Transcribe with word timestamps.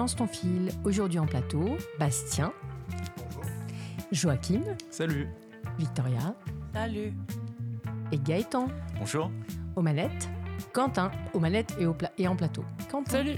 Balance 0.00 0.16
ton 0.16 0.26
fil. 0.26 0.70
Aujourd'hui 0.82 1.18
en 1.18 1.26
plateau, 1.26 1.76
Bastien. 1.98 2.54
Joachim. 4.10 4.62
Salut. 4.90 5.28
Victoria. 5.78 6.34
Salut. 6.72 7.12
Et 8.10 8.16
Gaëtan. 8.18 8.68
Bonjour. 8.98 9.30
Aux 9.76 9.82
manettes. 9.82 10.30
Quentin. 10.72 11.10
Aux 11.34 11.38
manettes 11.38 11.76
et, 11.78 11.84
au 11.84 11.92
pla- 11.92 12.12
et 12.16 12.26
en 12.26 12.34
plateau. 12.34 12.64
Quentin. 12.90 13.10
Salut. 13.10 13.36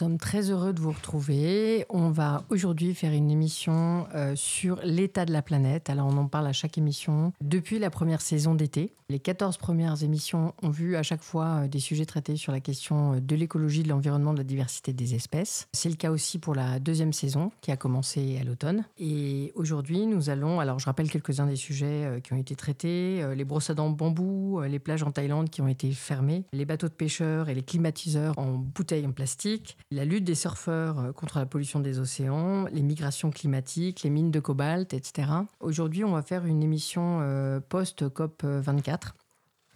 was 0.00 0.05
très 0.18 0.50
heureux 0.50 0.72
de 0.72 0.80
vous 0.80 0.92
retrouver. 0.92 1.86
On 1.88 2.10
va 2.10 2.44
aujourd'hui 2.50 2.94
faire 2.94 3.12
une 3.12 3.30
émission 3.30 4.06
euh, 4.14 4.34
sur 4.36 4.78
l'état 4.82 5.24
de 5.24 5.32
la 5.32 5.42
planète. 5.42 5.90
Alors 5.90 6.06
on 6.06 6.16
en 6.16 6.26
parle 6.26 6.46
à 6.46 6.52
chaque 6.52 6.78
émission 6.78 7.32
depuis 7.40 7.78
la 7.78 7.90
première 7.90 8.20
saison 8.20 8.54
d'été. 8.54 8.92
Les 9.08 9.20
14 9.20 9.56
premières 9.56 10.02
émissions 10.02 10.52
ont 10.62 10.70
vu 10.70 10.96
à 10.96 11.02
chaque 11.02 11.22
fois 11.22 11.62
euh, 11.64 11.68
des 11.68 11.78
sujets 11.78 12.06
traités 12.06 12.36
sur 12.36 12.52
la 12.52 12.60
question 12.60 13.14
euh, 13.14 13.20
de 13.20 13.36
l'écologie, 13.36 13.82
de 13.82 13.88
l'environnement, 13.88 14.32
de 14.32 14.38
la 14.38 14.44
diversité 14.44 14.92
des 14.92 15.14
espèces. 15.14 15.68
C'est 15.72 15.90
le 15.90 15.96
cas 15.96 16.10
aussi 16.10 16.38
pour 16.38 16.54
la 16.54 16.78
deuxième 16.78 17.12
saison 17.12 17.50
qui 17.60 17.70
a 17.70 17.76
commencé 17.76 18.38
à 18.40 18.44
l'automne. 18.44 18.84
Et 18.98 19.52
aujourd'hui 19.54 20.06
nous 20.06 20.30
allons, 20.30 20.60
alors 20.60 20.78
je 20.78 20.86
rappelle 20.86 21.10
quelques-uns 21.10 21.46
des 21.46 21.56
sujets 21.56 22.20
qui 22.22 22.32
ont 22.32 22.38
été 22.38 22.56
traités, 22.56 23.24
les 23.34 23.44
brosses 23.44 23.70
à 23.70 23.74
dents 23.74 23.90
bambou, 23.90 24.60
les 24.62 24.78
plages 24.78 25.02
en 25.02 25.10
Thaïlande 25.10 25.50
qui 25.50 25.60
ont 25.60 25.68
été 25.68 25.90
fermées, 25.92 26.44
les 26.52 26.64
bateaux 26.64 26.88
de 26.88 26.92
pêcheurs 26.92 27.48
et 27.48 27.54
les 27.54 27.62
climatiseurs 27.62 28.38
en 28.38 28.52
bouteilles 28.52 29.06
en 29.06 29.12
plastique, 29.12 29.76
la 29.90 30.04
lutte 30.06 30.24
des 30.24 30.34
surfeurs 30.34 30.98
euh, 30.98 31.12
contre 31.12 31.38
la 31.38 31.46
pollution 31.46 31.80
des 31.80 31.98
océans, 31.98 32.66
les 32.72 32.82
migrations 32.82 33.30
climatiques, 33.30 34.02
les 34.02 34.10
mines 34.10 34.30
de 34.30 34.40
cobalt, 34.40 34.92
etc. 34.94 35.28
Aujourd'hui, 35.60 36.04
on 36.04 36.12
va 36.12 36.22
faire 36.22 36.46
une 36.46 36.62
émission 36.62 37.20
euh, 37.22 37.60
post-COP 37.60 38.44
24. 38.44 39.14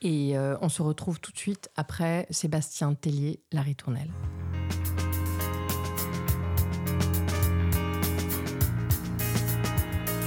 Et 0.02 0.36
euh, 0.36 0.56
on 0.62 0.68
se 0.68 0.82
retrouve 0.82 1.20
tout 1.20 1.32
de 1.32 1.38
suite 1.38 1.70
après 1.76 2.26
Sébastien 2.30 2.94
Tellier, 2.94 3.41
la 3.52 3.62
ritournelle. 3.62 4.10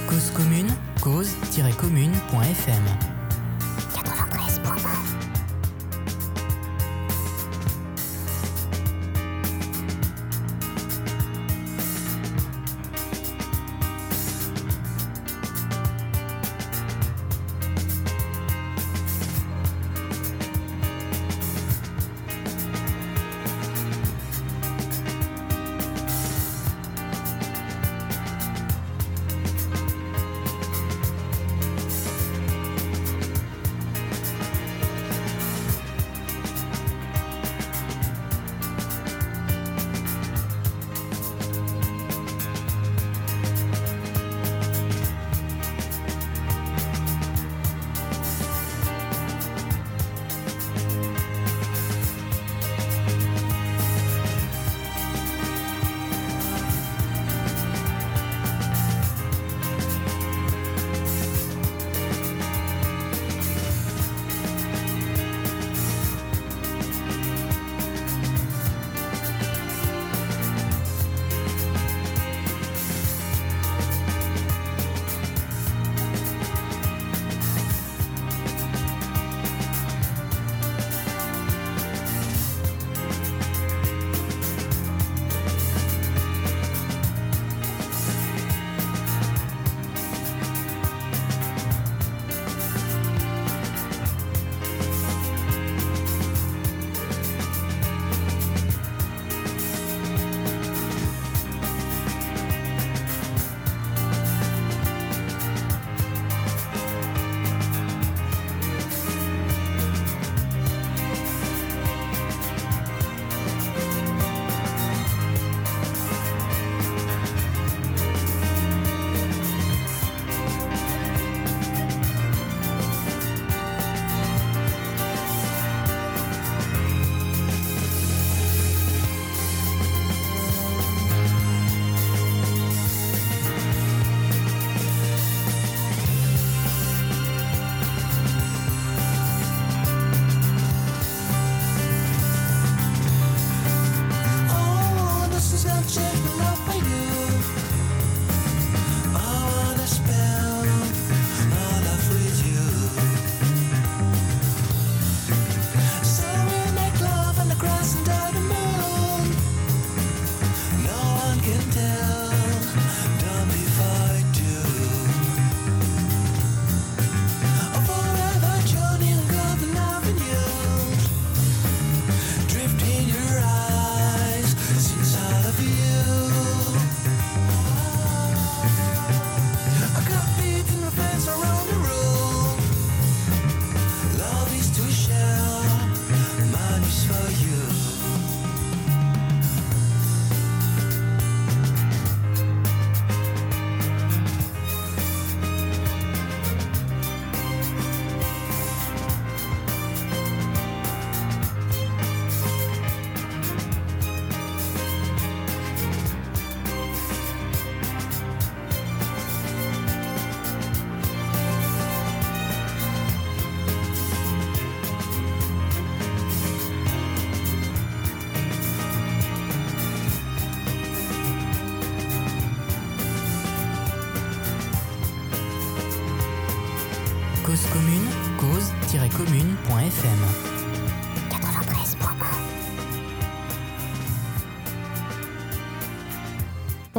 Cause 0.08 0.30
commune, 0.30 0.68
cause-commune.fm. 1.02 3.13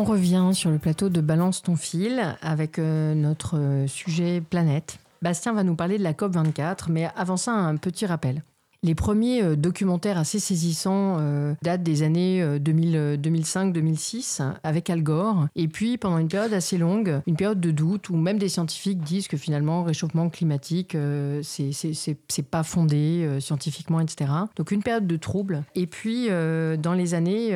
On 0.07 0.11
revient 0.11 0.51
sur 0.53 0.69
le 0.69 0.77
plateau 0.77 1.09
de 1.09 1.19
Balance 1.19 1.63
ton 1.63 1.75
fil 1.75 2.37
avec 2.43 2.77
euh, 2.77 3.15
notre 3.15 3.57
euh, 3.57 3.87
sujet 3.87 4.39
planète. 4.39 4.99
Bastien 5.23 5.51
va 5.51 5.63
nous 5.63 5.75
parler 5.75 5.97
de 5.97 6.03
la 6.03 6.13
COP24, 6.13 6.91
mais 6.91 7.09
avant 7.15 7.37
ça, 7.37 7.53
un 7.53 7.75
petit 7.77 8.05
rappel. 8.05 8.43
Les 8.85 8.93
premiers 8.93 9.41
euh, 9.41 9.55
documentaires 9.55 10.19
assez 10.19 10.37
saisissants 10.37 11.17
euh, 11.19 11.55
datent 11.63 11.81
des 11.81 12.03
années 12.03 12.43
2005-2006 12.59 14.43
euh, 14.43 14.51
avec 14.63 14.91
Al 14.91 15.01
Gore. 15.01 15.47
Et 15.55 15.67
puis, 15.67 15.97
pendant 15.97 16.19
une 16.19 16.27
période 16.27 16.53
assez 16.53 16.77
longue, 16.77 17.19
une 17.25 17.35
période 17.35 17.59
de 17.59 17.71
doute 17.71 18.11
où 18.11 18.15
même 18.15 18.37
des 18.37 18.47
scientifiques 18.47 19.01
disent 19.01 19.27
que 19.27 19.37
finalement, 19.37 19.83
réchauffement 19.83 20.29
climatique, 20.29 20.95
c'est 21.41 22.49
pas 22.51 22.61
fondé 22.61 23.39
scientifiquement, 23.39 23.99
etc. 24.01 24.29
Donc, 24.55 24.69
une 24.69 24.83
période 24.83 25.07
de 25.07 25.17
trouble. 25.17 25.63
Et 25.73 25.87
puis, 25.87 26.27
dans 26.27 26.93
les 26.93 27.15
années 27.15 27.51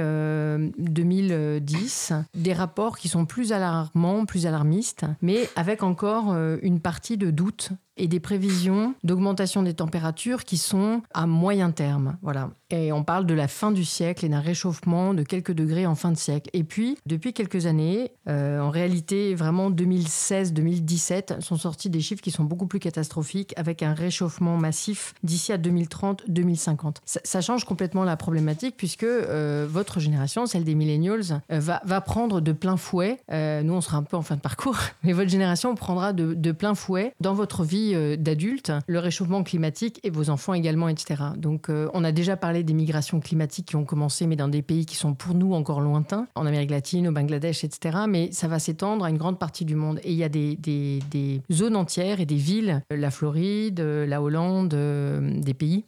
2010, 0.80 2.14
des 2.34 2.54
rapports 2.54 2.98
qui 2.98 3.08
sont 3.08 3.26
plus 3.26 3.54
alarmants, 3.54 4.26
plus 4.26 4.48
alarmistes, 4.48 5.06
mais 5.22 5.48
avec 5.56 5.84
encore 5.84 6.36
une 6.64 6.80
partie 6.80 7.18
de 7.18 7.30
doute 7.30 7.72
et 8.00 8.07
des 8.07 8.19
prévisions 8.19 8.96
d'augmentation 9.04 9.62
des 9.62 9.75
températures 9.75 10.44
qui 10.44 10.57
sont 10.57 11.04
à 11.13 11.28
moyen 11.28 11.72
terme. 11.72 12.18
Voilà. 12.22 12.50
Et 12.71 12.92
on 12.92 13.04
parle 13.04 13.25
de 13.25 13.33
la 13.33 13.48
fin 13.48 13.71
du 13.71 13.83
siècle 13.83 14.25
et 14.25 14.30
d'un 14.30 14.42
réchauffement 14.42 15.16
de 15.16 15.24
quelques 15.24 15.54
degrés 15.54 15.88
en 15.88 15.95
fin 15.95 16.12
de 16.12 16.18
siècle. 16.18 16.50
Et 16.54 16.63
puis, 16.63 16.98
depuis 17.07 17.33
quelques 17.33 17.66
années, 17.66 18.12
euh, 18.27 18.60
en 18.60 18.69
réalité, 18.69 19.33
vraiment 19.33 19.71
2016-2017 19.71 21.42
sont 21.42 21.57
sortis 21.57 21.89
des 21.89 22.00
chiffres 22.00 22.21
qui 22.21 22.30
sont 22.30 22.44
beaucoup 22.44 22.68
plus 22.68 22.80
catastrophiques 22.80 23.54
avec 23.57 23.81
un 23.81 23.94
réchauffement 23.94 24.57
massif 24.57 25.16
d'ici 25.24 25.51
à 25.51 25.57
2030-2050. 25.57 26.98
Ça, 27.06 27.42
change 27.42 27.63
complètement 27.63 28.04
la 28.04 28.18
problématique 28.18 28.75
puisque 28.77 29.04
euh, 29.04 29.66
votre 29.68 30.00
génération, 30.00 30.45
celle 30.45 30.63
des 30.63 30.75
millennials, 30.75 31.42
euh, 31.51 31.60
va, 31.60 31.81
va, 31.86 32.01
prendre 32.01 32.42
de 32.42 32.51
plein 32.51 32.77
fouet, 32.77 33.19
nous 33.30 33.74
on 33.74 33.81
sera 33.81 33.98
un 33.98 34.04
peu 34.04 34.18
en 34.18 34.21
fin 34.21 34.36
de 34.36 34.42
parcours, 34.42 34.77
mais 35.04 35.13
votre 35.13 35.30
génération 35.30 35.74
prendra 35.75 36.13
de, 36.13 36.33
de 36.33 36.51
plein 36.51 36.75
fouet 36.75 37.13
dans 37.19 37.33
votre 37.33 37.63
vie 37.63 38.18
d'adulte 38.18 38.71
le 38.88 39.00
réchauffement 39.00 39.44
climatique 39.44 40.00
et 40.04 40.10
vos 40.10 40.30
enfants 40.30 40.54
également, 40.54 40.89
etc. 40.89 41.24
Donc 41.38 41.69
on 41.69 42.04
a 42.04 42.12
déjà 42.12 42.38
parlé 42.38 42.59
des 42.64 42.74
migrations 42.74 43.20
climatiques 43.20 43.68
qui 43.68 43.76
ont 43.76 43.86
commencé, 43.86 44.28
mais 44.28 44.36
dans 44.36 44.48
des 44.48 44.62
pays 44.62 44.86
qui 44.86 44.96
sont 44.96 45.14
pour 45.14 45.36
nous 45.36 45.54
encore 45.54 45.82
lointains, 45.82 46.28
en 46.36 46.46
Amérique 46.46 46.72
latine, 46.72 47.08
au 47.08 47.12
Bangladesh, 47.12 47.64
etc. 47.64 48.00
Mais 48.08 48.32
ça 48.32 48.48
va 48.48 48.60
s'étendre 48.60 49.06
à 49.06 49.10
une 49.10 49.18
grande 49.18 49.40
partie 49.40 49.66
du 49.66 49.76
monde. 49.76 50.00
Et 50.04 50.12
il 50.12 50.18
y 50.18 50.24
a 50.24 50.30
des, 50.30 50.56
des, 50.56 51.42
zones 51.52 51.76
entières 51.76 52.20
et 52.20 52.26
des 52.26 52.36
villes, 52.36 52.84
la 52.90 53.12
Floride, 53.12 53.80
la 53.80 54.22
Hollande, 54.22 54.74
euh, 54.74 55.40
des 55.42 55.54
pays 55.54 55.86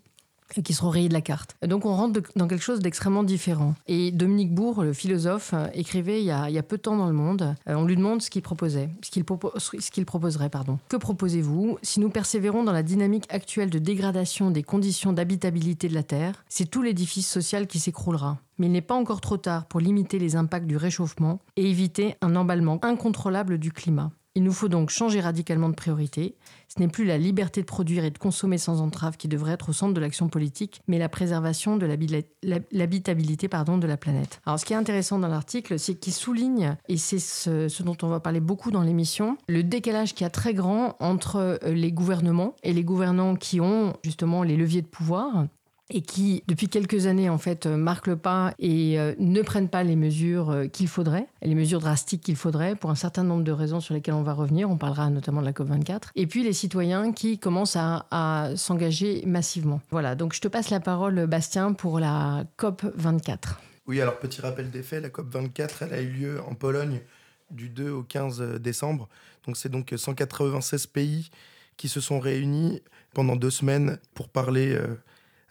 qui 0.63 0.73
seront 0.73 0.89
rayés 0.89 1.09
de 1.09 1.13
la 1.13 1.21
carte. 1.21 1.55
Donc 1.65 1.85
on 1.85 1.95
rentre 1.95 2.21
dans 2.35 2.47
quelque 2.47 2.63
chose 2.63 2.79
d'extrêmement 2.79 3.23
différent. 3.23 3.75
Et 3.87 4.11
Dominique 4.11 4.53
Bourg, 4.53 4.83
le 4.83 4.93
philosophe, 4.93 5.51
euh, 5.53 5.67
écrivait 5.73 6.21
il 6.21 6.25
y, 6.25 6.31
a, 6.31 6.63
peu 6.63 6.77
de 6.77 6.81
temps 6.81 6.97
dans 6.97 7.07
le 7.07 7.13
monde, 7.13 7.55
euh, 7.67 7.75
on 7.75 7.85
lui 7.85 7.95
demande 7.95 8.21
ce 8.21 8.29
qu'il 8.29 8.41
proposait, 8.41 8.89
ce 9.01 9.91
qu'il 9.91 10.05
proposerait. 10.05 10.49
Pardon. 10.49 10.79
Que 10.89 10.97
proposez-vous? 10.97 11.77
Si 11.81 11.99
nous 11.99 12.09
persévérons 12.09 12.63
dans 12.63 12.71
la 12.71 12.83
dynamique 12.83 13.25
actuelle 13.29 13.69
de 13.69 13.79
dégradation 13.79 14.51
des 14.51 14.63
conditions 14.63 15.13
d'habitabilité 15.13 15.87
de 15.87 15.93
la 15.93 16.03
Terre, 16.03 16.43
c'est 16.49 16.69
tout 16.69 16.81
l'édifice 16.81 17.27
social 17.27 17.67
qui 17.67 17.79
s'écroulera. 17.79 18.37
Mais 18.57 18.67
il 18.67 18.71
n'est 18.71 18.81
pas 18.81 18.95
encore 18.95 19.21
trop 19.21 19.37
tard 19.37 19.65
pour 19.65 19.79
limiter 19.79 20.19
les 20.19 20.35
impacts 20.35 20.67
du 20.67 20.77
réchauffement 20.77 21.39
et 21.55 21.69
éviter 21.69 22.15
un 22.21 22.35
emballement 22.35 22.79
incontrôlable 22.83 23.57
du 23.57 23.71
climat. 23.71 24.11
Il 24.35 24.43
nous 24.43 24.53
faut 24.53 24.69
donc 24.69 24.89
changer 24.89 25.19
radicalement 25.19 25.69
de 25.69 25.75
priorité. 25.75 26.35
Ce 26.69 26.79
n'est 26.79 26.87
plus 26.87 27.03
la 27.03 27.17
liberté 27.17 27.59
de 27.59 27.65
produire 27.65 28.05
et 28.05 28.11
de 28.11 28.17
consommer 28.17 28.57
sans 28.57 28.79
entrave 28.79 29.17
qui 29.17 29.27
devrait 29.27 29.53
être 29.53 29.69
au 29.69 29.73
centre 29.73 29.93
de 29.93 29.99
l'action 29.99 30.29
politique, 30.29 30.81
mais 30.87 30.99
la 30.99 31.09
préservation 31.09 31.75
de 31.75 31.85
l'habitabilité 31.85 33.49
de 33.49 33.87
la 33.87 33.97
planète. 33.97 34.39
Alors 34.45 34.59
ce 34.59 34.65
qui 34.65 34.73
est 34.73 34.77
intéressant 34.77 35.19
dans 35.19 35.27
l'article, 35.27 35.77
c'est 35.77 35.95
qu'il 35.95 36.13
souligne, 36.13 36.77
et 36.87 36.97
c'est 36.97 37.19
ce, 37.19 37.67
ce, 37.67 37.83
dont 37.83 37.97
on 38.03 38.07
va 38.07 38.19
parler 38.19 38.39
beaucoup 38.39 38.71
dans 38.71 38.83
l'émission, 38.83 39.37
le 39.49 39.63
décalage 39.63 40.13
qui 40.13 40.23
a 40.23 40.29
très 40.29 40.53
grand 40.53 40.95
entre 40.99 41.35
euh, 41.35 41.73
les 41.73 41.91
gouvernements 41.91 42.55
et 42.63 42.71
les 42.73 42.83
gouvernants 42.83 43.35
qui 43.35 43.59
ont 43.59 43.93
justement 44.03 44.43
les 44.43 44.55
leviers 44.55 44.81
de 44.81 44.87
pouvoir 44.87 45.45
et 45.93 46.01
qui, 46.01 46.43
depuis 46.47 46.69
quelques 46.69 47.05
années, 47.05 47.29
en 47.29 47.37
fait, 47.37 47.65
euh, 47.65 47.75
marquent 47.75 48.07
le 48.07 48.15
pas 48.15 48.53
et 48.59 48.99
euh, 48.99 49.13
ne 49.19 49.41
prennent 49.41 49.69
pas 49.69 49.83
les 49.83 49.95
mesures 49.95 50.49
euh, 50.49 50.67
qu'il 50.67 50.87
faudrait, 50.87 51.27
les 51.41 51.53
mesures 51.53 51.79
drastiques 51.79 52.21
qu'il 52.21 52.37
faudrait, 52.37 52.75
pour 52.75 52.89
un 52.89 52.95
certain 52.95 53.23
nombre 53.23 53.43
de 53.43 53.51
raisons 53.51 53.81
sur 53.81 53.93
lesquelles 53.93 54.13
on 54.13 54.23
va 54.23 54.33
revenir. 54.33 54.69
On 54.69 54.77
parlera 54.77 55.09
notamment 55.09 55.41
de 55.41 55.45
la 55.45 55.51
COP24. 55.51 56.09
Et 56.15 56.27
puis 56.27 56.43
les 56.43 56.53
citoyens 56.53 57.11
qui 57.11 57.37
commencent 57.37 57.77
à, 57.77 58.51
s'engager 58.55 59.23
massivement. 59.25 59.81
Voilà, 59.91 60.15
donc 60.15 60.33
je 60.33 60.41
te 60.41 60.47
passe 60.47 60.69
la 60.69 60.79
parole, 60.79 61.25
Bastien, 61.27 61.73
pour 61.73 61.99
la 61.99 62.45
COP24. 62.57 63.55
Oui, 63.87 63.99
alors 63.99 64.17
petit 64.19 64.41
rappel 64.41 64.71
des 64.71 64.83
faits, 64.83 65.03
la 65.03 65.09
COP24, 65.09 65.69
elle 65.81 65.93
a 65.93 66.01
eu 66.01 66.09
lieu 66.09 66.41
en 66.47 66.55
Pologne 66.55 67.01
du 67.49 67.69
2 67.69 67.89
au 67.91 68.03
15 68.03 68.59
décembre. 68.59 69.09
Donc 69.45 69.57
c'est 69.57 69.69
donc 69.69 69.93
196 69.95 70.87
pays 70.87 71.29
qui 71.75 71.89
se 71.89 71.99
sont 71.99 72.19
réunis 72.19 72.81
pendant 73.13 73.35
deux 73.35 73.49
semaines 73.49 73.97
pour 74.13 74.29
parler 74.29 74.77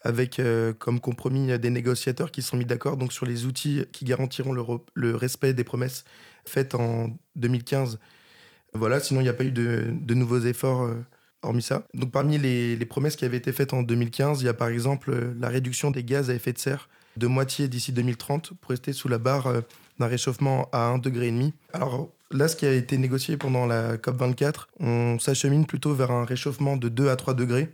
avec 0.02 0.38
euh, 0.38 0.72
comme 0.72 1.00
compromis 1.00 1.58
des 1.58 1.70
négociateurs 1.70 2.30
qui 2.30 2.42
sont 2.42 2.56
mis 2.56 2.64
d'accord 2.64 2.96
donc 2.96 3.12
sur 3.12 3.26
les 3.26 3.44
outils 3.44 3.84
qui 3.92 4.04
garantiront 4.04 4.52
le, 4.52 5.14
respect 5.14 5.52
des 5.52 5.64
promesses 5.64 6.04
faites 6.44 6.74
en 6.74 7.10
2015. 7.36 7.98
Voilà, 8.72 9.00
sinon 9.00 9.20
il 9.20 9.24
n'y 9.24 9.28
a 9.28 9.34
pas 9.34 9.44
eu 9.44 9.52
de, 9.52 10.14
nouveaux 10.14 10.40
efforts 10.40 10.82
euh, 10.82 11.04
hormis 11.42 11.62
ça. 11.62 11.86
Donc 11.94 12.12
parmi 12.12 12.38
les, 12.38 12.76
promesses 12.86 13.16
qui 13.16 13.24
avaient 13.24 13.36
été 13.36 13.52
faites 13.52 13.72
en 13.72 13.82
2015, 13.82 14.42
il 14.42 14.46
y 14.46 14.48
a 14.48 14.54
par 14.54 14.68
exemple 14.68 15.10
euh, 15.10 15.34
la 15.38 15.48
réduction 15.48 15.90
des 15.90 16.04
gaz 16.04 16.30
à 16.30 16.34
effet 16.34 16.52
de 16.52 16.58
serre 16.58 16.88
de 17.16 17.26
moitié 17.26 17.66
d'ici 17.66 17.92
2030 17.92 18.52
pour 18.54 18.70
rester 18.70 18.92
sous 18.92 19.08
la 19.08 19.18
barre 19.18 19.52
d'un 19.98 20.06
réchauffement 20.06 20.68
à 20.72 20.94
1,5 20.94 21.00
degré. 21.00 21.52
Alors 21.72 22.08
là, 22.30 22.46
ce 22.46 22.54
qui 22.54 22.66
a 22.66 22.72
été 22.72 22.96
négocié 22.98 23.36
pendant 23.36 23.66
la 23.66 23.96
COP24, 23.96 24.66
on 24.78 25.18
s'achemine 25.18 25.66
plutôt 25.66 25.92
vers 25.92 26.12
un 26.12 26.24
réchauffement 26.24 26.76
de 26.76 26.88
2 26.88 27.08
à 27.08 27.16
3 27.16 27.34
degrés 27.34 27.68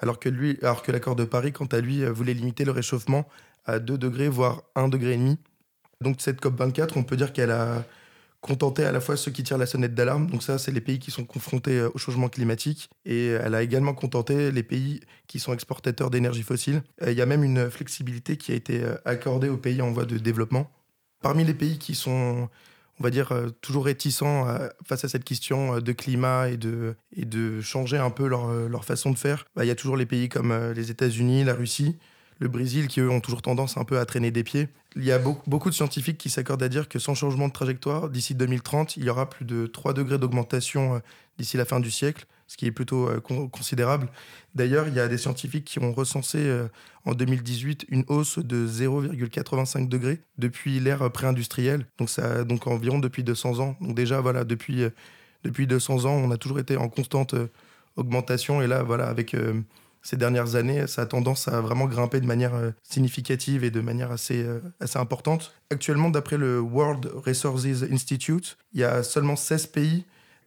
alors 0.00 0.18
que, 0.18 0.28
lui, 0.28 0.58
alors 0.62 0.82
que 0.82 0.90
l'accord 0.92 1.16
de 1.16 1.24
Paris, 1.24 1.52
quant 1.52 1.66
à 1.66 1.80
lui, 1.80 2.02
euh, 2.02 2.10
voulait 2.10 2.34
limiter 2.34 2.64
le 2.64 2.72
réchauffement 2.72 3.28
à 3.66 3.78
2 3.78 3.98
degrés, 3.98 4.28
voire 4.28 4.62
1 4.74 4.88
degré. 4.88 5.18
Donc 6.00 6.16
cette 6.20 6.42
COP24, 6.42 6.92
on 6.96 7.02
peut 7.02 7.16
dire 7.16 7.32
qu'elle 7.32 7.50
a 7.50 7.84
contenté 8.40 8.84
à 8.84 8.92
la 8.92 9.00
fois 9.00 9.18
ceux 9.18 9.30
qui 9.30 9.42
tirent 9.42 9.58
la 9.58 9.66
sonnette 9.66 9.94
d'alarme, 9.94 10.26
donc 10.26 10.42
ça 10.42 10.56
c'est 10.56 10.72
les 10.72 10.80
pays 10.80 10.98
qui 10.98 11.10
sont 11.10 11.24
confrontés 11.24 11.78
euh, 11.78 11.90
au 11.94 11.98
changement 11.98 12.30
climatique, 12.30 12.88
et 13.04 13.26
elle 13.26 13.54
a 13.54 13.62
également 13.62 13.92
contenté 13.92 14.50
les 14.50 14.62
pays 14.62 15.00
qui 15.26 15.38
sont 15.38 15.52
exportateurs 15.52 16.08
d'énergie 16.08 16.42
fossile. 16.42 16.82
Euh, 17.02 17.12
il 17.12 17.18
y 17.18 17.22
a 17.22 17.26
même 17.26 17.44
une 17.44 17.70
flexibilité 17.70 18.38
qui 18.38 18.52
a 18.52 18.54
été 18.54 18.82
accordée 19.04 19.50
aux 19.50 19.58
pays 19.58 19.82
en 19.82 19.92
voie 19.92 20.06
de 20.06 20.16
développement. 20.16 20.70
Parmi 21.20 21.44
les 21.44 21.52
pays 21.52 21.78
qui 21.78 21.94
sont 21.94 22.48
on 23.00 23.04
va 23.04 23.10
dire, 23.10 23.32
euh, 23.32 23.48
toujours 23.62 23.86
réticents 23.86 24.46
face 24.86 25.04
à 25.04 25.08
cette 25.08 25.24
question 25.24 25.76
euh, 25.76 25.80
de 25.80 25.92
climat 25.92 26.50
et 26.50 26.56
de, 26.58 27.60
changer 27.62 27.96
un 27.96 28.10
peu 28.10 28.26
leur, 28.28 28.50
euh, 28.50 28.68
leur 28.68 28.84
façon 28.84 29.10
de 29.10 29.18
faire. 29.18 29.46
Bah, 29.56 29.64
il 29.64 29.68
y 29.68 29.70
a 29.70 29.74
toujours 29.74 29.96
les 29.96 30.06
pays 30.06 30.28
comme 30.28 30.72
les 30.72 30.90
États-Unis, 30.90 31.44
la 31.44 31.54
Russie, 31.54 31.98
le 32.38 32.48
Brésil, 32.48 32.88
qui 32.88 33.00
eux 33.00 33.10
ont 33.10 33.20
toujours 33.20 33.42
tendance 33.42 33.76
un 33.78 33.84
peu 33.84 33.98
à 33.98 34.04
traîner 34.04 34.30
des 34.30 34.44
pieds. 34.44 34.68
Il 34.96 35.04
y 35.04 35.12
a 35.12 35.18
beaucoup 35.18 35.70
de 35.70 35.74
scientifiques 35.74 36.18
qui 36.18 36.30
s'accordent 36.30 36.62
à 36.62 36.68
dire 36.68 36.88
que 36.88 36.98
sans 36.98 37.14
changement 37.14 37.48
de 37.48 37.52
trajectoire, 37.52 38.10
d'ici 38.10 38.34
2030, 38.34 38.96
il 38.96 39.04
y 39.04 39.10
aura 39.10 39.30
plus 39.30 39.44
de 39.44 39.66
3 39.66 39.94
degrés 39.94 40.18
d'augmentation 40.18 41.00
d'ici 41.38 41.56
la 41.56 41.64
fin 41.64 41.80
du 41.80 41.90
siècle 41.90 42.26
ce 42.50 42.56
qui 42.56 42.66
est 42.66 42.72
plutôt 42.72 43.08
euh, 43.08 43.20
considérable. 43.20 44.08
D'ailleurs, 44.56 44.88
il 44.88 44.94
y 44.94 44.98
a 44.98 45.06
des 45.06 45.18
scientifiques 45.18 45.64
qui 45.64 45.78
ont 45.78 45.92
recensé 45.92 46.38
euh, 46.38 46.66
en 47.04 47.14
2018 47.14 47.86
une 47.90 48.02
hausse 48.08 48.40
de 48.40 48.66
0,85 48.66 49.88
degrés 49.88 50.20
depuis 50.36 50.80
l'ère 50.80 51.08
pré-industrielle, 51.12 51.86
donc, 51.98 52.10
ça, 52.10 52.42
donc 52.42 52.66
environ 52.66 52.98
depuis 52.98 53.22
200 53.22 53.60
ans. 53.60 53.76
Donc 53.80 53.94
déjà, 53.94 54.20
voilà, 54.20 54.42
depuis, 54.42 54.82
euh, 54.82 54.90
depuis 55.44 55.68
200 55.68 56.06
ans, 56.06 56.14
on 56.14 56.32
a 56.32 56.36
toujours 56.38 56.58
été 56.58 56.76
en 56.76 56.88
constante 56.88 57.36
augmentation, 57.94 58.60
et 58.62 58.66
là, 58.66 58.82
voilà, 58.82 59.06
avec 59.06 59.36
ces 60.02 60.16
dernières 60.16 60.56
années, 60.56 60.88
ça 60.88 61.02
a 61.02 61.06
tendance 61.06 61.46
à 61.46 61.60
vraiment 61.60 61.86
grimper 61.86 62.20
de 62.20 62.26
manière 62.26 62.52
significative 62.82 63.62
et 63.62 63.70
de 63.70 63.80
manière 63.80 64.10
assez, 64.10 64.44
assez 64.80 64.98
importante. 64.98 65.52
Actuellement, 65.70 66.10
d'après 66.10 66.36
le 66.36 66.60
World 66.60 67.10
Resources 67.14 67.66
Institute, 67.92 68.58
il 68.72 68.80
y 68.80 68.84
a 68.84 69.02
seulement 69.02 69.36
16 69.36 69.66
pays 69.68 70.04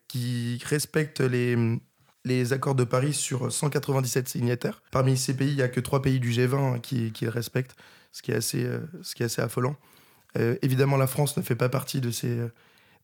qui 0.08 0.60
respectent 0.66 1.22
les, 1.22 1.56
les 2.26 2.54
accords 2.54 2.76
de 2.76 2.84
Paris 2.84 3.14
sur 3.14 3.52
197 3.52 4.30
signataires. 4.30 4.82
Parmi 4.92 5.18
ces 5.18 5.34
pays, 5.34 5.50
il 5.50 5.56
n'y 5.56 5.62
a 5.62 5.68
que 5.68 5.80
trois 5.80 6.02
pays 6.02 6.20
du 6.20 6.32
G20 6.32 6.80
qui, 6.82 7.12
qui, 7.12 7.26
le 7.26 7.32
respectent, 7.32 7.76
ce 8.12 8.22
qui 8.22 8.32
est 8.32 8.36
assez, 8.36 8.64
euh, 8.64 8.80
ce 9.02 9.16
qui 9.16 9.24
est 9.24 9.26
assez 9.26 9.42
affolant. 9.42 9.76
Euh, 10.38 10.56
évidemment, 10.62 10.98
la 10.98 11.08
France 11.08 11.36
ne 11.38 11.42
fait 11.42 11.56
pas 11.56 11.70
partie 11.70 12.02
de 12.02 12.12
ces, 12.12 12.40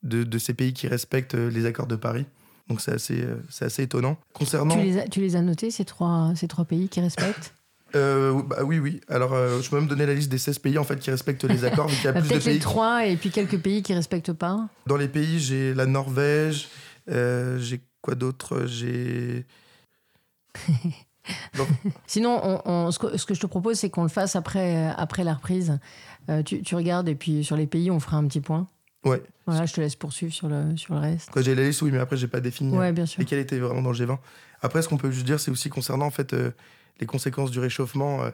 de, 0.03 0.23
de 0.23 0.37
ces 0.37 0.53
pays 0.53 0.73
qui 0.73 0.87
respectent 0.87 1.35
euh, 1.35 1.49
les 1.49 1.65
accords 1.65 1.87
de 1.87 1.95
Paris. 1.97 2.25
Donc 2.69 2.81
c'est 2.81 2.93
assez, 2.93 3.25
c'est 3.49 3.65
assez 3.65 3.83
étonnant. 3.83 4.17
Concernant... 4.33 4.75
Tu, 4.75 4.83
les 4.83 4.99
as, 4.99 5.07
tu 5.07 5.21
les 5.21 5.35
as 5.35 5.41
notés, 5.41 5.71
ces 5.71 5.85
trois, 5.85 6.33
ces 6.35 6.47
trois 6.47 6.65
pays 6.65 6.87
qui 6.87 7.01
respectent? 7.01 7.53
Bah 7.91 8.57
oui, 8.63 8.77
oui. 8.77 9.01
Alors, 9.07 9.31
je 9.33 9.67
peux 9.67 9.77
même 9.77 9.87
donner 9.87 10.05
la 10.05 10.13
liste 10.13 10.29
des 10.29 10.37
16 10.37 10.59
pays 10.59 10.77
en 10.77 10.83
fait 10.83 10.99
qui 10.99 11.09
respectent 11.09 11.45
les 11.45 11.65
accords. 11.65 11.89
il 11.91 12.03
y 12.03 12.07
a 12.07 12.13
plus 12.21 12.29
de 12.29 12.37
pays. 12.37 12.53
les 12.53 12.59
trois 12.59 13.07
et 13.07 13.17
puis 13.17 13.31
quelques 13.31 13.57
pays 13.59 13.81
qui 13.81 13.95
respectent 13.95 14.33
pas. 14.33 14.69
Dans 14.85 14.95
les 14.95 15.07
pays, 15.07 15.39
j'ai 15.39 15.73
la 15.73 15.87
Norvège, 15.87 16.67
j'ai 17.07 17.81
Quoi 18.09 18.15
d'autre 18.15 18.65
J'ai 18.65 19.45
Donc- 21.55 21.67
Sinon, 22.07 22.39
on- 22.43 22.61
on- 22.65 22.91
ce, 22.91 22.97
que, 22.97 23.15
ce 23.17 23.25
que 23.27 23.35
je 23.35 23.39
te 23.39 23.45
propose, 23.45 23.77
c'est 23.77 23.91
qu'on 23.91 24.01
le 24.01 24.09
fasse 24.09 24.35
après, 24.35 24.75
euh, 24.89 24.91
après 24.97 25.23
la 25.23 25.35
reprise. 25.35 25.77
Euh, 26.29 26.41
tu, 26.41 26.63
tu 26.63 26.73
regardes 26.75 27.07
et 27.07 27.13
puis 27.13 27.43
sur 27.43 27.55
les 27.55 27.67
pays, 27.67 27.91
on 27.91 27.99
fera 27.99 28.17
un 28.17 28.25
petit 28.27 28.41
point. 28.41 28.67
Ouais. 29.05 29.21
Voilà, 29.45 29.67
je 29.67 29.73
te 29.75 29.79
laisse 29.79 29.95
poursuivre 29.95 30.33
sur 30.33 30.47
le, 30.49 30.75
sur 30.75 30.95
le 30.95 30.99
reste. 31.01 31.29
J'ai 31.39 31.53
la 31.53 31.63
liste, 31.67 31.83
oui, 31.83 31.91
mais 31.91 31.99
après, 31.99 32.17
j'ai 32.17 32.27
pas 32.27 32.39
défini 32.39 32.75
euh, 32.75 32.79
Ouais, 32.79 32.91
bien 32.91 33.05
sûr. 33.05 33.19
lesquels 33.19 33.37
étaient 33.39 33.59
vraiment 33.59 33.83
dans 33.83 33.91
le 33.91 33.95
G20. 33.97 34.17
Après, 34.63 34.81
ce 34.81 34.89
qu'on 34.89 34.97
peut 34.97 35.11
juste 35.11 35.25
dire, 35.27 35.39
c'est 35.39 35.51
aussi 35.51 35.69
concernant 35.69 36.07
en 36.07 36.11
fait 36.11 36.33
euh, 36.33 36.49
les 36.99 37.05
conséquences 37.05 37.51
du 37.51 37.59
réchauffement. 37.59 38.23
euh, 38.23 38.31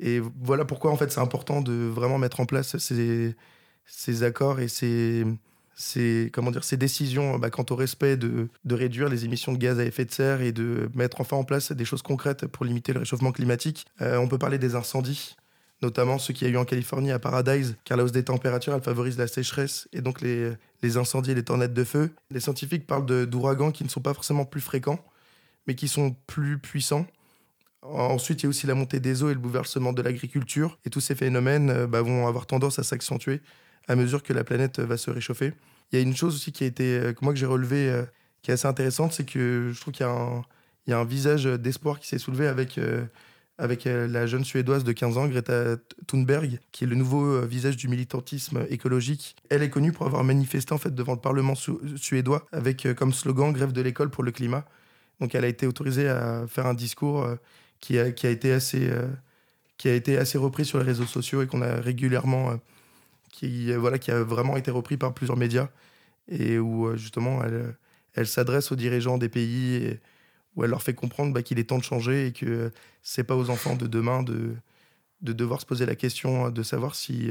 et 0.00 0.20
voilà 0.42 0.64
pourquoi 0.64 0.90
en 0.90 0.96
fait 0.96 1.12
c'est 1.12 1.20
important 1.20 1.62
de 1.62 1.72
vraiment 1.72 2.18
mettre 2.18 2.40
en 2.40 2.44
place 2.46 2.76
ces, 2.76 3.36
ces 3.86 4.22
accords 4.24 4.58
et 4.58 4.66
ces, 4.68 5.24
ces, 5.76 6.30
comment 6.32 6.50
dire, 6.50 6.64
ces 6.64 6.78
décisions 6.78 7.38
bah, 7.38 7.50
quant 7.50 7.66
au 7.70 7.76
respect 7.76 8.16
de, 8.16 8.48
de 8.64 8.74
réduire 8.74 9.08
les 9.08 9.24
émissions 9.24 9.52
de 9.52 9.58
gaz 9.58 9.78
à 9.78 9.84
effet 9.84 10.06
de 10.06 10.10
serre 10.10 10.40
et 10.40 10.50
de 10.50 10.88
mettre 10.94 11.20
enfin 11.20 11.36
en 11.36 11.44
place 11.44 11.70
des 11.70 11.84
choses 11.84 12.02
concrètes 12.02 12.46
pour 12.46 12.64
limiter 12.64 12.92
le 12.92 13.00
réchauffement 13.00 13.30
climatique. 13.30 13.86
Euh, 14.00 14.16
on 14.16 14.26
peut 14.26 14.38
parler 14.38 14.58
des 14.58 14.74
incendies 14.74 15.36
notamment 15.82 16.18
ceux 16.18 16.32
qu'il 16.32 16.48
y 16.48 16.50
a 16.50 16.54
eu 16.54 16.56
en 16.56 16.64
Californie 16.64 17.12
à 17.12 17.18
Paradise, 17.18 17.76
car 17.84 17.98
la 17.98 18.04
hausse 18.04 18.12
des 18.12 18.24
températures, 18.24 18.74
elle 18.74 18.82
favorise 18.82 19.18
la 19.18 19.26
sécheresse 19.26 19.88
et 19.92 20.00
donc 20.00 20.22
les, 20.22 20.52
les 20.82 20.96
incendies 20.96 21.32
et 21.32 21.34
les 21.34 21.44
tornades 21.44 21.74
de 21.74 21.84
feu. 21.84 22.10
Les 22.30 22.40
scientifiques 22.40 22.86
parlent 22.86 23.26
d'ouragans 23.26 23.70
qui 23.70 23.84
ne 23.84 23.88
sont 23.90 24.00
pas 24.00 24.14
forcément 24.14 24.46
plus 24.46 24.62
fréquents, 24.62 24.98
mais 25.66 25.74
qui 25.74 25.86
sont 25.86 26.16
plus 26.26 26.58
puissants. 26.58 27.06
Ensuite, 27.82 28.42
il 28.42 28.44
y 28.44 28.46
a 28.46 28.48
aussi 28.48 28.66
la 28.66 28.74
montée 28.74 29.00
des 29.00 29.22
eaux 29.22 29.28
et 29.28 29.34
le 29.34 29.38
bouleversement 29.38 29.92
de 29.92 30.00
l'agriculture. 30.02 30.78
Et 30.86 30.90
tous 30.90 31.00
ces 31.00 31.14
phénomènes 31.14 31.70
euh, 31.70 31.86
bah, 31.86 32.02
vont 32.02 32.26
avoir 32.26 32.46
tendance 32.46 32.78
à 32.78 32.82
s'accentuer 32.82 33.42
à 33.88 33.96
mesure 33.96 34.22
que 34.22 34.32
la 34.32 34.44
planète 34.44 34.78
euh, 34.78 34.86
va 34.86 34.96
se 34.96 35.10
réchauffer. 35.10 35.52
Il 35.92 35.98
y 35.98 36.02
a 36.02 36.02
une 36.02 36.16
chose 36.16 36.34
aussi 36.34 36.52
qui 36.52 36.64
a 36.64 36.66
été, 36.66 36.98
euh, 36.98 37.12
que 37.12 37.24
moi 37.24 37.32
que 37.32 37.38
j'ai 37.38 37.46
relevé, 37.46 37.88
euh, 37.88 38.04
qui 38.42 38.50
est 38.50 38.54
assez 38.54 38.66
intéressante, 38.66 39.12
c'est 39.12 39.24
que 39.24 39.70
je 39.72 39.80
trouve 39.80 39.92
qu'il 39.92 40.06
y 40.06 40.92
a 40.92 40.98
un, 40.98 41.04
visage 41.04 41.44
d'espoir 41.44 41.98
qui 41.98 42.06
s'est 42.06 42.18
soulevé 42.18 42.46
avec, 42.46 42.78
avec 43.58 43.86
la 43.86 44.26
jeune 44.28 44.44
Suédoise 44.44 44.84
de 44.84 44.92
15 44.92 45.18
ans, 45.18 45.26
Greta 45.26 45.76
Thunberg, 46.06 46.60
qui 46.70 46.84
est 46.84 46.86
le 46.86 46.94
nouveau 46.94 47.40
visage 47.40 47.76
du 47.76 47.88
militantisme 47.88 48.64
écologique. 48.70 49.34
Elle 49.50 49.64
est 49.64 49.70
connue 49.70 49.90
pour 49.90 50.06
avoir 50.06 50.22
manifesté 50.22 50.72
en 50.72 50.78
fait 50.78 50.94
devant 50.94 51.14
le 51.14 51.20
Parlement 51.20 51.56
su- 51.56 51.72
suédois 51.96 52.46
avec 52.52 52.86
comme 52.94 53.12
slogan 53.12 53.52
Grève 53.52 53.72
de 53.72 53.80
l'école 53.80 54.10
pour 54.10 54.22
le 54.22 54.30
climat. 54.30 54.64
Donc 55.18 55.34
elle 55.34 55.44
a 55.44 55.48
été 55.48 55.66
autorisée 55.66 56.08
à 56.08 56.46
faire 56.46 56.66
un 56.66 56.74
discours 56.74 57.26
qui, 57.80 57.98
a, 57.98 58.12
qui, 58.12 58.28
a 58.28 58.30
été 58.30 58.52
assez, 58.52 58.88
qui 59.76 59.88
a 59.88 59.94
été 59.94 60.18
assez 60.18 60.38
repris 60.38 60.64
sur 60.64 60.78
les 60.78 60.84
réseaux 60.84 61.06
sociaux 61.06 61.42
et 61.42 61.48
qu'on 61.48 61.62
a 61.62 61.80
régulièrement, 61.80 62.60
qui, 63.36 63.70
voilà, 63.74 63.98
qui 63.98 64.10
a 64.10 64.22
vraiment 64.22 64.56
été 64.56 64.70
repris 64.70 64.96
par 64.96 65.12
plusieurs 65.12 65.36
médias 65.36 65.68
et 66.28 66.58
où 66.58 66.86
euh, 66.86 66.96
justement 66.96 67.44
elle, 67.44 67.76
elle 68.14 68.26
s'adresse 68.26 68.72
aux 68.72 68.76
dirigeants 68.76 69.18
des 69.18 69.28
pays 69.28 69.74
et 69.74 70.00
où 70.56 70.64
elle 70.64 70.70
leur 70.70 70.82
fait 70.82 70.94
comprendre 70.94 71.34
bah, 71.34 71.42
qu'il 71.42 71.58
est 71.58 71.64
temps 71.64 71.76
de 71.76 71.84
changer 71.84 72.28
et 72.28 72.32
que 72.32 72.70
c'est 73.02 73.24
pas 73.24 73.36
aux 73.36 73.50
enfants 73.50 73.76
de 73.76 73.86
demain 73.86 74.22
de, 74.22 74.54
de 75.20 75.34
devoir 75.34 75.60
se 75.60 75.66
poser 75.66 75.84
la 75.84 75.94
question 75.94 76.46
euh, 76.46 76.50
de 76.50 76.62
savoir 76.62 76.94
si 76.94 77.30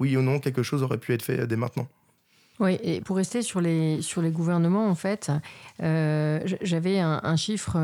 oui 0.00 0.16
ou 0.16 0.22
non 0.22 0.40
quelque 0.40 0.64
chose 0.64 0.82
aurait 0.82 0.98
pu 0.98 1.14
être 1.14 1.22
fait 1.22 1.38
euh, 1.38 1.46
dès 1.46 1.56
maintenant. 1.56 1.86
Oui, 2.58 2.78
et 2.82 3.00
pour 3.00 3.16
rester 3.16 3.42
sur 3.42 3.60
les, 3.60 4.00
sur 4.00 4.22
les 4.22 4.30
gouvernements, 4.30 4.88
en 4.88 4.94
fait, 4.94 5.30
euh, 5.82 6.40
j'avais 6.62 6.98
un, 6.98 7.36
chiffre 7.36 7.76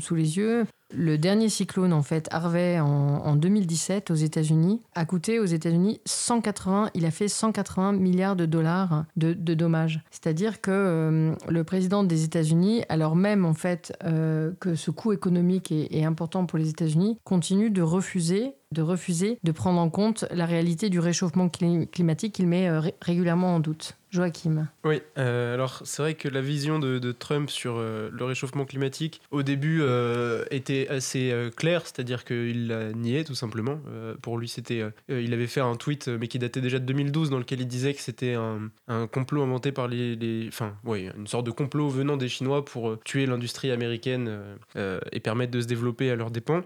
sous 0.00 0.14
les 0.14 0.38
yeux. 0.38 0.64
Le 0.90 1.18
dernier 1.18 1.50
cyclone, 1.50 1.92
en 1.92 2.02
fait, 2.02 2.28
Harvey, 2.30 2.80
en, 2.80 2.86
en 2.86 3.36
2017, 3.36 4.10
aux 4.10 4.14
États-Unis, 4.14 4.80
a 4.94 5.04
coûté 5.04 5.38
aux 5.38 5.44
États-Unis 5.44 6.00
180, 6.06 6.90
il 6.94 7.04
a 7.04 7.10
fait 7.10 7.28
180 7.28 7.92
milliards 7.92 8.36
de 8.36 8.46
dollars 8.46 9.04
de, 9.16 9.34
dommages. 9.34 10.00
C'est-à-dire 10.10 10.62
que 10.62 10.70
euh, 10.70 11.34
le 11.48 11.64
président 11.64 12.04
des 12.04 12.24
États-Unis, 12.24 12.84
alors 12.88 13.16
même, 13.16 13.44
en 13.44 13.52
fait, 13.52 13.92
euh, 14.04 14.52
que 14.60 14.76
ce 14.76 14.90
coût 14.90 15.12
économique 15.12 15.72
est, 15.72 15.94
est 15.94 16.04
important 16.04 16.46
pour 16.46 16.58
les 16.58 16.70
États-Unis, 16.70 17.18
continue 17.24 17.70
de 17.70 17.82
refuser 17.82 18.54
de 18.70 18.82
refuser 18.82 19.38
de 19.44 19.50
prendre 19.52 19.80
en 19.80 19.88
compte 19.88 20.26
la 20.30 20.44
réalité 20.44 20.90
du 20.90 21.00
réchauffement 21.00 21.46
cli- 21.46 21.88
climatique 21.88 22.34
qu'il 22.34 22.46
met 22.46 22.68
euh, 22.68 22.80
ré- 22.80 22.94
régulièrement 23.00 23.54
en 23.54 23.60
doute. 23.60 23.96
Joachim. 24.10 24.68
Oui, 24.84 25.02
euh, 25.18 25.54
alors 25.54 25.82
c'est 25.84 26.02
vrai 26.02 26.14
que 26.14 26.28
la 26.28 26.40
vision 26.40 26.78
de, 26.78 27.12
Trump 27.12 27.50
sur 27.50 27.76
euh, 27.76 28.10
le 28.12 28.24
réchauffement 28.24 28.64
climatique, 28.64 29.20
au 29.30 29.42
début, 29.42 29.80
euh, 29.82 30.44
était 30.50 30.88
assez 30.88 31.34
claire, 31.56 31.82
c'est-à-dire 31.84 32.24
qu'il 32.24 32.68
la 32.68 32.92
niait 32.92 33.24
tout 33.24 33.34
simplement. 33.34 33.80
Pour 34.22 34.38
lui, 34.38 34.48
c'était, 34.48 34.82
il 35.08 35.32
avait 35.32 35.46
fait 35.46 35.60
un 35.60 35.76
tweet, 35.76 36.08
mais 36.08 36.28
qui 36.28 36.38
datait 36.38 36.60
déjà 36.60 36.78
de 36.78 36.84
2012, 36.84 37.30
dans 37.30 37.38
lequel 37.38 37.60
il 37.60 37.68
disait 37.68 37.94
que 37.94 38.00
c'était 38.00 38.34
un, 38.34 39.06
complot 39.08 39.42
inventé 39.42 39.72
par 39.72 39.88
les, 39.88 40.16
les- 40.16 40.48
enfin, 40.48 40.74
oui, 40.84 41.08
une 41.16 41.26
sorte 41.26 41.46
de 41.46 41.50
complot 41.50 41.88
venant 41.88 42.16
des 42.16 42.28
Chinois 42.28 42.64
pour 42.64 42.98
tuer 43.04 43.26
l'industrie 43.26 43.70
américaine 43.70 44.40
et 44.76 45.20
permettre 45.20 45.52
de 45.52 45.60
se 45.60 45.66
développer 45.66 46.10
à 46.10 46.16
leurs 46.16 46.30
dépens. 46.30 46.62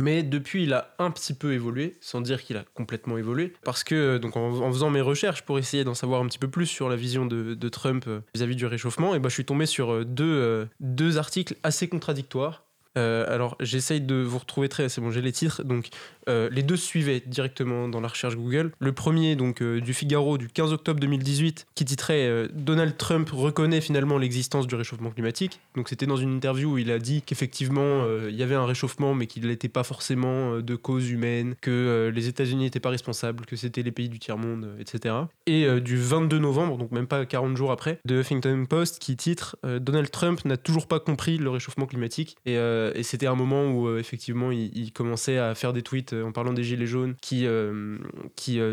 Mais 0.00 0.22
depuis, 0.22 0.64
il 0.64 0.72
a 0.72 0.94
un 0.98 1.10
petit 1.10 1.34
peu 1.34 1.52
évolué, 1.52 1.96
sans 2.00 2.20
dire 2.20 2.42
qu'il 2.42 2.56
a 2.56 2.64
complètement 2.74 3.18
évolué, 3.18 3.52
parce 3.64 3.84
que 3.84 3.94
euh, 3.94 4.18
donc 4.18 4.36
en, 4.36 4.70
faisant 4.70 4.90
mes 4.90 5.00
recherches 5.00 5.42
pour 5.42 5.58
essayer 5.58 5.84
d'en 5.84 5.94
savoir 5.94 6.22
un 6.22 6.26
petit 6.26 6.38
peu 6.38 6.48
plus 6.48 6.66
sur 6.66 6.88
la 6.88 6.96
vision 6.96 7.26
de, 7.26 7.68
Trump 7.68 8.04
euh, 8.06 8.20
vis-à-vis 8.34 8.56
du 8.56 8.66
réchauffement, 8.66 9.14
et 9.14 9.18
ben, 9.18 9.28
je 9.28 9.34
suis 9.34 9.44
tombé 9.44 9.66
sur 9.66 9.92
euh, 9.92 10.04
deux, 10.04 10.68
deux 10.80 11.18
articles 11.18 11.56
assez 11.62 11.88
contradictoires. 11.88 12.67
Euh, 12.98 13.24
alors 13.32 13.56
j'essaye 13.60 14.00
de 14.00 14.16
vous 14.16 14.38
retrouver 14.38 14.68
très, 14.68 14.88
c'est 14.88 15.00
bon, 15.00 15.10
j'ai 15.10 15.22
les 15.22 15.32
titres. 15.32 15.62
Donc 15.62 15.88
euh, 16.28 16.48
les 16.52 16.62
deux 16.62 16.76
suivaient 16.76 17.22
directement 17.24 17.88
dans 17.88 18.00
la 18.00 18.08
recherche 18.08 18.36
Google. 18.36 18.72
Le 18.78 18.92
premier 18.92 19.36
donc 19.36 19.62
euh, 19.62 19.80
du 19.80 19.94
Figaro 19.94 20.36
du 20.38 20.48
15 20.48 20.72
octobre 20.72 21.00
2018 21.00 21.66
qui 21.74 21.84
titrait 21.84 22.48
Donald 22.52 22.96
Trump 22.96 23.30
reconnaît 23.30 23.80
finalement 23.80 24.18
l'existence 24.18 24.66
du 24.66 24.74
réchauffement 24.74 25.10
climatique. 25.10 25.60
Donc 25.76 25.88
c'était 25.88 26.06
dans 26.06 26.16
une 26.16 26.34
interview 26.34 26.72
où 26.72 26.78
il 26.78 26.90
a 26.90 26.98
dit 26.98 27.22
qu'effectivement 27.22 28.04
il 28.28 28.34
y 28.34 28.42
avait 28.42 28.54
un 28.54 28.66
réchauffement 28.66 29.14
mais 29.14 29.26
qu'il 29.26 29.46
n'était 29.46 29.68
pas 29.68 29.84
forcément 29.84 30.58
de 30.58 30.76
cause 30.76 31.10
humaine, 31.10 31.54
que 31.60 32.10
les 32.14 32.28
États-Unis 32.28 32.64
n'étaient 32.64 32.80
pas 32.80 32.90
responsables, 32.90 33.46
que 33.46 33.56
c'était 33.56 33.82
les 33.82 33.92
pays 33.92 34.08
du 34.08 34.18
tiers 34.18 34.38
monde, 34.38 34.64
euh, 34.64 34.80
etc. 34.80 35.14
Et 35.46 35.66
du 35.80 35.96
22 35.96 36.38
novembre, 36.38 36.78
donc 36.78 36.92
même 36.92 37.06
pas 37.06 37.24
40 37.24 37.56
jours 37.56 37.70
après, 37.70 38.00
de 38.04 38.20
Huffington 38.20 38.66
Post 38.68 38.98
qui 38.98 39.16
titre 39.16 39.56
Donald 39.64 40.10
Trump 40.10 40.44
n'a 40.44 40.56
toujours 40.56 40.86
pas 40.86 41.00
compris 41.00 41.38
le 41.38 41.50
réchauffement 41.50 41.86
climatique 41.86 42.36
et, 42.46 42.56
euh, 42.88 42.92
et 42.94 43.02
c'était 43.02 43.26
un 43.26 43.34
moment 43.34 43.70
où 43.70 43.88
euh, 43.88 43.98
effectivement 43.98 44.50
il, 44.50 44.92
commençait 44.92 45.38
à 45.38 45.54
faire 45.54 45.72
des 45.72 45.82
tweets 45.82 46.12
euh, 46.12 46.24
en 46.24 46.32
parlant 46.32 46.52
des 46.52 46.62
gilets 46.62 46.86
jaunes 46.86 47.14
qui, 47.20 47.46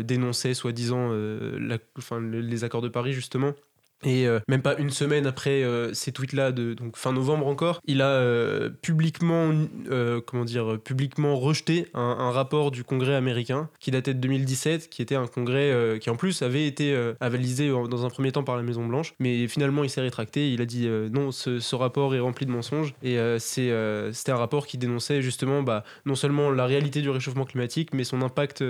dénonçaient 0.04 0.54
soi-disant 0.54 1.12
les 1.12 2.64
accords 2.64 2.82
de 2.82 2.88
Paris 2.88 3.12
justement. 3.12 3.52
Et 4.04 4.26
euh, 4.26 4.40
même 4.48 4.62
pas 4.62 4.76
une 4.76 4.90
semaine 4.90 5.26
après 5.26 5.62
euh, 5.62 5.92
ces 5.94 6.12
tweets-là, 6.12 6.52
de 6.52 6.74
donc 6.74 6.96
fin 6.96 7.12
novembre 7.12 7.46
encore, 7.46 7.80
il 7.86 8.02
a 8.02 8.10
euh, 8.10 8.68
publiquement, 8.82 9.52
comment 10.26 10.44
dire, 10.44 10.78
publiquement 10.82 11.36
rejeté 11.36 11.86
un, 11.94 12.30
rapport 12.30 12.70
du 12.70 12.84
Congrès 12.84 13.14
américain 13.14 13.70
qui 13.78 13.90
datait 13.90 14.12
de 14.12 14.20
2017, 14.20 14.90
qui 14.90 15.00
était 15.00 15.14
un 15.14 15.26
congrès 15.26 15.98
qui 16.00 16.10
en 16.10 16.16
plus 16.16 16.42
avait 16.42 16.66
été 16.66 16.96
avalisé 17.20 17.68
dans 17.68 18.04
un 18.04 18.10
premier 18.10 18.32
temps 18.32 18.42
par 18.42 18.56
la 18.56 18.62
Maison 18.62 18.84
Blanche, 18.84 19.14
mais 19.18 19.46
finalement 19.48 19.84
il 19.84 19.90
s'est 19.90 20.00
rétracté. 20.00 20.52
Il 20.52 20.60
a 20.60 20.66
dit 20.66 20.88
non, 20.88 21.30
ce, 21.30 21.60
ce 21.60 21.76
rapport 21.76 22.14
est 22.14 22.20
rempli 22.20 22.46
de 22.46 22.50
mensonges. 22.50 22.94
Et 23.02 23.16
c'est 23.38 23.72
c'était 24.12 24.32
un 24.32 24.36
rapport 24.36 24.66
qui 24.66 24.76
dénonçait 24.76 25.22
justement 25.22 25.62
bah, 25.62 25.84
non 26.04 26.14
seulement 26.14 26.50
la 26.50 26.66
réalité 26.66 27.00
du 27.00 27.10
réchauffement 27.10 27.44
climatique, 27.44 27.90
mais 27.94 28.04
son 28.04 28.22
impact 28.22 28.62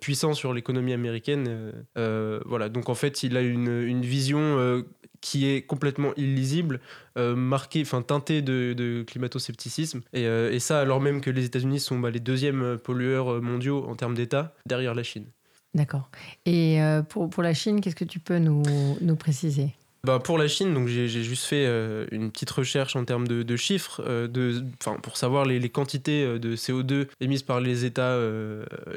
puissant 0.00 0.34
sur 0.34 0.52
l'économie 0.52 0.92
américaine. 0.92 1.46
euh, 1.48 1.72
euh, 1.98 2.40
voilà, 2.46 2.68
donc 2.68 2.88
en 2.88 2.94
fait, 2.94 3.22
il 3.22 3.36
a 3.36 3.40
une, 3.40 4.00
vision 4.00 4.40
euh, 4.40 4.82
qui 5.20 5.46
est 5.46 5.62
complètement 5.62 6.12
illisible, 6.16 6.80
marquée, 7.16 7.82
enfin 7.82 8.02
teintée 8.02 8.40
de, 8.40 9.04
climato-scepticisme. 9.06 10.00
Et, 10.12 10.58
ça, 10.58 10.80
alors 10.80 11.00
même 11.00 11.20
que 11.20 11.30
les 11.30 11.44
États-Unis 11.44 11.80
sont 11.80 11.98
bah, 11.98 12.10
les 12.10 12.20
deuxièmes 12.20 12.78
pollueurs 12.82 13.42
mondiaux 13.42 13.84
en 13.86 13.94
termes 13.94 14.14
d'État, 14.14 14.54
derrière 14.66 14.94
la 14.94 15.02
Chine. 15.02 15.26
D'accord. 15.74 16.10
Et 16.46 16.80
pour, 17.10 17.28
pour 17.28 17.42
la 17.42 17.52
Chine, 17.52 17.80
qu'est-ce 17.80 17.96
que 17.96 18.06
tu 18.06 18.18
peux 18.18 18.38
nous, 18.38 18.62
nous 19.02 19.16
préciser? 19.16 19.74
Bah, 20.02 20.18
pour 20.18 20.38
la 20.38 20.48
Chine, 20.48 20.72
donc 20.72 20.88
j'ai 20.88 21.08
juste 21.08 21.44
fait 21.44 21.66
euh, 21.66 22.06
une 22.10 22.30
petite 22.30 22.50
recherche 22.50 22.96
en 22.96 23.04
termes 23.04 23.28
de, 23.28 23.56
chiffres, 23.56 24.02
euh, 24.06 24.60
pour 25.02 25.18
savoir 25.18 25.44
les, 25.44 25.68
quantités 25.68 26.24
euh, 26.24 26.38
de 26.38 26.56
CO2 26.56 27.06
émises 27.20 27.42
par 27.42 27.60
les 27.60 27.84
États 27.84 28.18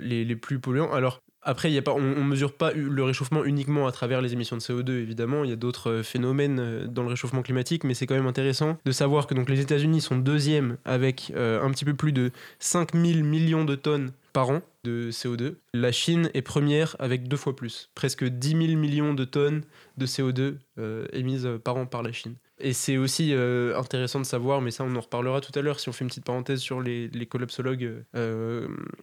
les, 0.01 0.23
les 0.23 0.35
plus 0.35 0.59
polluants. 0.59 0.93
Alors 0.93 1.21
après, 1.41 1.69
y 1.69 1.77
a 1.77 1.81
pas, 1.81 1.91
on 1.91 1.99
ne 1.99 2.23
mesure 2.23 2.53
pas 2.53 2.71
le 2.71 3.03
réchauffement 3.03 3.43
uniquement 3.43 3.85
à 3.85 3.91
travers 3.91 4.21
les 4.21 4.31
émissions 4.31 4.55
de 4.55 4.61
CO2, 4.61 4.91
évidemment. 4.91 5.43
Il 5.43 5.49
y 5.49 5.53
a 5.53 5.57
d'autres 5.57 6.01
phénomènes 6.01 6.87
dans 6.87 7.03
le 7.03 7.09
réchauffement 7.09 7.41
climatique, 7.41 7.83
mais 7.83 7.93
c'est 7.93 8.07
quand 8.07 8.15
même 8.15 8.27
intéressant 8.27 8.77
de 8.85 8.91
savoir 8.93 9.27
que 9.27 9.33
donc, 9.33 9.49
les 9.49 9.59
États-Unis 9.59 9.99
sont 9.99 10.17
deuxièmes 10.17 10.77
avec 10.85 11.33
un 11.35 11.69
petit 11.71 11.83
peu 11.83 11.93
plus 11.93 12.13
de 12.13 12.31
5000 12.59 13.25
millions 13.25 13.65
de 13.65 13.75
tonnes 13.75 14.13
par 14.33 14.49
an 14.49 14.61
de 14.83 15.11
CO2. 15.11 15.55
La 15.73 15.91
Chine 15.91 16.29
est 16.33 16.41
première 16.41 16.95
avec 16.99 17.27
deux 17.27 17.37
fois 17.37 17.55
plus, 17.55 17.89
presque 17.95 18.25
10 18.25 18.49
000 18.49 18.61
millions 18.79 19.13
de 19.13 19.23
tonnes 19.23 19.63
de 19.97 20.05
CO2 20.05 20.55
euh, 20.79 21.05
émises 21.13 21.45
euh, 21.45 21.57
par 21.57 21.77
an 21.77 21.85
par 21.85 22.03
la 22.03 22.11
Chine. 22.11 22.35
Et 22.59 22.73
c'est 22.73 22.97
aussi 22.97 23.33
euh, 23.33 23.77
intéressant 23.77 24.19
de 24.19 24.25
savoir, 24.25 24.61
mais 24.61 24.71
ça 24.71 24.83
on 24.83 24.95
en 24.95 25.01
reparlera 25.01 25.41
tout 25.41 25.57
à 25.57 25.61
l'heure 25.61 25.79
si 25.79 25.89
on 25.89 25.91
fait 25.91 26.03
une 26.03 26.09
petite 26.09 26.25
parenthèse 26.25 26.59
sur 26.59 26.81
les, 26.81 27.07
les 27.09 27.25
collapsologues. 27.25 28.03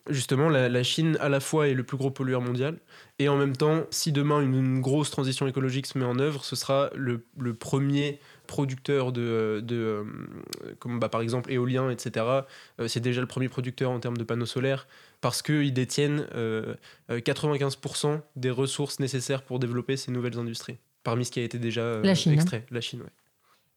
justement, 0.08 0.48
la, 0.48 0.82
Chine 0.82 1.16
à 1.20 1.28
la 1.28 1.40
fois 1.40 1.68
est 1.68 1.74
le 1.74 1.82
plus 1.82 1.96
gros 1.96 2.10
pollueur 2.10 2.40
mondial, 2.40 2.78
et 3.18 3.28
en 3.28 3.36
même 3.36 3.56
temps, 3.56 3.84
si 3.90 4.12
demain 4.12 4.40
une, 4.40 4.80
grosse 4.80 5.10
transition 5.10 5.46
écologique 5.46 5.86
se 5.86 5.98
met 5.98 6.04
en 6.04 6.18
œuvre, 6.18 6.44
ce 6.44 6.56
sera 6.56 6.90
le, 6.94 7.22
premier 7.54 8.20
producteur 8.46 9.12
de, 9.12 9.60
de 9.62 10.04
comme 10.78 10.98
bah, 10.98 11.08
par 11.08 11.20
exemple 11.20 11.52
éolien, 11.52 11.90
etc. 11.90 12.26
c'est 12.88 13.00
déjà 13.00 13.20
le 13.20 13.26
premier 13.26 13.48
producteur 13.48 13.90
en 13.90 14.00
termes 14.00 14.16
de 14.16 14.24
panneaux 14.24 14.46
solaires 14.46 14.86
parce 15.20 15.42
qu'ils 15.42 15.72
détiennent 15.72 16.26
95% 17.10 18.20
des 18.36 18.50
ressources 18.50 19.00
nécessaires 19.00 19.42
pour 19.42 19.58
développer 19.58 19.96
ces 19.96 20.10
nouvelles 20.12 20.38
industries, 20.38 20.78
parmi 21.02 21.24
ce 21.24 21.30
qui 21.30 21.40
a 21.40 21.42
été 21.42 21.58
déjà 21.58 22.00
La 22.02 22.14
Chine, 22.14 22.32
hein. 22.32 22.34
extrait. 22.36 22.64
La 22.70 22.80
Chine, 22.80 23.00
ouais. 23.02 23.10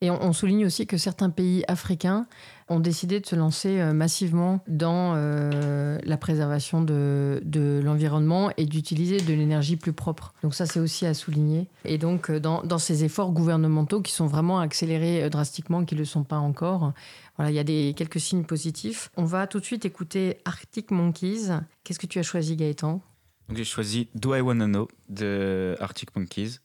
Et 0.01 0.11
on, 0.11 0.33
souligne 0.33 0.65
aussi 0.65 0.85
que 0.85 0.97
certains 0.97 1.29
pays 1.29 1.63
africains 1.69 2.27
ont 2.67 2.81
décidé 2.81 3.21
de 3.21 3.25
se 3.25 3.37
lancer 3.37 3.79
euh, 3.79 3.93
massivement 3.93 4.59
dans 4.67 5.13
euh, 5.15 5.97
la 6.03 6.17
préservation 6.17 6.81
de, 6.81 7.41
de 7.45 7.79
l'environnement 7.81 8.51
et 8.57 8.65
d'utiliser 8.65 9.21
de 9.21 9.33
l'énergie 9.33 9.77
plus 9.77 9.93
propre. 9.93 10.33
Donc 10.43 10.55
ça, 10.55 10.65
c'est 10.65 10.81
aussi 10.81 11.05
à 11.05 11.13
souligner. 11.13 11.69
Et 11.85 11.97
donc, 11.97 12.29
euh, 12.29 12.41
dans, 12.41 12.63
dans 12.63 12.79
ces 12.79 13.05
efforts 13.05 13.31
gouvernementaux 13.31 14.01
qui 14.01 14.11
sont 14.11 14.27
vraiment 14.27 14.59
accélérés 14.59 15.29
drastiquement, 15.29 15.85
qui 15.85 15.95
ne 15.95 15.99
le 15.99 16.05
sont 16.05 16.25
pas 16.25 16.37
encore, 16.37 16.91
voilà, 17.37 17.51
il 17.51 17.55
y 17.55 17.59
a 17.59 17.63
des, 17.63 17.93
quelques 17.95 18.19
signes 18.19 18.43
positifs. 18.43 19.09
On 19.15 19.23
va 19.23 19.47
tout 19.47 19.61
de 19.61 19.65
suite 19.65 19.85
écouter 19.85 20.37
Arctic 20.43 20.91
Monkeys. 20.91 21.47
Qu'est-ce 21.85 21.99
que 21.99 22.07
tu 22.07 22.19
as 22.19 22.23
choisi, 22.23 22.57
Gaëtan? 22.57 23.01
J'ai 23.55 23.63
choisi 23.63 24.09
Do 24.15 24.35
I 24.35 24.41
Wanna 24.41 24.65
Know 24.65 24.89
de 25.07 25.77
Arctic 25.79 26.13
Monkeys. 26.15 26.59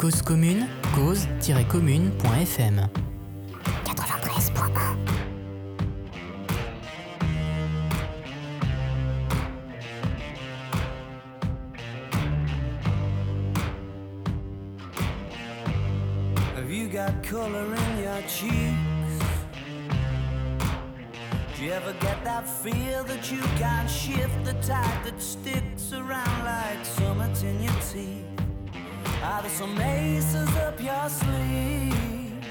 Cause 0.00 0.22
commune, 0.22 0.66
cause-commune.fm 0.94 2.88
93.1 3.84 4.96
Have 16.54 16.70
you 16.70 16.88
got 16.88 17.22
color 17.22 17.66
in 17.74 17.98
your 17.98 18.22
cheeks? 18.22 19.20
Do 21.58 21.64
you 21.66 21.72
ever 21.72 21.92
get 22.00 22.24
that 22.24 22.48
feel 22.48 23.04
that 23.04 23.30
you 23.30 23.42
can't 23.58 23.90
shift 23.90 24.44
the 24.46 24.54
tide 24.62 25.04
that 25.04 25.20
sticks 25.20 25.92
around 25.92 26.44
like 26.46 26.86
summits 26.86 27.42
in 27.42 27.62
your 27.62 27.74
teeth? 27.92 28.39
Are 29.22 29.42
there 29.42 29.50
some 29.50 29.78
aces 29.78 30.48
up 30.56 30.82
your 30.82 31.08
sleeve? 31.10 32.42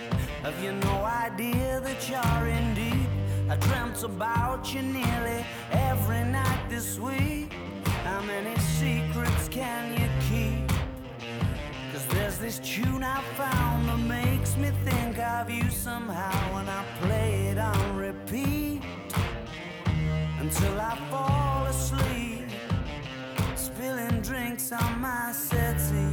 Have 0.43 0.63
you 0.63 0.71
no 0.71 1.03
idea 1.03 1.81
that 1.81 2.07
you're 2.07 2.47
in 2.47 2.75
deep? 2.75 3.09
I 3.49 3.55
dreamt 3.55 4.03
about 4.03 4.71
you 4.71 4.83
nearly 4.83 5.43
every 5.71 6.23
night 6.25 6.69
this 6.69 6.99
week. 6.99 7.53
How 8.03 8.21
many 8.21 8.55
secrets 8.59 9.49
can 9.49 9.99
you 9.99 10.07
keep? 10.29 10.71
Cause 11.91 12.05
there's 12.09 12.37
this 12.37 12.59
tune 12.59 13.03
I 13.03 13.19
found 13.35 13.89
that 13.89 13.97
makes 13.97 14.55
me 14.55 14.69
think 14.85 15.17
of 15.17 15.49
you 15.49 15.67
somehow 15.71 16.53
when 16.53 16.69
I 16.69 16.85
play 17.01 17.47
it 17.47 17.57
on 17.57 17.97
repeat 17.97 18.83
until 20.39 20.79
I 20.79 20.95
fall 21.09 21.65
asleep, 21.65 22.45
spilling 23.55 24.21
drinks 24.21 24.71
on 24.71 25.01
my 25.01 25.31
settee. 25.31 26.08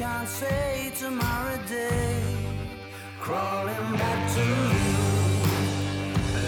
Can't 0.00 0.26
say 0.26 0.90
tomorrow 0.98 1.58
day. 1.68 2.22
Crawling 3.20 3.92
back 3.98 4.32
to 4.34 4.40
you. 4.40 5.00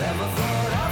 Never 0.00 0.26
thought 0.36 0.72
of 0.86 0.91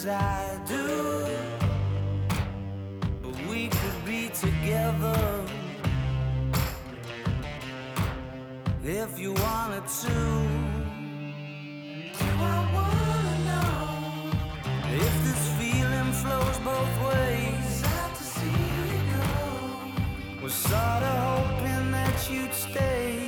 as 0.00 0.06
I 0.06 0.58
do. 0.66 1.26
But 3.22 3.36
we 3.50 3.68
could 3.68 4.04
be 4.06 4.28
together 4.28 5.44
if 8.82 9.18
you 9.18 9.32
wanted 9.34 9.86
to. 10.02 10.16
Do 12.18 12.28
I 12.54 12.58
wanna 12.76 13.36
know 13.48 14.32
if 15.04 15.14
this 15.26 15.44
feeling 15.58 16.12
flows 16.22 16.58
both 16.70 16.94
ways? 17.08 17.64
Sad 17.82 18.14
to 18.14 18.22
see 18.22 18.60
you 18.76 18.88
go. 19.14 20.42
Was 20.42 20.54
sorta 20.54 21.12
hoping 21.26 21.90
that 21.92 22.30
you'd 22.30 22.54
stay. 22.54 23.19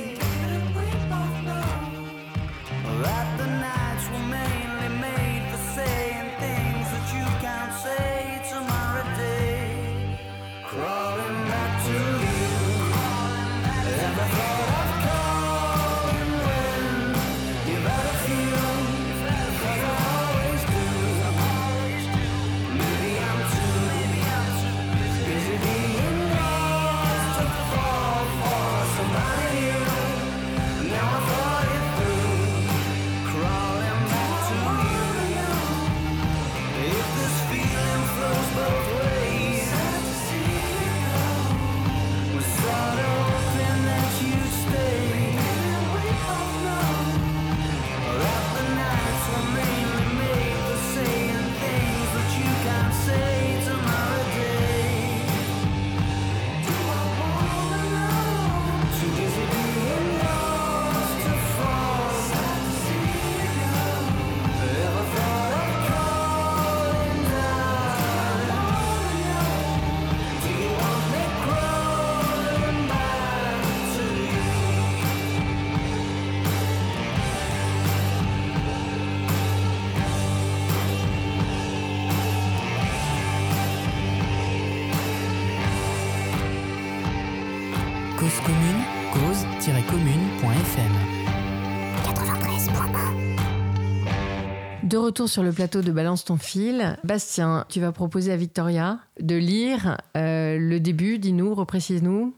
Retour 95.03 95.27
sur 95.27 95.43
le 95.43 95.51
plateau 95.51 95.81
de 95.81 95.91
Balance 95.91 96.23
ton 96.23 96.37
fil, 96.37 96.97
Bastien, 97.03 97.65
tu 97.67 97.81
vas 97.81 97.91
proposer 97.91 98.31
à 98.31 98.37
Victoria 98.37 98.99
de 99.19 99.35
lire 99.35 99.97
euh, 100.15 100.57
le 100.57 100.79
début, 100.79 101.19
dis-nous, 101.19 101.53
reprécise-nous. 101.53 102.33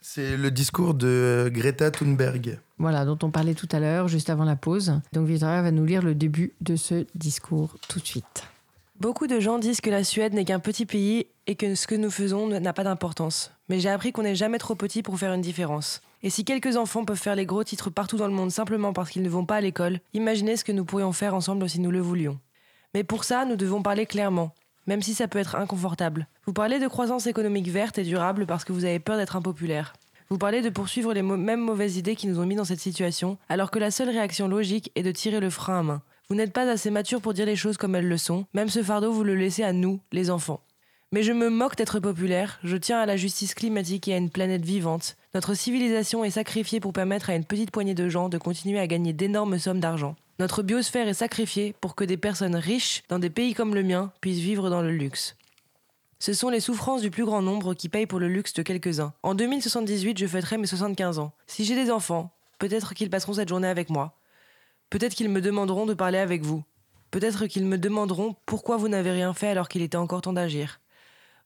C'est 0.00 0.36
le 0.36 0.52
discours 0.52 0.94
de 0.94 1.50
Greta 1.52 1.90
Thunberg. 1.90 2.60
Voilà, 2.78 3.04
dont 3.04 3.18
on 3.22 3.30
parlait 3.30 3.54
tout 3.54 3.68
à 3.72 3.80
l'heure, 3.80 4.06
juste 4.06 4.30
avant 4.30 4.44
la 4.44 4.54
pause. 4.54 5.00
Donc 5.12 5.26
Victoria 5.26 5.62
va 5.62 5.72
nous 5.72 5.84
lire 5.84 6.02
le 6.02 6.14
début 6.14 6.52
de 6.60 6.76
ce 6.76 7.06
discours 7.16 7.74
tout 7.88 7.98
de 7.98 8.06
suite. 8.06 8.44
Beaucoup 9.00 9.26
de 9.26 9.40
gens 9.40 9.58
disent 9.58 9.80
que 9.80 9.90
la 9.90 10.04
Suède 10.04 10.32
n'est 10.32 10.44
qu'un 10.44 10.60
petit 10.60 10.86
pays 10.86 11.26
et 11.46 11.54
que 11.54 11.74
ce 11.74 11.86
que 11.86 11.94
nous 11.94 12.10
faisons 12.10 12.48
n'a 12.48 12.72
pas 12.72 12.84
d'importance. 12.84 13.52
Mais 13.68 13.80
j'ai 13.80 13.88
appris 13.88 14.12
qu'on 14.12 14.22
n'est 14.22 14.34
jamais 14.34 14.58
trop 14.58 14.74
petit 14.74 15.02
pour 15.02 15.18
faire 15.18 15.32
une 15.32 15.40
différence. 15.40 16.00
Et 16.22 16.30
si 16.30 16.44
quelques 16.44 16.76
enfants 16.76 17.04
peuvent 17.04 17.16
faire 17.16 17.36
les 17.36 17.46
gros 17.46 17.64
titres 17.64 17.90
partout 17.90 18.16
dans 18.16 18.26
le 18.26 18.32
monde 18.32 18.50
simplement 18.50 18.92
parce 18.92 19.10
qu'ils 19.10 19.22
ne 19.22 19.28
vont 19.28 19.44
pas 19.44 19.56
à 19.56 19.60
l'école, 19.60 20.00
imaginez 20.14 20.56
ce 20.56 20.64
que 20.64 20.72
nous 20.72 20.84
pourrions 20.84 21.12
faire 21.12 21.34
ensemble 21.34 21.68
si 21.68 21.80
nous 21.80 21.90
le 21.90 22.00
voulions. 22.00 22.38
Mais 22.94 23.04
pour 23.04 23.24
ça, 23.24 23.44
nous 23.44 23.56
devons 23.56 23.82
parler 23.82 24.06
clairement, 24.06 24.52
même 24.86 25.02
si 25.02 25.14
ça 25.14 25.28
peut 25.28 25.38
être 25.38 25.56
inconfortable. 25.56 26.26
Vous 26.46 26.52
parlez 26.52 26.78
de 26.78 26.88
croissance 26.88 27.26
économique 27.26 27.68
verte 27.68 27.98
et 27.98 28.04
durable 28.04 28.46
parce 28.46 28.64
que 28.64 28.72
vous 28.72 28.84
avez 28.84 28.98
peur 28.98 29.16
d'être 29.16 29.36
impopulaire. 29.36 29.92
Vous 30.28 30.38
parlez 30.38 30.62
de 30.62 30.70
poursuivre 30.70 31.12
les 31.12 31.22
mêmes 31.22 31.60
mauvaises 31.60 31.96
idées 31.96 32.16
qui 32.16 32.26
nous 32.26 32.40
ont 32.40 32.46
mis 32.46 32.56
dans 32.56 32.64
cette 32.64 32.80
situation, 32.80 33.38
alors 33.48 33.70
que 33.70 33.78
la 33.78 33.92
seule 33.92 34.08
réaction 34.08 34.48
logique 34.48 34.90
est 34.96 35.04
de 35.04 35.12
tirer 35.12 35.38
le 35.38 35.50
frein 35.50 35.78
à 35.78 35.82
main. 35.82 36.02
Vous 36.28 36.34
n'êtes 36.34 36.52
pas 36.52 36.68
assez 36.68 36.90
mature 36.90 37.20
pour 37.20 37.34
dire 37.34 37.46
les 37.46 37.54
choses 37.54 37.76
comme 37.76 37.94
elles 37.94 38.08
le 38.08 38.18
sont, 38.18 38.46
même 38.52 38.68
ce 38.68 38.82
fardeau 38.82 39.12
vous 39.12 39.22
le 39.22 39.36
laissez 39.36 39.62
à 39.62 39.72
nous, 39.72 40.00
les 40.10 40.30
enfants. 40.30 40.60
Mais 41.12 41.22
je 41.22 41.32
me 41.32 41.50
moque 41.50 41.76
d'être 41.76 42.00
populaire, 42.00 42.58
je 42.64 42.76
tiens 42.76 42.98
à 42.98 43.06
la 43.06 43.16
justice 43.16 43.54
climatique 43.54 44.08
et 44.08 44.14
à 44.14 44.16
une 44.16 44.28
planète 44.28 44.64
vivante. 44.64 45.16
Notre 45.34 45.54
civilisation 45.54 46.24
est 46.24 46.30
sacrifiée 46.30 46.80
pour 46.80 46.92
permettre 46.92 47.30
à 47.30 47.36
une 47.36 47.44
petite 47.44 47.70
poignée 47.70 47.94
de 47.94 48.08
gens 48.08 48.28
de 48.28 48.38
continuer 48.38 48.80
à 48.80 48.88
gagner 48.88 49.12
d'énormes 49.12 49.58
sommes 49.58 49.78
d'argent. 49.78 50.16
Notre 50.40 50.64
biosphère 50.64 51.06
est 51.06 51.14
sacrifiée 51.14 51.76
pour 51.80 51.94
que 51.94 52.02
des 52.02 52.16
personnes 52.16 52.56
riches, 52.56 53.04
dans 53.08 53.20
des 53.20 53.30
pays 53.30 53.54
comme 53.54 53.74
le 53.74 53.84
mien, 53.84 54.12
puissent 54.20 54.40
vivre 54.40 54.68
dans 54.68 54.82
le 54.82 54.90
luxe. 54.90 55.36
Ce 56.18 56.32
sont 56.32 56.50
les 56.50 56.60
souffrances 56.60 57.02
du 57.02 57.10
plus 57.12 57.24
grand 57.24 57.40
nombre 57.40 57.74
qui 57.74 57.88
payent 57.88 58.06
pour 58.06 58.18
le 58.18 58.28
luxe 58.28 58.52
de 58.54 58.62
quelques-uns. 58.62 59.12
En 59.22 59.36
2078, 59.36 60.18
je 60.18 60.26
fêterai 60.26 60.58
mes 60.58 60.66
75 60.66 61.20
ans. 61.20 61.32
Si 61.46 61.64
j'ai 61.64 61.76
des 61.76 61.92
enfants, 61.92 62.32
peut-être 62.58 62.94
qu'ils 62.94 63.10
passeront 63.10 63.34
cette 63.34 63.48
journée 63.48 63.68
avec 63.68 63.90
moi. 63.90 64.16
Peut-être 64.90 65.14
qu'ils 65.14 65.28
me 65.28 65.40
demanderont 65.40 65.86
de 65.86 65.94
parler 65.94 66.18
avec 66.18 66.42
vous. 66.42 66.64
Peut-être 67.12 67.46
qu'ils 67.46 67.66
me 67.66 67.78
demanderont 67.78 68.34
pourquoi 68.44 68.76
vous 68.76 68.88
n'avez 68.88 69.12
rien 69.12 69.32
fait 69.34 69.48
alors 69.48 69.68
qu'il 69.68 69.82
était 69.82 69.96
encore 69.96 70.22
temps 70.22 70.32
d'agir. 70.32 70.80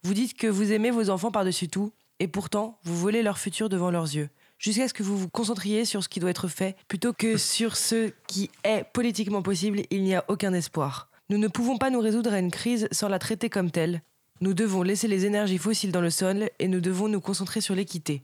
Vous 0.02 0.14
dites 0.14 0.34
que 0.34 0.46
vous 0.46 0.72
aimez 0.72 0.90
vos 0.90 1.10
enfants 1.10 1.30
par-dessus 1.30 1.68
tout, 1.68 1.92
et 2.20 2.28
pourtant, 2.28 2.78
vous 2.84 2.96
volez 2.96 3.22
leur 3.22 3.38
futur 3.38 3.68
devant 3.68 3.90
leurs 3.90 4.14
yeux. 4.14 4.30
Jusqu'à 4.58 4.88
ce 4.88 4.94
que 4.94 5.02
vous 5.02 5.16
vous 5.16 5.28
concentriez 5.28 5.84
sur 5.84 6.02
ce 6.02 6.08
qui 6.08 6.20
doit 6.20 6.30
être 6.30 6.48
fait, 6.48 6.76
plutôt 6.88 7.12
que 7.12 7.36
sur 7.36 7.76
ce 7.76 8.10
qui 8.26 8.50
est 8.64 8.84
politiquement 8.92 9.42
possible, 9.42 9.82
il 9.90 10.02
n'y 10.02 10.14
a 10.14 10.24
aucun 10.28 10.52
espoir. 10.52 11.08
Nous 11.28 11.38
ne 11.38 11.48
pouvons 11.48 11.78
pas 11.78 11.90
nous 11.90 12.00
résoudre 12.00 12.32
à 12.32 12.38
une 12.38 12.50
crise 12.50 12.88
sans 12.92 13.08
la 13.08 13.18
traiter 13.18 13.48
comme 13.48 13.70
telle. 13.70 14.02
Nous 14.40 14.54
devons 14.54 14.82
laisser 14.82 15.06
les 15.06 15.26
énergies 15.26 15.58
fossiles 15.58 15.92
dans 15.92 16.00
le 16.00 16.10
sol 16.10 16.50
et 16.58 16.68
nous 16.68 16.80
devons 16.80 17.08
nous 17.08 17.20
concentrer 17.20 17.60
sur 17.60 17.74
l'équité. 17.74 18.22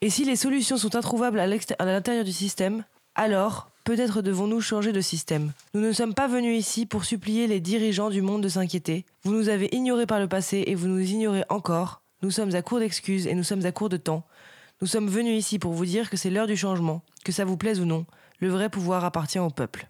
Et 0.00 0.10
si 0.10 0.24
les 0.24 0.36
solutions 0.36 0.76
sont 0.76 0.96
introuvables 0.96 1.38
à 1.38 1.46
l'intérieur 1.46 2.24
du 2.24 2.32
système, 2.32 2.84
alors 3.14 3.70
peut-être 3.84 4.22
devons-nous 4.22 4.60
changer 4.60 4.92
de 4.92 5.00
système. 5.00 5.52
Nous 5.74 5.80
ne 5.80 5.92
sommes 5.92 6.14
pas 6.14 6.26
venus 6.26 6.58
ici 6.58 6.86
pour 6.86 7.04
supplier 7.04 7.46
les 7.46 7.60
dirigeants 7.60 8.10
du 8.10 8.22
monde 8.22 8.42
de 8.42 8.48
s'inquiéter. 8.48 9.04
Vous 9.22 9.32
nous 9.32 9.48
avez 9.48 9.68
ignorés 9.72 10.06
par 10.06 10.18
le 10.18 10.26
passé 10.26 10.64
et 10.66 10.74
vous 10.74 10.88
nous 10.88 11.00
ignorez 11.00 11.44
encore. 11.50 12.02
Nous 12.22 12.30
sommes 12.30 12.54
à 12.54 12.62
court 12.62 12.78
d'excuses 12.78 13.26
et 13.26 13.34
nous 13.34 13.44
sommes 13.44 13.64
à 13.66 13.72
court 13.72 13.90
de 13.90 13.98
temps. 13.98 14.24
Nous 14.80 14.86
sommes 14.86 15.08
venus 15.08 15.38
ici 15.38 15.58
pour 15.58 15.72
vous 15.72 15.86
dire 15.86 16.10
que 16.10 16.16
c'est 16.16 16.30
l'heure 16.30 16.46
du 16.46 16.56
changement, 16.56 17.02
que 17.24 17.32
ça 17.32 17.44
vous 17.44 17.56
plaise 17.56 17.80
ou 17.80 17.84
non. 17.84 18.06
Le 18.40 18.48
vrai 18.48 18.70
pouvoir 18.70 19.04
appartient 19.04 19.38
au 19.38 19.50
peuple. 19.50 19.88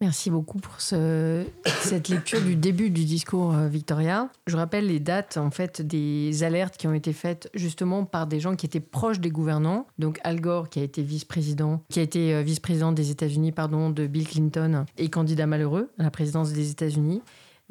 Merci 0.00 0.30
beaucoup 0.30 0.58
pour 0.60 0.80
ce- 0.80 1.44
cette 1.82 2.08
lecture 2.08 2.40
du 2.40 2.54
début 2.54 2.88
du 2.90 3.04
discours, 3.04 3.52
euh, 3.52 3.66
Victoria. 3.66 4.30
Je 4.46 4.56
rappelle 4.56 4.86
les 4.86 5.00
dates 5.00 5.36
en 5.38 5.50
fait 5.50 5.82
des 5.82 6.44
alertes 6.44 6.76
qui 6.76 6.86
ont 6.86 6.94
été 6.94 7.12
faites 7.12 7.50
justement 7.52 8.04
par 8.04 8.28
des 8.28 8.38
gens 8.38 8.54
qui 8.54 8.64
étaient 8.66 8.78
proches 8.78 9.18
des 9.18 9.30
gouvernants. 9.30 9.88
Donc 9.98 10.20
Al 10.22 10.40
Gore 10.40 10.68
qui 10.70 10.78
a 10.78 10.84
été 10.84 11.02
vice-président, 11.02 11.82
qui 11.88 11.98
a 11.98 12.02
été 12.02 12.32
euh, 12.32 12.42
vice-président 12.42 12.92
des 12.92 13.10
États-Unis, 13.10 13.50
pardon, 13.50 13.90
de 13.90 14.06
Bill 14.06 14.28
Clinton 14.28 14.84
et 14.98 15.10
candidat 15.10 15.46
malheureux 15.46 15.90
à 15.98 16.04
la 16.04 16.10
présidence 16.12 16.52
des 16.52 16.70
États-Unis. 16.70 17.20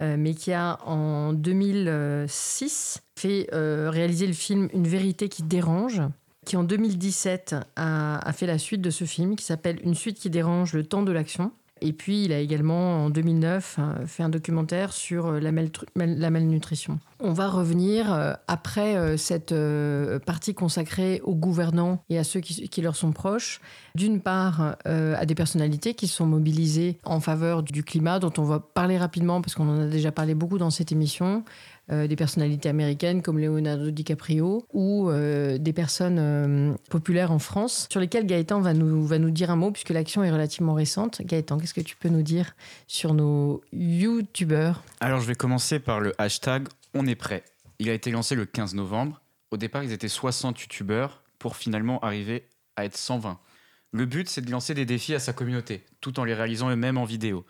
euh, 0.01 0.15
mais 0.19 0.33
qui 0.35 0.51
a 0.53 0.77
en 0.85 1.31
2006 1.33 3.01
fait 3.17 3.47
réaliser 3.51 4.27
le 4.27 4.33
film 4.33 4.67
Une 4.73 4.87
vérité 4.87 5.27
qui 5.29 5.41
dérange, 5.43 6.01
qui 6.45 6.55
en 6.57 6.63
2017 6.63 7.55
a, 7.77 8.17
a 8.19 8.33
fait 8.33 8.45
la 8.45 8.59
suite 8.59 8.81
de 8.81 8.89
ce 8.91 9.05
film 9.05 9.35
qui 9.37 9.43
s'appelle 9.45 9.79
Une 9.83 9.95
suite 9.95 10.19
qui 10.19 10.29
dérange, 10.29 10.73
le 10.73 10.83
temps 10.83 11.01
de 11.03 11.11
l'action. 11.13 11.51
Et 11.81 11.93
puis, 11.93 12.25
il 12.25 12.31
a 12.33 12.39
également, 12.39 13.05
en 13.05 13.09
2009, 13.09 13.75
euh, 13.79 14.05
fait 14.05 14.23
un 14.23 14.29
documentaire 14.29 14.93
sur 14.93 15.27
euh, 15.27 15.39
la, 15.39 15.51
mal- 15.51 15.69
la 15.95 16.29
malnutrition. 16.29 16.99
On 17.19 17.33
va 17.33 17.47
revenir 17.49 18.13
euh, 18.13 18.33
après 18.47 19.17
cette 19.17 19.53
partie 20.25 20.53
consacrée 20.53 21.19
aux 21.23 21.33
gouvernants 21.35 22.03
et 22.09 22.17
à 22.19 22.23
ceux 22.23 22.39
qui, 22.39 22.69
qui 22.69 22.81
leur 22.81 22.95
sont 22.95 23.11
proches. 23.11 23.59
D'une 23.95 24.21
part, 24.21 24.75
à 24.85 25.25
des 25.25 25.33
personnalités 25.33 25.95
qui 25.95 26.07
sont 26.07 26.27
mobilisées 26.27 26.99
en 27.03 27.19
faveur 27.19 27.63
du 27.63 27.83
climat, 27.83 28.19
dont 28.19 28.31
on 28.37 28.43
va 28.43 28.59
parler 28.59 28.97
rapidement 28.97 29.41
parce 29.41 29.55
qu'on 29.55 29.67
en 29.67 29.81
a 29.81 29.87
déjà 29.87 30.11
parlé 30.11 30.35
beaucoup 30.35 30.59
dans 30.59 30.69
cette 30.69 30.91
émission. 30.91 31.43
Euh, 31.89 32.05
des 32.05 32.17
personnalités 32.17 32.67
américaines 32.67 33.21
comme 33.21 33.39
Leonardo 33.39 33.91
DiCaprio 33.91 34.65
ou 34.73 35.09
euh, 35.09 35.57
des 35.57 35.71
personnes 35.71 36.17
euh, 36.19 36.73
populaires 36.89 37.31
en 37.31 37.39
France 37.39 37.87
sur 37.89 38.01
lesquelles 38.01 38.25
Gaëtan 38.25 38.59
va 38.59 38.73
nous, 38.73 39.05
va 39.05 39.19
nous 39.19 39.31
dire 39.31 39.51
un 39.51 39.55
mot 39.55 39.71
puisque 39.71 39.91
l'action 39.91 40.21
est 40.21 40.29
relativement 40.29 40.73
récente. 40.73 41.21
Gaëtan, 41.21 41.57
qu'est-ce 41.57 41.73
que 41.73 41.79
tu 41.79 41.95
peux 41.95 42.09
nous 42.09 42.23
dire 42.23 42.57
sur 42.87 43.13
nos 43.13 43.61
YouTubeurs 43.71 44.83
Alors, 44.99 45.21
je 45.21 45.27
vais 45.27 45.35
commencer 45.35 45.79
par 45.79 46.01
le 46.01 46.13
hashtag 46.17 46.67
On 46.93 47.07
est 47.07 47.15
prêt. 47.15 47.45
Il 47.79 47.89
a 47.89 47.93
été 47.93 48.11
lancé 48.11 48.35
le 48.35 48.45
15 48.45 48.75
novembre. 48.75 49.21
Au 49.51 49.55
départ, 49.55 49.81
ils 49.81 49.93
étaient 49.93 50.09
60 50.09 50.59
youtubeurs 50.59 51.23
pour 51.39 51.55
finalement 51.55 52.01
arriver 52.01 52.43
à 52.75 52.83
être 52.83 52.97
120. 52.97 53.39
Le 53.93 54.05
but, 54.05 54.27
c'est 54.27 54.41
de 54.41 54.51
lancer 54.51 54.73
des 54.73 54.85
défis 54.85 55.15
à 55.15 55.19
sa 55.19 55.31
communauté, 55.31 55.85
tout 56.01 56.19
en 56.19 56.25
les 56.25 56.33
réalisant 56.33 56.69
eux-mêmes 56.69 56.97
en 56.97 57.05
vidéo. 57.05 57.45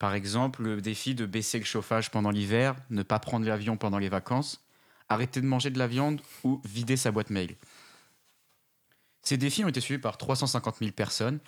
Par 0.00 0.14
exemple, 0.14 0.62
le 0.62 0.80
défi 0.80 1.14
de 1.14 1.26
baisser 1.26 1.58
le 1.58 1.64
chauffage 1.66 2.10
pendant 2.10 2.30
l'hiver, 2.30 2.74
ne 2.88 3.02
pas 3.02 3.18
prendre 3.18 3.46
l'avion 3.46 3.76
pendant 3.76 3.98
les 3.98 4.08
vacances, 4.08 4.64
arrêter 5.10 5.42
de 5.42 5.46
manger 5.46 5.68
de 5.68 5.78
la 5.78 5.86
viande 5.86 6.22
ou 6.42 6.62
vider 6.64 6.96
sa 6.96 7.12
boîte 7.12 7.28
mail. 7.28 7.54
Ces 9.22 9.36
défis 9.36 9.62
ont 9.62 9.68
été 9.68 9.82
suivis 9.82 10.00
par 10.00 10.16
350 10.16 10.78
000 10.78 10.92
personnes. 10.92 11.38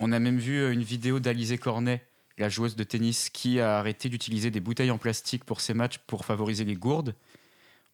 On 0.00 0.12
a 0.12 0.18
même 0.18 0.38
vu 0.38 0.58
euh, 0.58 0.70
une 0.70 0.82
vidéo 0.82 1.18
d'Alizé 1.18 1.56
Cornet, 1.56 2.06
la 2.36 2.50
joueuse 2.50 2.76
de 2.76 2.84
tennis, 2.84 3.30
qui 3.30 3.58
a 3.58 3.78
arrêté 3.78 4.10
d'utiliser 4.10 4.50
des 4.50 4.60
bouteilles 4.60 4.90
en 4.90 4.98
plastique 4.98 5.44
pour 5.44 5.62
ses 5.62 5.72
matchs 5.72 5.96
pour 6.06 6.26
favoriser 6.26 6.66
les 6.66 6.76
gourdes. 6.76 7.14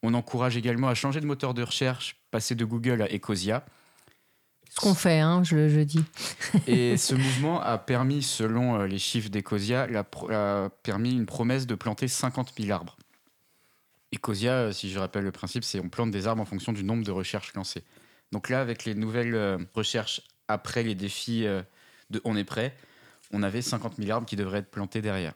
On 0.03 0.13
encourage 0.15 0.57
également 0.57 0.89
à 0.89 0.97
changer 0.97 1.21
de 1.21 1.27
moteur 1.27 1.55
de 1.55 1.63
recherche, 1.63 2.17
passer 2.33 2.57
de 2.57 2.65
Google 2.65 3.01
à 3.01 3.15
Ecosia. 3.15 3.65
Ce 4.75 4.81
qu'on 4.81 4.95
fait, 4.95 5.21
hein, 5.21 5.45
je, 5.45 5.69
je 5.69 5.81
dis. 5.81 6.05
Et 6.67 6.97
ce 6.97 7.15
mouvement 7.15 7.61
a 7.61 7.79
permis, 7.79 8.25
selon 8.25 8.81
euh, 8.81 8.87
les 8.89 8.99
chiffres 8.99 9.29
d'Ecosia, 9.29 9.87
a 9.95 10.69
permis 10.83 11.13
une 11.13 11.27
promesse 11.27 11.69
de 11.69 11.77
planter 11.77 12.09
50 12.09 12.55
000 12.59 12.73
arbres. 12.73 12.97
Ecosia, 14.13 14.53
euh, 14.53 14.73
si 14.73 14.91
je 14.91 14.99
rappelle 14.99 15.23
le 15.23 15.31
principe, 15.31 15.63
c'est 15.63 15.79
on 15.79 15.89
plante 15.89 16.11
des 16.11 16.27
arbres 16.27 16.43
en 16.43 16.45
fonction 16.45 16.73
du 16.73 16.83
nombre 16.83 17.05
de 17.05 17.13
recherches 17.13 17.55
lancées. 17.55 17.85
Donc 18.33 18.49
là, 18.49 18.61
avec 18.61 18.85
les 18.85 18.97
nouvelles 18.97 19.37
euh, 19.37 19.59
recherches 19.75 20.23
après 20.49 20.83
les 20.83 20.97
défis 20.97 21.45
de 22.11 22.21
On 22.25 22.37
est 22.37 22.45
prêt, 22.45 22.77
on 23.33 23.45
avait 23.45 23.63
50 23.63 23.95
000 23.97 24.11
arbres 24.11 24.27
qui 24.27 24.35
devraient 24.35 24.59
être 24.59 24.71
plantés 24.73 25.01
derrière. 25.01 25.35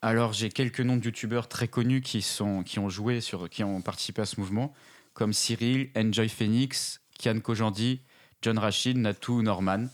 Alors 0.00 0.32
j'ai 0.32 0.48
quelques 0.48 0.80
noms 0.80 0.96
de 0.96 1.04
youtubeurs 1.04 1.48
très 1.48 1.66
connus 1.66 2.02
qui, 2.02 2.22
sont, 2.22 2.62
qui 2.62 2.78
ont 2.78 2.88
joué, 2.88 3.20
sur, 3.20 3.50
qui 3.50 3.64
ont 3.64 3.82
participé 3.82 4.22
à 4.22 4.26
ce 4.26 4.38
mouvement, 4.40 4.72
comme 5.12 5.32
Cyril, 5.32 5.90
Enjoy 5.96 6.28
Phoenix, 6.28 7.00
Kian 7.18 7.40
Kojandi, 7.40 8.00
John 8.44 8.58
Rachid, 8.58 8.98
Natou, 8.98 9.40
Norman, 9.40 9.86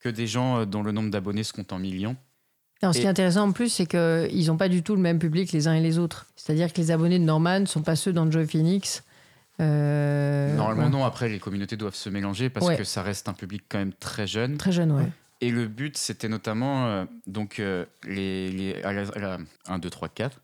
que 0.00 0.08
des 0.08 0.26
gens 0.26 0.58
euh, 0.58 0.64
dont 0.64 0.82
le 0.82 0.90
nombre 0.90 1.10
d'abonnés 1.10 1.44
se 1.44 1.52
compte 1.52 1.72
en 1.72 1.78
millions. 1.78 2.16
Alors, 2.82 2.92
ce 2.92 2.98
qui 2.98 3.06
est 3.06 3.08
intéressant 3.08 3.48
en 3.48 3.52
plus, 3.52 3.68
c'est 3.68 3.86
qu'ils 3.86 4.46
n'ont 4.48 4.56
pas 4.56 4.68
du 4.68 4.82
tout 4.82 4.96
le 4.96 5.00
même 5.00 5.20
public 5.20 5.52
les 5.52 5.68
uns 5.68 5.74
et 5.74 5.80
les 5.80 5.98
autres. 5.98 6.26
C'est-à-dire 6.34 6.72
que 6.72 6.78
les 6.80 6.90
abonnés 6.90 7.20
de 7.20 7.24
Norman 7.24 7.60
ne 7.60 7.66
sont 7.66 7.82
pas 7.82 7.94
ceux 7.96 8.12
d'Enjoy 8.12 8.46
Phoenix. 8.48 9.04
Euh, 9.60 10.54
Normalement, 10.56 10.84
ouais. 10.84 10.90
non, 10.90 11.04
après, 11.04 11.28
les 11.28 11.38
communautés 11.38 11.76
doivent 11.76 11.94
se 11.94 12.08
mélanger 12.10 12.50
parce 12.50 12.66
Ouais. 12.66 12.76
que 12.76 12.84
ça 12.84 13.02
reste 13.02 13.28
un 13.28 13.32
public 13.32 13.62
quand 13.68 13.78
même 13.78 13.92
très 13.92 14.26
jeune. 14.26 14.56
Très 14.58 14.72
jeune, 14.72 14.90
ouais. 14.92 15.06
Et 15.40 15.50
le 15.50 15.66
but, 15.68 15.96
c'était 15.96 16.28
notamment 16.28 16.86
euh, 16.86 17.04
donc 17.26 17.60
euh, 17.60 17.84
les, 18.06 18.50
les 18.50 18.82
à 18.82 18.92
la- 18.92 19.08
à 19.14 19.18
la- 19.18 19.38
1, 19.68 19.78
2, 19.78 19.88
3, 19.90 20.08
4. 20.08 20.40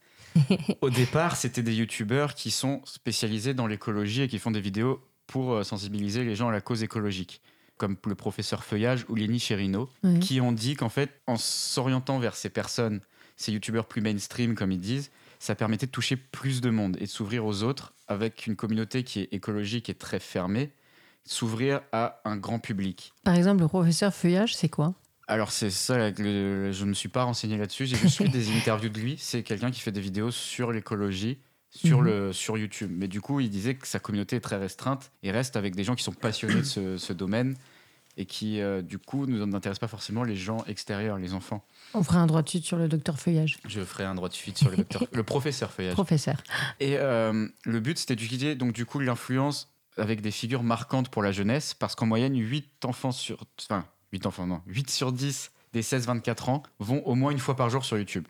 Au 0.80 0.90
départ, 0.90 1.36
c'était 1.36 1.62
des 1.62 1.74
youtubeurs 1.74 2.34
qui 2.34 2.50
sont 2.52 2.80
spécialisés 2.84 3.52
dans 3.52 3.66
l'écologie 3.66 4.22
et 4.22 4.28
qui 4.28 4.38
font 4.38 4.52
des 4.52 4.60
vidéos 4.60 5.00
pour 5.30 5.52
euh, 5.54 5.62
sensibiliser 5.62 6.24
les 6.24 6.34
gens 6.34 6.48
à 6.48 6.52
la 6.52 6.60
cause 6.60 6.82
écologique, 6.82 7.40
comme 7.76 7.96
le 8.04 8.14
professeur 8.16 8.64
Feuillage 8.64 9.06
ou 9.08 9.14
Lenny 9.14 9.38
Cherino, 9.38 9.88
Ouais. 10.02 10.18
qui 10.18 10.40
ont 10.40 10.50
dit 10.52 10.74
qu'en 10.74 10.88
fait, 10.88 11.10
en 11.28 11.36
s'orientant 11.36 12.18
vers 12.18 12.34
ces 12.34 12.50
personnes, 12.50 13.00
ces 13.36 13.52
youtubeurs 13.52 13.86
plus 13.86 14.00
mainstream, 14.02 14.54
comme 14.56 14.72
ils 14.72 14.80
disent, 14.80 15.10
ça 15.38 15.54
permettait 15.54 15.86
de 15.86 15.92
toucher 15.92 16.16
plus 16.16 16.60
de 16.60 16.68
monde 16.70 16.96
et 17.00 17.04
de 17.04 17.08
s'ouvrir 17.10 17.46
aux 17.46 17.62
autres 17.62 17.94
avec 18.08 18.46
une 18.48 18.56
communauté 18.56 19.04
qui 19.04 19.20
est 19.20 19.28
écologique 19.32 19.88
et 19.88 19.94
très 19.94 20.18
fermée, 20.18 20.72
s'ouvrir 21.24 21.80
à 21.92 22.20
un 22.24 22.36
grand 22.36 22.58
public. 22.58 23.12
Par 23.24 23.34
exemple, 23.36 23.62
le 23.62 23.68
professeur 23.68 24.12
Feuillage, 24.12 24.54
c'est 24.56 24.68
quoi? 24.68 24.94
Alors 25.28 25.52
c'est 25.52 25.70
ça, 25.70 26.12
je 26.12 26.22
ne 26.84 26.88
me 26.88 26.92
suis 26.94 27.08
pas 27.08 27.22
renseigné 27.22 27.56
là-dessus, 27.56 27.86
j'ai 27.86 27.96
juste 27.96 28.18
lu 28.18 28.28
des 28.30 28.50
interviews 28.56 28.88
de 28.90 28.98
lui. 28.98 29.16
C'est 29.18 29.44
quelqu'un 29.44 29.70
qui 29.70 29.78
fait 29.80 29.92
des 29.92 30.00
vidéos 30.00 30.32
sur 30.32 30.72
l'écologie 30.72 31.38
sur, 31.70 31.98
Mhm. 31.98 32.04
le, 32.04 32.32
sur 32.32 32.58
YouTube. 32.58 32.90
Mais 32.92 33.08
du 33.08 33.20
coup, 33.20 33.40
il 33.40 33.50
disait 33.50 33.74
que 33.74 33.86
sa 33.86 33.98
communauté 33.98 34.36
est 34.36 34.40
très 34.40 34.56
restreinte 34.56 35.12
et 35.22 35.30
reste 35.30 35.56
avec 35.56 35.74
des 35.76 35.84
gens 35.84 35.94
qui 35.94 36.02
sont 36.04 36.12
passionnés 36.12 36.56
de 36.56 36.62
ce, 36.64 36.96
ce 36.96 37.12
domaine 37.12 37.56
et 38.16 38.26
qui, 38.26 38.60
euh, 38.60 38.82
du 38.82 38.98
coup, 38.98 39.26
ne 39.26 39.38
nous 39.44 39.56
intéressent 39.56 39.78
pas 39.78 39.88
forcément 39.88 40.24
les 40.24 40.34
gens 40.36 40.64
extérieurs, 40.66 41.16
les 41.16 41.32
enfants. 41.32 41.64
On 41.94 42.02
fera 42.02 42.18
un 42.18 42.26
droit 42.26 42.42
de 42.42 42.48
suite 42.48 42.64
sur 42.64 42.76
le 42.76 42.88
docteur 42.88 43.18
Feuillage. 43.20 43.58
Je 43.68 43.80
ferai 43.82 44.04
un 44.04 44.14
droit 44.16 44.28
de 44.28 44.34
suite 44.34 44.58
sur 44.58 44.68
le, 44.70 44.76
docteur, 44.78 45.04
le 45.12 45.22
professeur 45.22 45.70
Feuillage. 45.70 45.94
Professeur. 45.94 46.42
Et 46.80 46.96
euh, 46.98 47.46
le 47.64 47.80
but, 47.80 47.98
c'était 47.98 48.16
d'utiliser 48.16 48.56
donc 48.56 48.72
du 48.72 48.84
coup 48.84 48.98
l'influence 48.98 49.72
avec 49.96 50.20
des 50.22 50.30
figures 50.32 50.62
marquantes 50.64 51.08
pour 51.08 51.22
la 51.22 51.30
jeunesse, 51.32 51.74
parce 51.74 51.94
qu'en 51.94 52.06
moyenne, 52.06 52.36
8 52.36 52.84
enfants 52.84 53.12
sur... 53.12 53.44
Enfin, 53.60 53.84
8 54.12 54.26
enfants, 54.26 54.46
non. 54.46 54.60
8 54.66 54.90
sur 54.90 55.12
10 55.12 55.52
des 55.72 55.82
16-24 55.82 56.50
ans 56.50 56.62
vont 56.80 57.02
au 57.06 57.14
moins 57.14 57.30
une 57.30 57.38
fois 57.38 57.54
par 57.54 57.70
jour 57.70 57.84
sur 57.84 57.96
YouTube. 57.96 58.26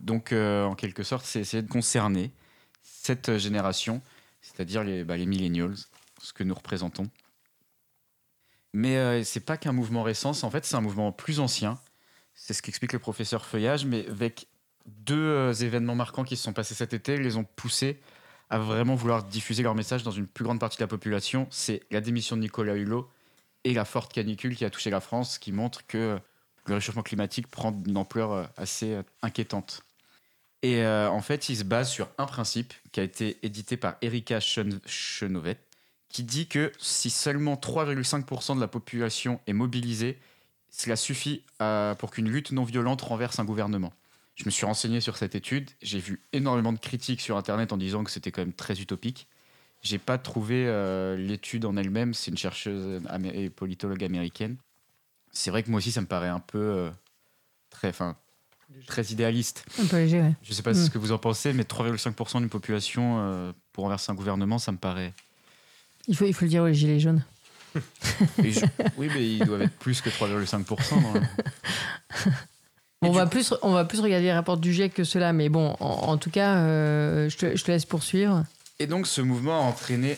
Donc, 0.00 0.32
euh, 0.32 0.64
en 0.64 0.74
quelque 0.74 1.02
sorte, 1.02 1.24
c'est 1.24 1.40
essayer 1.40 1.62
de 1.62 1.70
concerner 1.70 2.32
cette 2.82 3.38
génération, 3.38 4.02
c'est-à-dire 4.42 4.84
les, 4.84 5.04
bah, 5.04 5.16
les 5.16 5.26
millennials, 5.26 5.74
ce 6.20 6.32
que 6.32 6.44
nous 6.44 6.54
représentons. 6.54 7.08
Mais 8.72 8.96
euh, 8.96 9.22
c'est 9.24 9.40
pas 9.40 9.56
qu'un 9.56 9.72
mouvement 9.72 10.02
récent, 10.02 10.32
en 10.42 10.50
fait, 10.50 10.64
c'est 10.64 10.74
un 10.74 10.80
mouvement 10.80 11.12
plus 11.12 11.40
ancien. 11.40 11.78
C'est 12.34 12.54
ce 12.54 12.62
qu'explique 12.62 12.92
le 12.92 12.98
professeur 12.98 13.46
Feuillage, 13.46 13.86
mais 13.86 14.06
avec 14.08 14.48
deux 14.86 15.14
euh, 15.14 15.52
événements 15.52 15.94
marquants 15.94 16.24
qui 16.24 16.36
se 16.36 16.42
sont 16.42 16.52
passés 16.52 16.74
cet 16.74 16.92
été, 16.92 17.16
les 17.16 17.36
ont 17.36 17.44
poussés 17.44 18.00
à 18.50 18.58
vraiment 18.58 18.94
vouloir 18.94 19.24
diffuser 19.24 19.62
leur 19.62 19.74
message 19.74 20.02
dans 20.02 20.10
une 20.10 20.26
plus 20.26 20.44
grande 20.44 20.60
partie 20.60 20.76
de 20.76 20.82
la 20.82 20.88
population. 20.88 21.46
C'est 21.50 21.82
la 21.90 22.00
démission 22.00 22.36
de 22.36 22.42
Nicolas 22.42 22.74
Hulot 22.74 23.08
et 23.64 23.72
la 23.72 23.84
forte 23.84 24.12
canicule 24.12 24.56
qui 24.56 24.64
a 24.64 24.70
touché 24.70 24.90
la 24.90 25.00
France, 25.00 25.38
qui 25.38 25.52
montre 25.52 25.86
que 25.86 26.18
le 26.66 26.74
réchauffement 26.74 27.02
climatique 27.02 27.48
prend 27.48 27.72
une 27.86 27.96
ampleur 27.96 28.32
euh, 28.32 28.44
assez 28.56 28.94
euh, 28.94 29.02
inquiétante. 29.22 29.82
Et 30.62 30.82
euh, 30.82 31.10
en 31.10 31.20
fait, 31.20 31.48
il 31.48 31.56
se 31.56 31.64
base 31.64 31.90
sur 31.90 32.08
un 32.18 32.26
principe 32.26 32.72
qui 32.92 33.00
a 33.00 33.02
été 33.02 33.38
édité 33.42 33.76
par 33.76 33.96
Erika 34.02 34.40
Chen- 34.40 34.80
Chenovet, 34.86 35.58
qui 36.08 36.22
dit 36.22 36.48
que 36.48 36.72
si 36.78 37.10
seulement 37.10 37.56
3,5% 37.56 38.56
de 38.56 38.60
la 38.60 38.68
population 38.68 39.40
est 39.46 39.52
mobilisée, 39.52 40.18
cela 40.70 40.96
suffit 40.96 41.44
pour 41.98 42.10
qu'une 42.10 42.28
lutte 42.28 42.50
non 42.52 42.64
violente 42.64 43.02
renverse 43.02 43.38
un 43.38 43.44
gouvernement. 43.44 43.92
Je 44.34 44.44
me 44.44 44.50
suis 44.50 44.66
renseigné 44.66 45.00
sur 45.00 45.16
cette 45.16 45.34
étude, 45.36 45.70
j'ai 45.82 46.00
vu 46.00 46.20
énormément 46.32 46.72
de 46.72 46.78
critiques 46.78 47.20
sur 47.20 47.36
Internet 47.36 47.72
en 47.72 47.76
disant 47.76 48.02
que 48.02 48.10
c'était 48.10 48.32
quand 48.32 48.42
même 48.42 48.52
très 48.52 48.80
utopique. 48.80 49.28
J'ai 49.82 49.98
pas 49.98 50.18
trouvé 50.18 50.64
l'étude 51.18 51.64
en 51.64 51.76
elle-même, 51.76 52.14
c'est 52.14 52.30
une 52.32 52.38
chercheuse 52.38 53.02
et 53.34 53.50
politologue 53.50 54.02
américaine. 54.02 54.56
C'est 55.34 55.50
vrai 55.50 55.62
que 55.62 55.70
moi 55.70 55.78
aussi, 55.78 55.92
ça 55.92 56.00
me 56.00 56.06
paraît 56.06 56.28
un 56.28 56.40
peu 56.40 56.58
euh, 56.58 56.90
très, 57.70 57.88
enfin, 57.88 58.16
très 58.86 59.02
idéaliste. 59.06 59.64
Un 59.80 59.86
peu 59.86 59.96
léger, 59.96 60.20
ouais. 60.20 60.32
Je 60.42 60.52
sais 60.54 60.62
pas 60.62 60.70
Mm. 60.72 60.74
ce 60.86 60.90
que 60.90 60.98
vous 60.98 61.12
en 61.12 61.18
pensez, 61.18 61.52
mais 61.52 61.64
3,5% 61.64 62.38
d'une 62.40 62.48
population 62.48 63.18
euh, 63.18 63.52
pour 63.72 63.84
renverser 63.84 64.10
un 64.12 64.14
gouvernement, 64.14 64.58
ça 64.58 64.72
me 64.72 64.78
paraît. 64.78 65.12
Il 66.08 66.16
faut, 66.16 66.24
il 66.24 66.32
faut 66.34 66.44
le 66.44 66.48
dire 66.50 66.62
aux 66.62 66.72
gilets 66.72 67.00
jaunes. 67.00 67.22
Je- 68.38 68.64
Oui, 68.96 69.08
mais 69.12 69.28
ils 69.28 69.44
doivent 69.44 69.62
être 69.62 69.76
plus 69.78 70.00
que 70.00 70.08
3,5%. 70.08 71.00
dans 71.02 71.12
le- 71.14 71.20
On 73.02 73.10
va, 73.10 73.24
coup- 73.24 73.30
plus, 73.30 73.52
on 73.62 73.72
va 73.72 73.84
plus 73.84 74.00
regarder 74.00 74.26
les 74.26 74.32
rapports 74.32 74.56
du 74.56 74.72
GIEC 74.72 74.94
que 74.94 75.04
cela, 75.04 75.32
mais 75.32 75.48
bon, 75.48 75.76
en, 75.80 75.84
en 76.12 76.16
tout 76.16 76.30
cas, 76.30 76.56
euh, 76.58 77.28
je, 77.28 77.36
te, 77.36 77.56
je 77.56 77.64
te 77.64 77.70
laisse 77.70 77.84
poursuivre. 77.84 78.44
Et 78.78 78.86
donc, 78.86 79.06
ce 79.06 79.20
mouvement 79.20 79.58
a 79.60 79.62
entraîné 79.64 80.16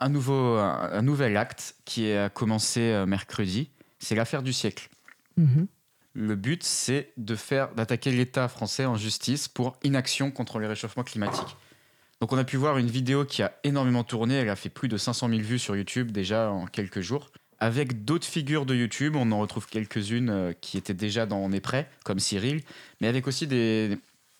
un, 0.00 0.08
nouveau, 0.08 0.56
un, 0.56 0.90
un 0.92 1.02
nouvel 1.02 1.36
acte 1.36 1.74
qui 1.84 2.10
a 2.12 2.28
commencé 2.30 2.80
euh, 2.80 3.04
mercredi. 3.06 3.68
C'est 3.98 4.14
l'affaire 4.14 4.42
du 4.42 4.52
siècle. 4.52 4.88
Mhm. 5.36 5.66
Le 6.14 6.34
but, 6.34 6.62
c'est 6.62 7.12
de 7.18 7.34
faire 7.34 7.74
d'attaquer 7.74 8.10
l'État 8.10 8.48
français 8.48 8.86
en 8.86 8.96
justice 8.96 9.48
pour 9.48 9.76
inaction 9.84 10.30
contre 10.30 10.58
le 10.58 10.66
réchauffement 10.66 11.04
climatique. 11.04 11.56
Donc, 12.22 12.32
on 12.32 12.38
a 12.38 12.44
pu 12.44 12.56
voir 12.56 12.78
une 12.78 12.86
vidéo 12.86 13.26
qui 13.26 13.42
a 13.42 13.52
énormément 13.64 14.02
tourné. 14.02 14.34
Elle 14.36 14.48
a 14.48 14.56
fait 14.56 14.70
plus 14.70 14.88
de 14.88 14.96
500 14.96 15.28
000 15.28 15.40
vues 15.42 15.58
sur 15.58 15.76
YouTube 15.76 16.10
déjà 16.12 16.50
en 16.50 16.64
quelques 16.66 17.02
jours. 17.02 17.30
Avec 17.58 18.04
d'autres 18.06 18.26
figures 18.26 18.64
de 18.64 18.74
YouTube, 18.74 19.14
on 19.16 19.30
en 19.32 19.38
retrouve 19.38 19.66
quelques-unes 19.66 20.30
euh, 20.30 20.52
qui 20.58 20.78
étaient 20.78 20.94
déjà 20.94 21.26
dans 21.26 21.38
On 21.38 21.52
est 21.52 21.60
prêt, 21.60 21.90
comme 22.04 22.18
Cyril, 22.18 22.62
mais 23.00 23.08
avec 23.08 23.26
aussi 23.26 23.46
des, 23.46 23.98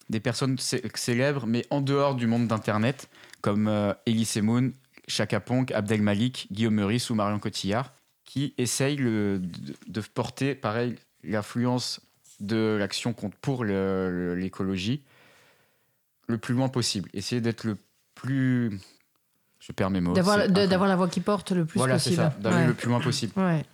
des 0.09 0.21
personnes 0.21 0.59
cé- 0.59 0.83
célèbres, 0.95 1.47
mais 1.47 1.66
en 1.71 1.81
dehors 1.83 2.14
du 2.14 2.27
monde 2.27 2.47
d'Internet, 2.47 3.09
comme 3.42 3.69
euh, 3.69 3.92
Elie 4.07 4.25
Semoun, 4.27 4.73
Chaka 5.09 5.40
Ponk, 5.40 5.71
Abdel 5.73 6.01
Malik, 6.03 6.47
Guillaume 6.53 6.75
Meurice 6.75 7.09
ou 7.11 7.14
Marion 7.14 7.38
Cotillard, 7.38 7.92
qui 8.37 8.55
le- 8.96 9.38
de, 9.38 9.75
de 9.87 10.01
porter, 10.01 10.55
pareil, 10.55 10.96
l'influence 11.25 12.01
de 12.40 12.77
l'action 12.79 13.14
pour 13.40 13.64
le- 13.64 14.35
l'écologie 14.35 15.03
le 16.29 16.37
plus 16.38 16.55
loin 16.55 16.68
possible. 16.68 17.09
Essayer 17.14 17.40
d'être 17.40 17.64
le 17.64 17.79
plus... 18.14 18.79
Je 19.59 19.72
perds 19.72 19.90
mes 19.90 20.01
mots. 20.01 20.12
D'avoir 20.12 20.87
la 20.87 20.96
voix 20.96 21.09
qui 21.09 21.20
porte 21.20 21.53
le 21.53 21.64
plus 21.64 21.79
voilà, 21.79 21.99
c'est 21.99 22.14
ça, 22.14 22.35
d'aller 22.40 22.57
Ouais. 22.57 22.66
le 22.66 22.75
plus 22.75 22.88
loin 22.88 23.01
possible. 23.01 23.33
Ouais. 23.37 23.64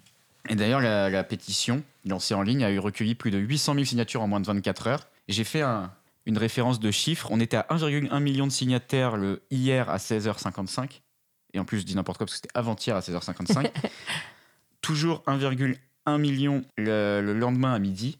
Et 0.48 0.54
d'ailleurs, 0.54 0.80
la, 0.80 1.10
la 1.10 1.24
pétition 1.24 1.82
lancée 2.06 2.34
en 2.34 2.42
ligne 2.42 2.62
a 2.64 2.70
eu 2.70 2.78
recueilli 2.78 3.14
plus 3.14 3.30
de 3.30 3.38
800 3.38 3.74
000 3.74 3.84
signatures 3.84 4.22
en 4.22 4.28
moins 4.28 4.40
de 4.40 4.46
24 4.46 4.86
heures. 4.86 5.06
J'ai 5.28 5.44
fait 5.44 5.60
un- 5.62 5.90
une 6.26 6.38
référence 6.38 6.78
de 6.78 6.90
chiffres. 6.92 7.28
On 7.32 7.40
était 7.40 7.56
à 7.56 7.66
1,1 7.70 8.20
million 8.20 8.46
de 8.46 8.52
signataires 8.52 9.16
le 9.16 9.42
hier 9.50 9.90
à 9.90 9.96
16h55. 9.98 11.00
Et 11.54 11.58
en 11.58 11.64
plus, 11.64 11.80
je 11.80 11.84
dis 11.84 11.94
n'importe 11.96 12.18
quoi 12.18 12.26
parce 12.26 12.38
que 12.38 12.42
c'était 12.46 12.56
avant-hier 12.58 12.94
à 12.96 13.00
16h55. 13.00 13.70
Toujours 14.82 15.22
1,1 15.26 16.18
million 16.18 16.62
le, 16.76 17.20
le 17.22 17.32
lendemain 17.32 17.72
à 17.72 17.78
midi. 17.78 18.18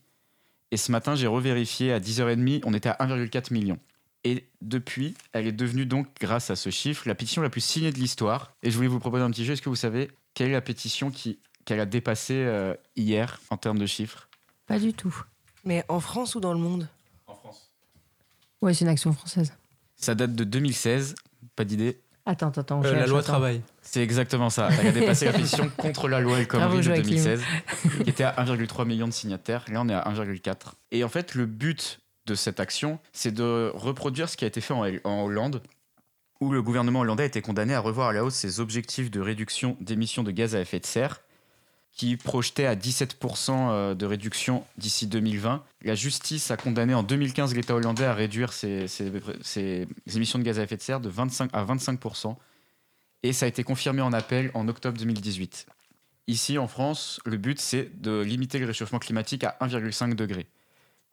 Et 0.71 0.79
ce 0.79 0.91
matin, 0.91 1.15
j'ai 1.15 1.27
revérifié 1.27 1.93
à 1.93 2.01
10h30, 2.01 2.63
on 2.65 2.73
était 2.73 2.89
à 2.89 2.97
1,4 3.01 3.53
million. 3.53 3.79
Et 4.25 4.47
depuis, 4.61 5.15
elle 5.33 5.47
est 5.47 5.53
devenue 5.53 5.85
donc, 5.85 6.07
grâce 6.21 6.51
à 6.51 6.57
ce 6.57 6.71
chiffre, 6.71 7.07
la 7.07 7.15
pétition 7.15 7.43
la 7.43 7.51
plus 7.51 7.61
signée 7.61 7.93
de 7.93 7.99
l'histoire. 7.99 8.53
Et 8.63 8.71
je 8.71 8.77
voulais 8.77 8.89
vous 8.89 9.01
proposer 9.01 9.25
un 9.25 9.31
petit 9.31 9.45
jeu. 9.45 9.53
Est-ce 9.53 9.63
que 9.63 9.69
vous 9.69 9.77
savez 9.77 10.11
quelle 10.35 10.51
est 10.51 10.55
la 10.55 10.61
pétition 10.61 11.11
qui, 11.11 11.41
qu'elle 11.65 11.81
a 11.81 11.87
dépassé 11.87 12.35
euh, 12.35 12.75
hier 12.97 13.41
en 13.51 13.57
termes 13.57 13.79
de 13.79 13.87
chiffres? 13.87 14.29
Pas 14.67 14.79
du 14.79 14.95
tout. 14.95 15.15
Mais 15.65 15.85
en 15.89 16.01
France 16.01 16.35
ou 16.35 16.41
dans 16.41 16.53
le 16.53 16.59
monde? 16.59 16.89
En 17.27 17.35
France. 17.35 17.73
Ouais, 18.63 18.73
c'est 18.73 18.85
une 18.85 18.91
action 18.91 19.13
française. 19.13 19.53
Ça 19.97 20.15
date 20.15 20.35
de 20.35 20.45
2016. 20.45 21.17
Pas 21.57 21.65
d'idée. 21.65 22.01
Attends, 22.25 22.51
attends, 22.51 22.83
Euh, 22.85 22.93
la 22.93 23.07
loi 23.07 23.19
attends. 23.19 23.33
travail. 23.33 23.63
C'est 23.81 24.03
exactement 24.03 24.49
ça. 24.49 24.69
Elle 24.81 24.89
a 24.89 24.93
dépassé 24.93 25.25
la 25.25 25.33
pétition 25.33 25.69
contre 25.77 26.07
la 26.09 26.21
loi 26.21 26.39
El 26.39 26.47
Khomri 26.47 26.77
de 26.77 26.83
Joachim. 26.83 27.03
2016, 27.03 27.43
qui 28.03 28.03
était 28.11 28.23
à 28.25 28.33
1,3 28.45 28.87
million 28.87 29.09
de 29.09 29.13
signataires. 29.13 29.65
Là, 29.69 29.81
on 29.83 29.89
est 29.89 29.95
à 29.95 30.05
1,4. 30.09 30.55
Et 30.93 31.03
en 31.03 31.09
fait, 31.09 31.35
le 31.35 31.47
but 31.47 31.99
de 32.27 32.37
cette 32.37 32.61
action, 32.61 33.01
c'est 33.13 33.33
de 33.35 33.73
reproduire 33.75 34.29
ce 34.29 34.37
qui 34.37 34.45
a 34.45 34.47
été 34.47 34.61
fait 34.61 34.73
en, 34.73 34.85
en 35.03 35.25
Hollande, 35.25 35.63
où 36.41 36.53
le 36.53 36.63
gouvernement 36.63 37.01
hollandais 37.01 37.25
a 37.25 37.27
été 37.27 37.43
condamné 37.43 37.75
à 37.75 37.81
revoir 37.81 38.09
à 38.11 38.13
la 38.13 38.25
hausse 38.25 38.35
ses 38.35 38.61
objectifs 38.61 39.11
de 39.11 39.21
réduction 39.21 39.77
d'émissions 39.81 40.23
de 40.23 40.31
gaz 40.31 40.55
à 40.55 40.61
effet 40.61 40.79
de 40.79 40.87
serre, 40.87 41.22
qui 41.93 42.17
projetait 42.17 42.67
à 42.67 42.75
17% 42.75 43.51
euh, 43.51 43.95
de 43.95 44.07
réduction 44.07 44.65
d'ici 44.79 45.07
2020. 45.07 45.63
La 45.83 45.95
justice 45.95 46.51
a 46.51 46.57
condamné 46.57 46.95
en 46.95 47.03
2015 47.03 47.55
l'État 47.55 47.75
hollandais 47.75 48.07
à 48.07 48.15
réduire 48.15 48.53
ses, 48.53 48.87
émissions 50.15 50.39
de 50.39 50.45
gaz 50.45 50.59
à 50.59 50.63
effet 50.63 50.77
de 50.77 50.83
serre 50.83 51.01
de 51.01 51.09
25 51.09 51.51
à 51.53 51.65
25%. 51.65 52.37
Et 53.23 53.33
ça 53.33 53.45
a 53.45 53.49
été 53.49 53.63
confirmé 53.63 54.01
en 54.01 54.13
appel 54.13 54.51
en 54.55 54.67
octobre 54.69 54.99
2018. 54.99 55.67
Ici, 56.29 56.57
en 56.59 56.67
France, 56.67 57.21
le 57.25 57.37
but, 57.37 57.61
c'est 57.61 58.01
de 58.01 58.21
limiter 58.21 58.59
le 58.59 58.67
réchauffement 58.67 58.99
climatique 58.99 59.45
à 59.45 59.57
1,5 59.61 60.15
degré. 60.15 60.47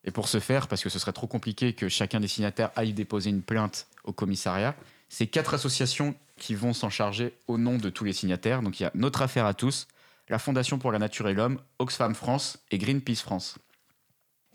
Et 0.05 0.11
pour 0.11 0.27
ce 0.27 0.39
faire, 0.39 0.67
parce 0.67 0.81
que 0.81 0.89
ce 0.89 0.97
serait 0.97 1.11
trop 1.11 1.27
compliqué 1.27 1.73
que 1.73 1.89
chacun 1.89 2.19
des 2.19 2.27
signataires 2.27 2.71
aille 2.75 2.93
déposer 2.93 3.29
une 3.29 3.41
plainte 3.41 3.87
au 4.05 4.13
commissariat, 4.13 4.75
c'est 5.09 5.27
quatre 5.27 5.53
associations 5.53 6.15
qui 6.37 6.55
vont 6.55 6.73
s'en 6.73 6.89
charger 6.89 7.33
au 7.47 7.57
nom 7.57 7.77
de 7.77 7.89
tous 7.89 8.05
les 8.05 8.13
signataires. 8.13 8.61
Donc 8.61 8.79
il 8.79 8.83
y 8.83 8.85
a 8.85 8.91
Notre 8.95 9.21
Affaire 9.21 9.45
à 9.45 9.53
tous, 9.53 9.87
la 10.29 10.39
Fondation 10.39 10.77
pour 10.79 10.91
la 10.91 10.99
Nature 10.99 11.27
et 11.27 11.33
l'Homme, 11.33 11.59
Oxfam 11.79 12.13
France 12.15 12.59
et 12.71 12.77
Greenpeace 12.77 13.21
France. 13.23 13.57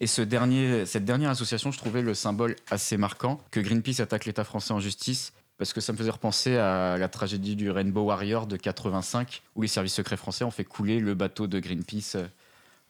Et 0.01 0.07
cette 0.07 0.29
dernière 0.29 1.31
association, 1.31 1.71
je 1.71 1.79
trouvais 1.79 2.03
le 2.03 2.15
symbole 2.15 2.57
assez 2.71 2.97
marquant 2.97 3.41
que 3.51 3.61
Greenpeace 3.61 4.01
attaque 4.01 4.25
l'État 4.25 4.45
français 4.45 4.73
en 4.73 4.81
justice 4.81 5.33
parce 5.57 5.73
que 5.73 5.81
ça 5.81 5.93
me 5.93 5.97
faisait 5.99 6.11
repenser 6.11 6.57
à 6.57 6.99
la 6.99 7.09
tragédie 7.09 7.55
du 7.55 7.71
Rainbow 7.71 8.03
Warrior 8.03 8.47
de 8.49 8.57
85 8.57 9.43
où 9.55 9.63
les 9.63 9.69
services 9.69 9.95
secrets 9.95 10.17
français 10.17 10.45
ont 10.45 10.51
fait 10.51 10.65
couler 10.65 10.99
le 10.99 11.15
bateau 11.15 11.47
de 11.47 11.61
Greenpeace 11.61 12.17
euh, 12.17 12.27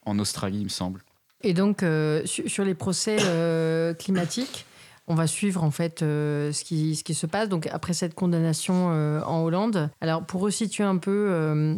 en 0.06 0.18
Australie, 0.18 0.58
il 0.60 0.64
me 0.64 0.68
semble. 0.70 1.02
Et 1.42 1.52
donc, 1.52 1.82
euh, 1.82 2.24
su- 2.24 2.48
sur 2.48 2.64
les 2.64 2.74
procès 2.74 3.18
euh, 3.20 3.92
climatiques, 3.92 4.64
on 5.06 5.14
va 5.14 5.26
suivre 5.26 5.62
en 5.62 5.70
fait 5.70 6.00
ce, 6.00 6.64
qui, 6.64 6.96
ce 6.96 7.04
qui 7.04 7.12
se 7.12 7.26
passe. 7.26 7.50
Donc, 7.50 7.66
après 7.66 7.92
cette 7.92 8.14
condamnation 8.14 8.86
en 9.26 9.42
Hollande, 9.42 9.90
alors 10.00 10.24
pour 10.24 10.40
resituer 10.40 10.84
un 10.84 10.96
peu, 10.96 11.76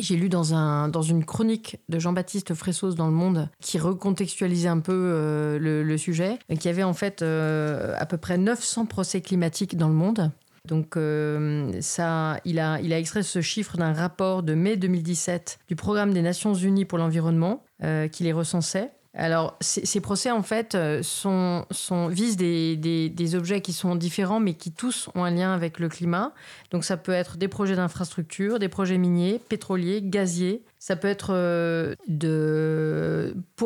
j'ai 0.00 0.16
lu 0.16 0.28
dans, 0.28 0.54
un, 0.54 0.88
dans 0.88 1.02
une 1.02 1.24
chronique 1.24 1.78
de 1.88 1.98
Jean-Baptiste 1.98 2.54
Fressos 2.54 2.94
dans 2.94 3.06
Le 3.06 3.12
Monde 3.12 3.48
qui 3.60 3.78
recontextualisait 3.78 4.68
un 4.68 4.80
peu 4.80 4.92
euh, 4.94 5.58
le, 5.58 5.98
sujet, 5.98 6.38
et 6.48 6.56
qu'il 6.56 6.70
y 6.70 6.74
avait 6.74 6.82
en 6.82 6.94
fait 6.94 7.22
euh, 7.22 7.94
à 7.98 8.06
peu 8.06 8.16
près 8.16 8.38
900 8.38 8.86
procès 8.86 9.20
climatiques 9.20 9.76
dans 9.76 9.88
le 9.88 9.94
monde. 9.94 10.30
Donc 10.64 10.96
euh, 10.96 11.72
ça, 11.80 12.40
il 12.44 12.58
a, 12.58 12.80
il 12.80 12.92
a 12.92 12.98
extrait 12.98 13.22
ce 13.22 13.40
chiffre 13.40 13.76
d'un 13.76 13.92
rapport 13.92 14.42
de 14.42 14.54
mai 14.54 14.76
2017 14.76 15.60
du 15.66 15.76
Programme 15.76 16.12
des 16.12 16.22
Nations 16.22 16.54
Unies 16.54 16.84
pour 16.84 16.98
l'environnement 16.98 17.64
qui 18.10 18.24
les 18.24 18.32
recensait. 18.32 18.90
Alors, 19.20 19.56
ces, 19.60 20.00
procès, 20.00 20.30
en 20.30 20.44
fait, 20.44 20.76
euh, 20.76 21.02
sont, 21.02 21.66
visent 22.08 22.36
des, 22.36 23.34
objets 23.34 23.60
qui 23.60 23.72
sont 23.72 23.96
différents, 23.96 24.38
mais 24.38 24.54
qui 24.54 24.70
tous 24.70 25.10
ont 25.16 25.24
un 25.24 25.32
lien 25.32 25.52
avec 25.52 25.80
le 25.80 25.88
climat. 25.88 26.32
Donc, 26.70 26.84
ça 26.84 26.96
peut 26.96 27.12
être 27.12 27.36
des 27.36 27.48
projets 27.48 27.74
d'infrastructure, 27.74 28.60
des 28.60 28.68
projets 28.68 28.96
miniers, 28.96 29.40
pétroliers, 29.48 30.02
gaziers. 30.02 30.62
Ça 30.80 30.94
peut 30.94 31.08
être 31.08 31.30
euh, 31.32 31.94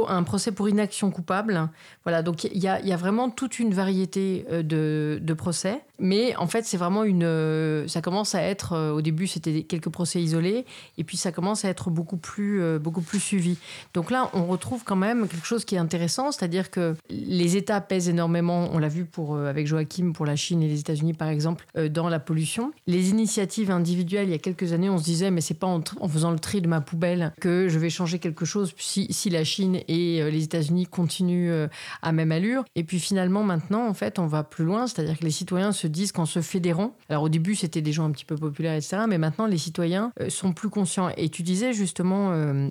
un 0.08 0.22
procès 0.22 0.50
pour 0.50 0.68
inaction 0.68 1.10
coupable. 1.10 1.68
Voilà, 2.04 2.22
donc 2.22 2.44
il 2.44 2.58
y, 2.58 2.68
a, 2.68 2.96
vraiment 2.96 3.28
toute 3.28 3.58
une 3.58 3.74
variété 3.74 4.46
euh, 4.50 4.62
de, 4.62 5.34
procès. 5.34 5.82
Mais 5.98 6.34
en 6.36 6.46
fait, 6.46 6.64
c'est 6.64 6.76
vraiment 6.76 7.04
une. 7.04 7.86
Ça 7.86 8.00
commence 8.00 8.34
à 8.34 8.42
être. 8.42 8.92
Au 8.92 9.02
début, 9.02 9.26
c'était 9.26 9.62
quelques 9.62 9.88
procès 9.88 10.20
isolés, 10.20 10.64
et 10.98 11.04
puis 11.04 11.16
ça 11.16 11.32
commence 11.32 11.64
à 11.64 11.68
être 11.68 11.90
beaucoup 11.90 12.16
plus, 12.16 12.78
beaucoup 12.78 13.02
plus 13.02 13.20
suivi. 13.20 13.56
Donc 13.94 14.10
là, 14.10 14.30
on 14.34 14.44
retrouve 14.46 14.84
quand 14.84 14.96
même 14.96 15.28
quelque 15.28 15.46
chose 15.46 15.64
qui 15.64 15.74
est 15.74 15.78
intéressant, 15.78 16.32
c'est-à-dire 16.32 16.70
que 16.70 16.96
les 17.08 17.56
États 17.56 17.80
pèsent 17.80 18.08
énormément. 18.08 18.68
On 18.72 18.78
l'a 18.78 18.88
vu 18.88 19.04
pour, 19.04 19.36
avec 19.38 19.66
Joachim 19.66 20.12
pour 20.12 20.26
la 20.26 20.36
Chine 20.36 20.62
et 20.62 20.68
les 20.68 20.80
États-Unis, 20.80 21.14
par 21.14 21.28
exemple, 21.28 21.64
dans 21.90 22.08
la 22.08 22.18
pollution. 22.18 22.72
Les 22.86 23.10
initiatives 23.10 23.70
individuelles, 23.70 24.28
il 24.28 24.32
y 24.32 24.34
a 24.34 24.38
quelques 24.38 24.72
années, 24.72 24.90
on 24.90 24.98
se 24.98 25.04
disait, 25.04 25.30
mais 25.30 25.40
c'est 25.40 25.54
pas 25.54 25.66
en, 25.66 25.82
en, 26.00 26.08
faisant 26.08 26.30
le 26.30 26.38
tri 26.38 26.60
de 26.60 26.68
ma 26.68 26.80
poubelle 26.80 27.01
que 27.40 27.68
je 27.68 27.78
vais 27.78 27.90
changer 27.90 28.18
quelque 28.18 28.44
chose 28.44 28.74
si, 28.76 29.12
si 29.12 29.30
la 29.30 29.44
Chine 29.44 29.80
et 29.88 30.22
les 30.30 30.44
États-Unis 30.44 30.86
continuent 30.86 31.66
à 32.02 32.12
même 32.12 32.32
allure. 32.32 32.64
Et 32.74 32.84
puis 32.84 33.00
finalement, 33.00 33.42
maintenant, 33.42 33.86
en 33.88 33.94
fait, 33.94 34.18
on 34.18 34.26
va 34.26 34.44
plus 34.44 34.64
loin, 34.64 34.86
c'est-à-dire 34.86 35.18
que 35.18 35.24
les 35.24 35.30
citoyens 35.30 35.72
se 35.72 35.86
disent 35.86 36.12
qu'en 36.12 36.26
se 36.26 36.40
fédérant, 36.40 36.96
alors 37.08 37.24
au 37.24 37.28
début, 37.28 37.54
c'était 37.54 37.82
des 37.82 37.92
gens 37.92 38.04
un 38.04 38.10
petit 38.10 38.24
peu 38.24 38.36
populaires, 38.36 38.74
etc., 38.74 39.04
mais 39.08 39.18
maintenant, 39.18 39.46
les 39.46 39.58
citoyens 39.58 40.12
sont 40.28 40.52
plus 40.52 40.70
conscients. 40.70 41.10
Et 41.16 41.28
tu 41.28 41.42
disais 41.42 41.72
justement, 41.72 42.32
euh, 42.32 42.68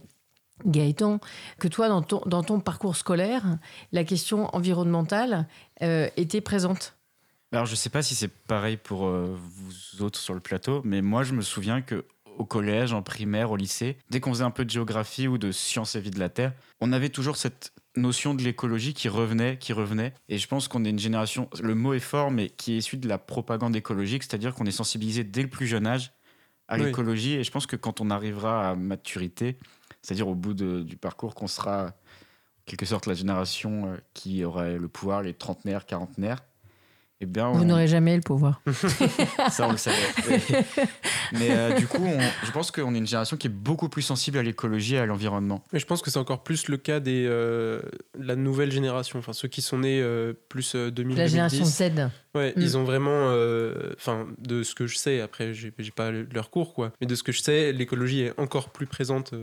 Gaëtan, 0.66 1.20
que 1.60 1.68
toi, 1.68 1.88
dans 1.88 2.02
ton, 2.02 2.22
dans 2.26 2.44
ton, 2.44 2.60
parcours 2.60 2.96
scolaire, 2.96 3.58
la 3.92 4.04
question 4.04 4.54
environnementale 4.56 5.48
euh, 5.82 6.10
était 6.18 6.42
présente. 6.42 6.96
Alors, 7.52 7.66
je 7.66 7.72
ne 7.72 7.78
sais 7.78 7.90
pas 7.90 8.02
si 8.02 8.16
c'est 8.16 8.30
pareil 8.30 8.78
pour 8.78 9.08
euh, 9.08 9.38
vous 9.38 10.04
autres 10.04 10.20
sur 10.20 10.34
le 10.34 10.40
plateau, 10.40 10.82
mais 10.86 11.02
moi, 11.02 11.24
je 11.24 11.34
me 11.34 11.42
souviens 11.42 11.82
que 11.82 12.06
au 12.42 12.46
collège, 12.46 12.92
en 12.92 13.04
primaire, 13.04 13.52
au 13.52 13.56
lycée, 13.56 13.98
dès 14.10 14.20
qu'on 14.20 14.34
faisait 14.34 14.44
un 14.44 14.52
peu 14.52 14.66
de 14.66 14.70
géographie 14.72 15.28
ou 15.28 15.38
de 15.38 15.52
sciences 15.52 15.96
et 15.96 16.02
vie 16.02 16.10
de 16.10 16.20
la 16.20 16.30
Terre, 16.30 16.54
on 16.80 16.92
avait 16.92 17.10
toujours 17.10 17.38
cette 17.38 17.72
notion 17.96 18.34
de 18.34 18.42
l'écologie 18.42 18.96
qui 18.96 19.10
revenait, 19.10 19.58
qui 19.60 19.74
revenait. 19.74 20.16
Et 20.28 20.40
je 20.40 20.48
pense 20.48 20.68
qu'on 20.68 20.84
est 20.84 20.90
une 20.90 21.00
génération, 21.00 21.50
le 21.62 21.76
mot 21.76 21.94
est 21.94 22.00
fort, 22.00 22.32
mais 22.32 22.50
qui 22.50 22.74
est 22.74 22.78
issu 22.78 22.98
de 22.98 23.08
la 23.08 23.20
propagande 23.20 23.76
écologique, 23.76 24.24
c'est-à-dire 24.24 24.56
qu'on 24.56 24.66
est 24.66 24.72
sensibilisé 24.72 25.24
dès 25.24 25.44
le 25.44 25.50
plus 25.50 25.68
jeune 25.68 25.86
âge 25.86 26.14
à 26.68 26.78
oui. 26.78 26.86
l'écologie. 26.86 27.36
Et 27.36 27.44
je 27.44 27.52
pense 27.52 27.68
que 27.68 27.76
quand 27.76 28.02
on 28.02 28.10
arrivera 28.10 28.72
à 28.72 28.76
maturité, 28.76 29.60
c'est-à-dire 30.02 30.28
au 30.28 30.36
bout 30.36 30.56
de, 30.56 30.82
du 30.82 30.98
parcours, 30.98 31.36
qu'on 31.36 31.48
sera 31.48 31.86
en 31.86 31.92
quelque 32.66 32.88
sorte 32.88 33.06
la 33.06 33.14
génération 33.14 33.96
qui 34.16 34.44
aurait 34.44 34.80
le 34.80 34.88
pouvoir, 34.88 35.22
les 35.22 35.36
trentenaires, 35.36 35.86
quarantenaires. 35.86 36.44
Eh 37.24 37.28
bien, 37.28 37.50
on... 37.50 37.54
Vous 37.54 37.66
n'aurez 37.66 37.88
jamais 37.88 38.16
le 38.16 38.22
pouvoir. 38.22 38.62
Ça, 39.52 39.68
on 39.68 39.72
le 39.72 39.78
savait. 39.78 39.96
Mais, 41.34 41.52
euh, 41.52 41.78
du 41.78 41.86
coup, 41.86 42.04
on, 42.04 42.20
je 42.44 42.52
pense 42.52 42.72
qu'on 42.72 42.96
est 42.96 42.98
une 42.98 43.06
génération 43.06 43.38
qui 43.38 43.46
est 43.46 43.52
beaucoup 43.52 43.90
plus 43.90 44.02
sensible 44.02 44.40
à 44.40 44.44
l'écologie 44.44 44.96
et 44.96 45.00
à 45.00 45.06
l'environnement. 45.06 45.64
Mais 45.72 45.78
je 45.78 45.86
pense 45.86 46.02
que 46.02 46.10
c'est 46.10 46.18
encore 46.18 46.42
plus 46.42 46.68
le 46.68 46.78
cas 46.78 47.00
des 47.00 47.28
euh, 47.30 47.80
la 48.20 48.36
nouvelle 48.36 48.72
génération, 48.72 49.20
enfin 49.20 49.34
ceux 49.34 49.48
qui 49.48 49.62
sont 49.62 49.78
nés 49.80 50.02
euh, 50.02 50.34
plus 50.50 50.76
2000. 50.76 51.16
La 51.16 51.28
génération 51.28 51.64
Z. 51.64 52.10
Ouais, 52.34 52.54
mm. 52.56 52.62
ils 52.62 52.78
ont 52.78 52.86
vraiment, 52.86 53.28
enfin, 53.96 54.28
de 54.40 54.64
ce 54.64 54.74
que 54.74 54.88
je 54.88 54.98
sais. 54.98 55.22
Après, 55.22 55.54
j'ai 55.54 55.72
pas 55.96 56.10
leur 56.12 56.50
cours, 56.50 56.74
quoi. 56.74 56.92
Mais 57.02 57.08
de 57.08 57.14
ce 57.14 57.22
que 57.22 57.32
je 57.32 57.42
sais, 57.42 57.72
l'écologie 57.72 58.22
est 58.22 58.40
encore 58.40 58.70
plus 58.70 58.88
présente 58.88 59.36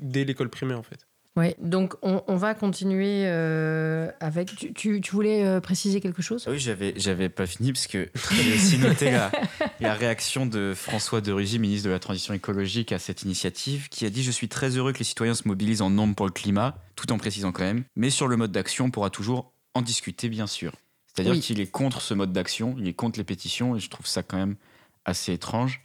dès 0.00 0.24
l'école 0.24 0.48
primaire, 0.48 0.78
en 0.78 0.82
fait. 0.82 1.06
Oui, 1.36 1.54
donc 1.58 1.94
on, 2.02 2.22
on, 2.28 2.36
va 2.36 2.54
continuer 2.54 3.24
euh, 3.26 4.08
avec. 4.20 4.54
Tu, 4.54 4.72
tu, 4.72 5.00
tu 5.00 5.10
voulais 5.10 5.44
euh, 5.44 5.60
préciser 5.60 6.00
quelque 6.00 6.22
chose? 6.22 6.46
Oui, 6.48 6.60
j'avais, 6.60 6.94
j'avais 6.96 7.28
pas 7.28 7.46
fini 7.46 7.72
parce 7.72 7.88
que 7.88 8.08
j'ai 8.30 8.54
aussi 8.54 8.78
noté 8.78 9.10
la, 9.10 9.32
la, 9.80 9.94
réaction 9.94 10.46
de 10.46 10.74
François 10.76 11.20
de 11.20 11.32
Rugy, 11.32 11.58
ministre 11.58 11.88
de 11.88 11.92
la 11.92 11.98
Transition 11.98 12.34
écologique, 12.34 12.92
à 12.92 13.00
cette 13.00 13.22
initiative, 13.22 13.88
qui 13.88 14.06
a 14.06 14.10
dit 14.10 14.22
Je 14.22 14.30
suis 14.30 14.48
très 14.48 14.76
heureux 14.76 14.92
que 14.92 14.98
les 14.98 15.04
citoyens 15.04 15.34
se 15.34 15.48
mobilisent 15.48 15.82
en 15.82 15.90
nombre 15.90 16.14
pour 16.14 16.26
le 16.26 16.32
climat, 16.32 16.76
tout 16.94 17.10
en 17.10 17.18
précisant 17.18 17.50
quand 17.50 17.64
même, 17.64 17.82
mais 17.96 18.10
sur 18.10 18.28
le 18.28 18.36
mode 18.36 18.52
d'action, 18.52 18.84
on 18.84 18.90
pourra 18.92 19.10
toujours 19.10 19.52
en 19.74 19.82
discuter, 19.82 20.28
bien 20.28 20.46
sûr. 20.46 20.72
C'est-à-dire 21.06 21.32
oui. 21.32 21.40
qu'il 21.40 21.58
est 21.58 21.66
contre 21.66 22.00
ce 22.00 22.14
mode 22.14 22.32
d'action, 22.32 22.76
il 22.78 22.86
est 22.86 22.94
contre 22.94 23.18
les 23.18 23.24
pétitions, 23.24 23.74
et 23.74 23.80
je 23.80 23.90
trouve 23.90 24.06
ça 24.06 24.22
quand 24.22 24.36
même 24.36 24.54
assez 25.04 25.32
étrange. 25.32 25.84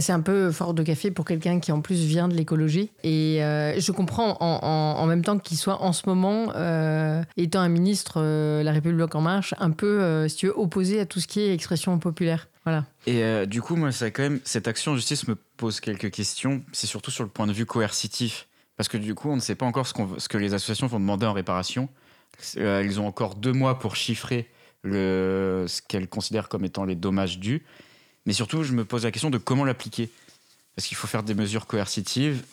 C'est 0.00 0.12
un 0.12 0.20
peu 0.20 0.50
fort 0.52 0.74
de 0.74 0.82
café 0.82 1.10
pour 1.10 1.24
quelqu'un 1.24 1.60
qui 1.60 1.72
en 1.72 1.80
plus 1.80 2.04
vient 2.04 2.28
de 2.28 2.34
l'écologie. 2.34 2.90
Et 3.02 3.42
euh, 3.42 3.78
je 3.78 3.92
comprends 3.92 4.36
en, 4.40 5.06
même 5.06 5.22
temps 5.22 5.38
qu'il 5.38 5.56
soit 5.56 5.82
en 5.82 5.92
ce 5.92 6.02
moment, 6.06 6.52
euh, 6.54 7.22
étant 7.36 7.60
un 7.60 7.68
ministre, 7.68 8.14
euh, 8.16 8.62
La 8.62 8.72
République 8.72 9.14
en 9.14 9.20
marche, 9.20 9.54
un 9.58 9.70
peu, 9.70 10.28
si 10.28 10.36
tu 10.36 10.46
veux, 10.46 10.58
opposé 10.58 11.00
à 11.00 11.06
tout 11.06 11.20
ce 11.20 11.26
qui 11.26 11.40
est 11.40 11.52
expression 11.52 11.98
populaire. 11.98 12.48
Voilà. 12.64 12.84
Et 13.06 13.46
du 13.46 13.62
coup, 13.62 13.76
moi, 13.76 13.92
ça 13.92 14.10
quand 14.10 14.22
même, 14.22 14.40
cette 14.44 14.66
action 14.66 14.92
en 14.92 14.96
justice 14.96 15.28
me 15.28 15.36
pose 15.56 15.80
quelques 15.80 16.10
questions. 16.10 16.62
C'est 16.72 16.88
surtout 16.88 17.10
sur 17.10 17.22
le 17.22 17.30
point 17.30 17.46
de 17.46 17.52
vue 17.52 17.66
coercitif. 17.66 18.48
Parce 18.76 18.88
que 18.88 18.98
du 18.98 19.14
coup, 19.14 19.30
on 19.30 19.36
ne 19.36 19.40
sait 19.40 19.54
pas 19.54 19.64
encore 19.64 19.86
ce, 19.86 19.94
qu 19.94 20.02
ce 20.18 20.28
que 20.28 20.36
les 20.36 20.52
associations 20.52 20.86
vont 20.86 21.00
demander 21.00 21.26
en 21.26 21.32
réparation. 21.32 21.88
Ils 22.56 23.00
ont 23.00 23.06
encore 23.06 23.36
deux 23.36 23.52
mois 23.52 23.78
pour 23.78 23.96
chiffrer 23.96 24.50
ce 24.84 25.80
qu'elles 25.88 26.08
considèrent 26.08 26.48
comme 26.48 26.64
étant 26.64 26.84
les 26.84 26.96
dommages 26.96 27.38
dus. 27.38 27.64
Mais 28.26 28.32
surtout, 28.32 28.62
je 28.62 28.72
me 28.72 28.84
pose 28.84 29.04
la 29.04 29.10
question 29.10 29.30
de 29.30 29.38
comment 29.38 29.64
l'appliquer. 29.64 30.10
Parce 30.74 30.86
qu'il 30.86 30.96
faut 30.96 31.06
faire 31.06 31.22
des 31.22 31.34
mesures 31.34 31.66
coercitives. 31.66 32.44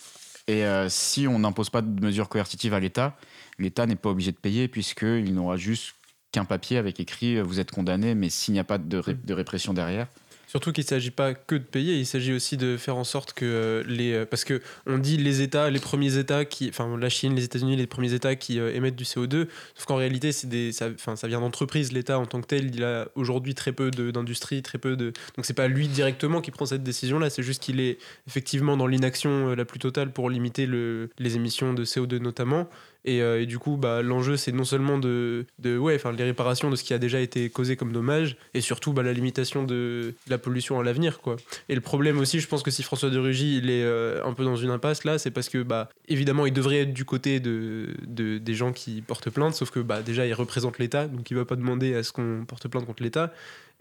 Et 0.48 0.66
euh, 0.66 0.88
si 0.90 1.28
on 1.28 1.40
n'impose 1.40 1.70
pas 1.70 1.82
de 1.82 2.06
mesures 2.06 2.30
coercitives 2.30 2.74
à 2.74 2.80
l'État, 2.80 3.18
l'État 3.60 3.86
n'est 3.86 3.96
pas 3.96 4.10
obligé 4.10 4.32
de 4.32 4.38
payer 4.38 4.68
puisqu'il 4.68 5.34
n'aura 5.34 5.58
juste 5.58 5.96
qu'un 6.32 6.46
papier 6.46 6.78
avec 6.78 7.00
écrit 7.00 7.40
vous 7.42 7.60
êtes 7.60 7.72
condamné, 7.72 8.16
mais 8.16 8.30
s'il 8.30 8.54
n'y 8.54 8.60
a 8.60 8.64
pas 8.64 8.78
de 8.78 9.34
répression 9.34 9.74
derrière. 9.74 10.08
Surtout 10.54 10.72
qu'il 10.72 10.84
ne 10.84 10.88
s'agit 10.88 11.10
pas 11.10 11.34
que 11.34 11.56
de 11.56 11.64
payer, 11.64 11.98
il 11.98 12.06
s'agit 12.06 12.32
aussi 12.32 12.58
de 12.58 12.78
faire 12.78 12.96
en 12.96 13.04
sorte 13.04 13.34
que 13.34 13.84
les. 13.88 14.24
Parce 14.28 14.44
que 14.44 14.62
on 14.86 15.00
dit 15.00 15.18
les 15.18 15.42
États, 15.42 15.72
les 15.72 15.80
premiers 15.80 16.18
États 16.20 16.46
qui. 16.46 16.70
Enfin, 16.70 16.96
la 16.96 17.10
Chine, 17.10 17.34
les 17.34 17.44
États-Unis, 17.44 17.76
les 17.76 17.88
premiers 17.88 18.14
États 18.14 18.36
qui 18.36 18.60
euh, 18.60 18.72
émettent 18.72 18.96
du 18.96 19.04
CO2. 19.04 19.48
Sauf 19.74 19.86
qu'en 19.88 19.96
réalité, 19.96 20.32
c'est 20.32 20.46
des, 20.46 20.72
ça, 20.72 20.90
ça 21.16 21.28
vient 21.28 21.40
d'entreprises. 21.40 21.92
L'État 21.92 22.20
en 22.20 22.28
tant 22.28 22.40
que 22.40 22.46
tel, 22.46 22.76
il 22.76 22.84
a 22.84 23.08
aujourd'hui 23.16 23.56
très 23.56 23.72
peu 23.72 23.90
d'industrie, 23.90 24.62
très 24.62 24.78
peu 24.78 24.96
de. 24.96 25.06
Donc, 25.36 25.48
c'est 25.48 25.56
pas 25.56 25.68
lui 25.68 25.88
directement 25.88 26.40
qui 26.40 26.52
prend 26.52 26.68
cette 26.68 26.84
décision-là, 26.84 27.32
c'est 27.32 27.42
juste 27.42 27.64
qu'il 27.64 27.80
est 27.80 27.98
effectivement 28.28 28.78
dans 28.78 28.86
l'inaction 28.86 29.56
la 29.56 29.66
plus 29.66 29.80
totale 29.80 30.14
pour 30.14 30.30
limiter 30.30 30.68
le, 30.68 31.10
les 31.18 31.36
émissions 31.36 31.74
de 31.74 31.84
CO2 31.84 32.20
notamment. 32.20 32.70
Et, 33.06 33.22
euh, 33.22 33.42
et, 33.42 33.46
du 33.46 33.60
coup, 33.60 33.78
bah, 33.78 34.02
l'enjeu, 34.02 34.38
c'est 34.38 34.52
non 34.52 34.64
seulement 34.64 34.98
de, 34.98 35.46
de 35.60 35.80
les 36.18 36.24
réparations 36.24 36.70
de 36.70 36.76
ce 36.76 36.84
qui 36.84 36.94
a 36.94 36.98
déjà 36.98 37.20
été 37.20 37.50
causé 37.50 37.76
comme 37.76 37.92
dommage, 37.92 38.38
et 38.54 38.62
surtout 38.62 38.94
bah, 38.94 39.04
la 39.04 39.14
limitation 39.14 39.64
de, 39.64 40.14
la 40.28 40.38
pollution 40.38 40.80
à 40.80 40.84
l'avenir. 40.84 41.20
quoi. 41.20 41.36
Et 41.70 41.76
le 41.76 41.82
problème 41.82 42.20
aussi, 42.20 42.40
je 42.40 42.48
pense 42.48 42.64
que 42.64 42.72
si 42.72 42.84
François 42.84 43.10
de 43.10 43.20
Rugy 43.20 43.58
il 43.58 43.70
est 43.70 43.84
euh, 43.84 44.24
un 44.26 44.34
peu 44.34 44.44
dans 44.44 44.56
une 44.56 44.70
impasse 44.70 45.04
là, 45.04 45.18
c'est 45.18 45.32
parce 45.32 45.50
que, 45.50 45.64
bah, 45.64 45.90
évidemment, 46.08 46.46
il 46.46 46.54
devrait 46.54 46.82
être 46.82 46.94
du 46.94 47.06
côté 47.06 47.40
de, 47.40 47.90
de, 48.08 48.38
des 48.38 48.54
gens 48.54 48.72
qui 48.72 49.02
portent 49.02 49.30
plainte, 49.30 49.56
sauf 49.56 49.70
que 49.70 49.80
déjà, 50.02 50.26
il 50.26 50.34
représente 50.34 50.80
l'État, 50.80 51.08
donc 51.08 51.30
il 51.30 51.34
ne 51.34 51.40
va 51.40 51.46
pas 51.46 51.56
demander 51.56 51.96
à 51.96 52.04
ce 52.04 52.12
qu'on 52.12 52.46
porte 52.48 52.68
plainte 52.68 52.86
contre 52.86 53.04
l'État. 53.04 53.34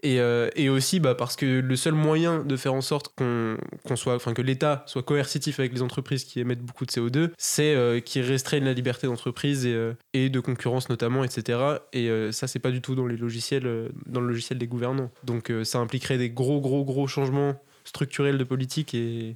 Et, 0.03 0.19
euh, 0.19 0.49
et, 0.57 0.69
aussi 0.69 0.99
bah, 0.99 1.15
parce 1.15 1.37
que 1.37 1.61
le 1.61 1.75
seul 1.77 1.93
moyen 1.93 2.43
de 2.43 2.57
faire 2.57 2.73
en 2.73 2.81
sorte 2.81 3.13
qu'on 3.15 3.57
qu 3.87 3.95
soit, 3.95 4.15
enfin 4.15 4.33
que 4.33 4.41
l'État 4.41 4.83
soit 4.85 5.01
coercitif 5.01 5.59
avec 5.59 5.73
les 5.73 5.81
entreprises 5.81 6.25
qui 6.25 6.41
émettent 6.41 6.61
beaucoup 6.61 6.85
de 6.85 6.91
CO2, 6.91 7.31
c'est 7.37 7.73
euh, 7.73 8.01
qu'ils 8.01 8.23
restreignent 8.23 8.65
la 8.65 8.73
liberté 8.73 9.07
d'entreprise 9.07 9.65
et, 9.65 9.73
euh, 9.73 9.93
de 10.13 10.39
concurrence 10.41 10.89
notamment, 10.89 11.23
etc. 11.23 11.59
Et 11.93 12.09
euh, 12.09 12.33
ça, 12.33 12.47
c'est 12.47 12.59
pas 12.59 12.71
du 12.71 12.81
tout 12.81 12.95
dans 12.95 13.07
les 13.07 13.15
logiciels, 13.15 13.89
dans 14.05 14.19
le 14.19 14.27
logiciel 14.27 14.59
des 14.59 14.67
gouvernants. 14.67 15.09
Donc 15.23 15.51
ça 15.63 15.79
impliquerait 15.79 16.17
des 16.17 16.29
gros, 16.29 16.59
gros, 16.59 16.83
gros 16.83 17.07
changements 17.07 17.55
structurels 17.85 18.37
de 18.37 18.43
politique 18.43 18.93
et, 18.93 19.35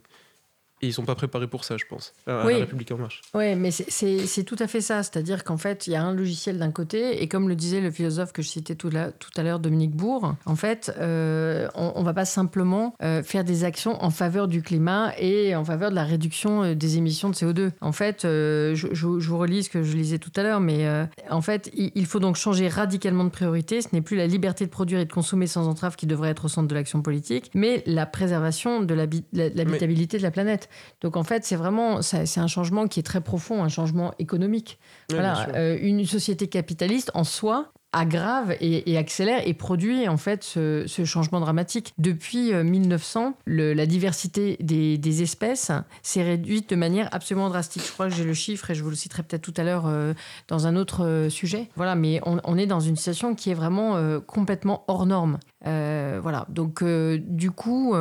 et 0.81 0.87
ils 0.87 0.93
sont 0.93 1.05
pas 1.05 1.15
préparés 1.15 1.47
pour 1.47 1.63
ça, 1.63 1.75
je 1.77 1.85
pense, 1.85 2.13
à 2.27 2.45
oui. 2.45 2.53
la 2.53 2.59
République 2.59 2.91
en 2.91 2.97
marche. 2.97 3.21
Oui, 3.33 3.55
mais 3.55 3.71
c'est 3.71 4.43
tout 4.43 4.55
à 4.59 4.67
fait 4.67 4.81
ça. 4.81 5.01
C'est-à-dire 5.01 5.43
qu'en 5.43 5.57
fait, 5.57 5.87
il 5.87 5.93
y 5.93 5.95
a 5.95 6.03
un 6.03 6.13
logiciel 6.13 6.59
d'un 6.59 6.71
côté, 6.71 7.21
et 7.21 7.27
comme 7.27 7.49
le 7.49 7.55
disait 7.55 7.81
le 7.81 7.89
philosophe 7.89 8.31
que 8.31 8.41
je 8.41 8.47
citais 8.47 8.75
tout, 8.75 8.89
à 8.95 9.43
l'heure, 9.43 9.59
Dominique 9.59 9.95
Bourg, 9.95 10.35
en 10.45 10.55
fait, 10.55 10.93
euh, 10.99 11.67
on 11.73 11.99
ne 11.99 12.05
va 12.05 12.13
pas 12.13 12.25
simplement 12.25 12.95
euh, 13.01 13.23
faire 13.23 13.43
des 13.43 13.63
actions 13.63 14.03
en 14.03 14.11
faveur 14.11 14.47
du 14.47 14.61
climat 14.61 15.13
et 15.17 15.55
en 15.55 15.65
faveur 15.65 15.89
de 15.89 15.95
la 15.95 16.03
réduction 16.03 16.63
euh, 16.63 16.75
des 16.75 16.97
émissions 16.97 17.29
de 17.29 17.35
CO2. 17.35 17.71
En 17.81 17.91
fait, 17.91 18.19
je, 18.23 18.75
je, 18.75 18.87
je, 18.93 19.29
vous 19.29 19.37
relis 19.37 19.63
ce 19.63 19.69
que 19.69 19.81
je 19.81 19.95
lisais 19.95 20.19
tout 20.19 20.31
à 20.35 20.43
l'heure, 20.43 20.59
mais 20.59 20.87
en 21.29 21.41
fait, 21.41 21.71
il, 21.73 21.91
il, 21.95 22.05
faut 22.05 22.19
donc 22.19 22.35
changer 22.35 22.67
radicalement 22.67 23.23
de 23.23 23.29
priorité. 23.29 23.81
Ce 23.81 23.89
n'est 23.93 24.01
plus 24.01 24.15
la 24.15 24.27
liberté 24.27 24.65
de 24.65 24.69
produire 24.69 24.99
et 24.99 25.05
de 25.05 25.11
consommer 25.11 25.47
sans 25.47 25.67
entrave 25.67 25.95
qui 25.95 26.05
devrait 26.05 26.29
être 26.29 26.45
au 26.45 26.47
centre 26.47 26.67
de 26.67 26.75
l'action 26.75 27.01
politique, 27.01 27.51
mais 27.53 27.83
la 27.85 28.05
préservation 28.05 28.81
de 28.81 28.93
l'habitabilité 28.93 30.17
de 30.17 30.23
la 30.23 30.31
planète. 30.31 30.66
Donc 31.01 31.17
en 31.17 31.23
fait, 31.23 31.45
c'est 31.45 31.55
vraiment 31.55 32.01
c'est 32.01 32.39
un 32.39 32.47
changement 32.47 32.87
qui 32.87 32.99
est 32.99 33.03
très 33.03 33.21
profond, 33.21 33.63
un 33.63 33.69
changement 33.69 34.13
économique. 34.19 34.79
Voilà, 35.09 35.47
euh, 35.55 35.77
une 35.81 36.05
société 36.05 36.47
capitaliste 36.47 37.11
en 37.13 37.23
soi 37.23 37.71
aggrave 37.93 38.55
et, 38.59 38.91
et, 38.91 38.97
accélère 38.97 39.47
et 39.47 39.53
produit 39.53 40.07
en 40.07 40.17
fait 40.17 40.43
ce, 40.43 40.83
ce 40.87 41.05
changement 41.05 41.39
dramatique. 41.39 41.93
Depuis 41.97 42.53
1900, 42.53 43.33
le, 43.45 43.73
la 43.73 43.85
diversité 43.85 44.57
des, 44.59 44.97
des 44.97 45.21
espèces 45.21 45.71
s'est 46.03 46.23
réduite 46.23 46.69
de 46.69 46.75
manière 46.75 47.09
absolument 47.11 47.49
drastique. 47.49 47.83
Je 47.85 47.91
crois 47.91 48.09
que 48.09 48.15
j'ai 48.15 48.23
le 48.23 48.33
chiffre 48.33 48.69
et 48.69 48.75
je 48.75 48.83
vous 48.83 48.89
le 48.89 48.95
citerai 48.95 49.23
peut-être 49.23 49.41
tout 49.41 49.53
à 49.57 49.63
l'heure 49.63 49.87
euh, 49.87 50.13
dans 50.47 50.67
un 50.67 50.75
autre 50.75 51.05
euh, 51.05 51.29
sujet. 51.29 51.69
Voilà, 51.75 51.95
mais 51.95 52.19
on, 52.25 52.39
on, 52.43 52.57
est 52.57 52.67
dans 52.67 52.79
une 52.79 52.95
situation 52.95 53.35
qui 53.35 53.51
est 53.51 53.55
vraiment 53.55 53.95
euh, 53.95 54.19
complètement 54.19 54.83
hors 54.87 55.05
norme. 55.05 55.39
voilà, 55.63 56.45
donc 56.49 56.83
du 56.83 57.51
coup 57.51 57.93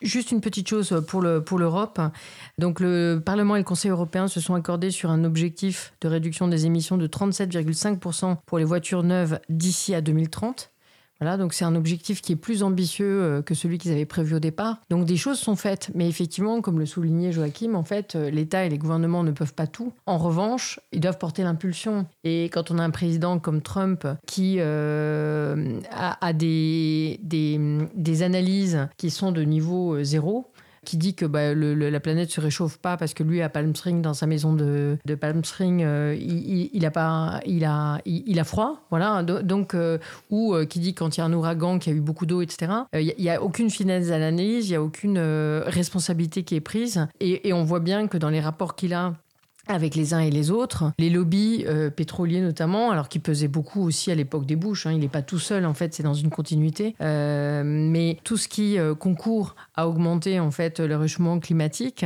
Juste 0.00 0.30
une 0.30 0.40
petite 0.40 0.68
chose 0.68 1.02
pour, 1.08 1.20
le, 1.20 1.42
pour 1.42 1.58
l'Europe. 1.58 2.00
Le 2.58 3.18
Parlement 3.18 3.56
et 3.56 3.60
le 3.60 3.64
Conseil 3.64 3.90
européen 3.90 4.28
se 4.28 4.40
sont 4.40 4.54
accordés 4.54 4.92
sur 4.92 5.10
un 5.10 5.24
objectif 5.24 5.92
de 6.00 6.08
réduction 6.08 6.46
des 6.46 6.66
émissions 6.66 6.96
de 6.96 7.06
37,5% 7.06 8.36
pour 8.46 8.58
les 8.58 8.64
voitures 8.64 9.02
neuves 9.02 9.40
d'ici 9.48 9.94
à 9.94 10.00
2030. 10.00 10.70
Voilà, 11.20 11.36
donc 11.36 11.52
c'est 11.52 11.64
un 11.64 11.74
objectif 11.74 12.22
qui 12.22 12.32
est 12.32 12.36
plus 12.36 12.62
ambitieux 12.62 13.22
euh, 13.22 13.42
que 13.42 13.54
celui 13.54 13.78
qu'ils 13.78 13.90
avaient 13.90 14.06
prévu 14.06 14.36
au 14.36 14.38
départ. 14.38 14.78
Donc 14.88 15.04
des 15.04 15.16
choses 15.16 15.38
sont 15.38 15.56
faites, 15.56 15.90
mais 15.94 16.08
effectivement, 16.08 16.60
comme 16.60 16.78
le 16.78 16.86
soulignait 16.86 17.32
Joachim, 17.32 17.74
en 17.74 17.82
fait, 17.82 18.14
euh, 18.14 18.30
l'État 18.30 18.64
et 18.64 18.68
les 18.68 18.78
gouvernements 18.78 19.24
ne 19.24 19.32
peuvent 19.32 19.54
pas 19.54 19.66
tout. 19.66 19.92
En 20.06 20.18
revanche, 20.18 20.78
ils 20.92 21.00
doivent 21.00 21.18
porter 21.18 21.42
l'impulsion. 21.42 22.06
Et 22.22 22.44
quand 22.44 22.70
on 22.70 22.78
a 22.78 22.84
un 22.84 22.90
président 22.90 23.40
comme 23.40 23.62
Trump 23.62 24.06
qui 24.26 24.56
euh, 24.58 25.80
a, 25.90 26.32
des, 26.32 27.18
des, 27.22 28.22
analyses 28.22 28.88
qui 28.96 29.10
sont 29.10 29.32
de 29.32 29.42
niveau 29.42 30.02
zéro, 30.02 30.52
qui 30.88 30.96
dit 30.96 31.14
que 31.14 31.26
bah, 31.26 31.54
la 31.54 32.00
planète 32.00 32.30
se 32.30 32.40
réchauffe 32.40 32.78
pas 32.78 32.96
parce 32.96 33.12
que 33.12 33.22
lui 33.22 33.42
à 33.42 33.50
Palm 33.50 33.76
Springs 33.76 34.00
dans 34.00 34.14
sa 34.14 34.26
maison 34.26 34.54
de, 34.54 34.96
Palm 35.20 35.44
Springs 35.44 35.82
euh, 35.84 36.16
il, 36.18 36.86
a 36.86 36.90
pas 36.90 37.42
il 37.44 37.66
a 37.66 37.98
il, 38.06 38.40
a 38.40 38.44
froid 38.44 38.80
voilà. 38.88 39.22
Donc 39.22 39.74
euh, 39.74 39.98
ou 40.30 40.54
euh, 40.54 40.64
qui 40.64 40.78
dit 40.78 40.94
quand 40.94 41.14
il 41.14 41.20
y 41.20 41.22
a 41.22 41.26
un 41.26 41.32
ouragan 41.34 41.78
qui 41.78 41.90
a 41.90 41.92
eu 41.92 42.00
beaucoup 42.00 42.24
d'eau 42.24 42.40
etc 42.40 42.72
il 42.94 43.12
n'y 43.18 43.28
a 43.28 43.42
aucune 43.42 43.68
finesse 43.68 44.10
à 44.10 44.18
l'analyse 44.18 44.70
il 44.70 44.72
y 44.72 44.76
a 44.76 44.82
aucune 44.82 45.18
responsabilité 45.18 46.42
qui 46.42 46.54
est 46.54 46.60
prise. 46.60 47.06
Et 47.20 47.52
on 47.52 47.64
voit 47.64 47.80
bien 47.80 48.06
que 48.06 48.16
dans 48.16 48.30
les 48.30 48.40
rapports 48.40 48.74
qu'il 48.74 48.94
a 48.94 49.12
avec 49.68 49.94
les 49.94 50.14
uns 50.14 50.20
et 50.20 50.30
les 50.30 50.50
autres. 50.50 50.92
Les 50.98 51.10
lobbies 51.10 51.64
euh, 51.66 51.90
pétroliers 51.90 52.40
notamment, 52.40 52.90
alors 52.90 53.08
qui 53.08 53.18
pesaient 53.18 53.48
beaucoup 53.48 53.82
aussi 53.82 54.10
à 54.10 54.14
l'époque 54.14 54.46
des 54.46 54.56
Bush, 54.56 54.86
hein, 54.86 54.92
il 54.92 54.98
n'est 54.98 55.08
pas 55.08 55.22
tout 55.22 55.38
seul 55.38 55.66
en 55.66 55.74
fait, 55.74 55.94
c'est 55.94 56.02
dans 56.02 56.14
une 56.14 56.30
continuité, 56.30 56.96
euh, 57.00 57.62
mais 57.64 58.18
tout 58.24 58.36
ce 58.36 58.48
qui 58.48 58.78
euh, 58.78 58.94
concourt 58.94 59.54
à 59.76 59.88
augmenter 59.88 60.40
en 60.40 60.50
fait 60.50 60.80
le 60.80 60.96
réchauffement 60.96 61.38
climatique, 61.38 62.04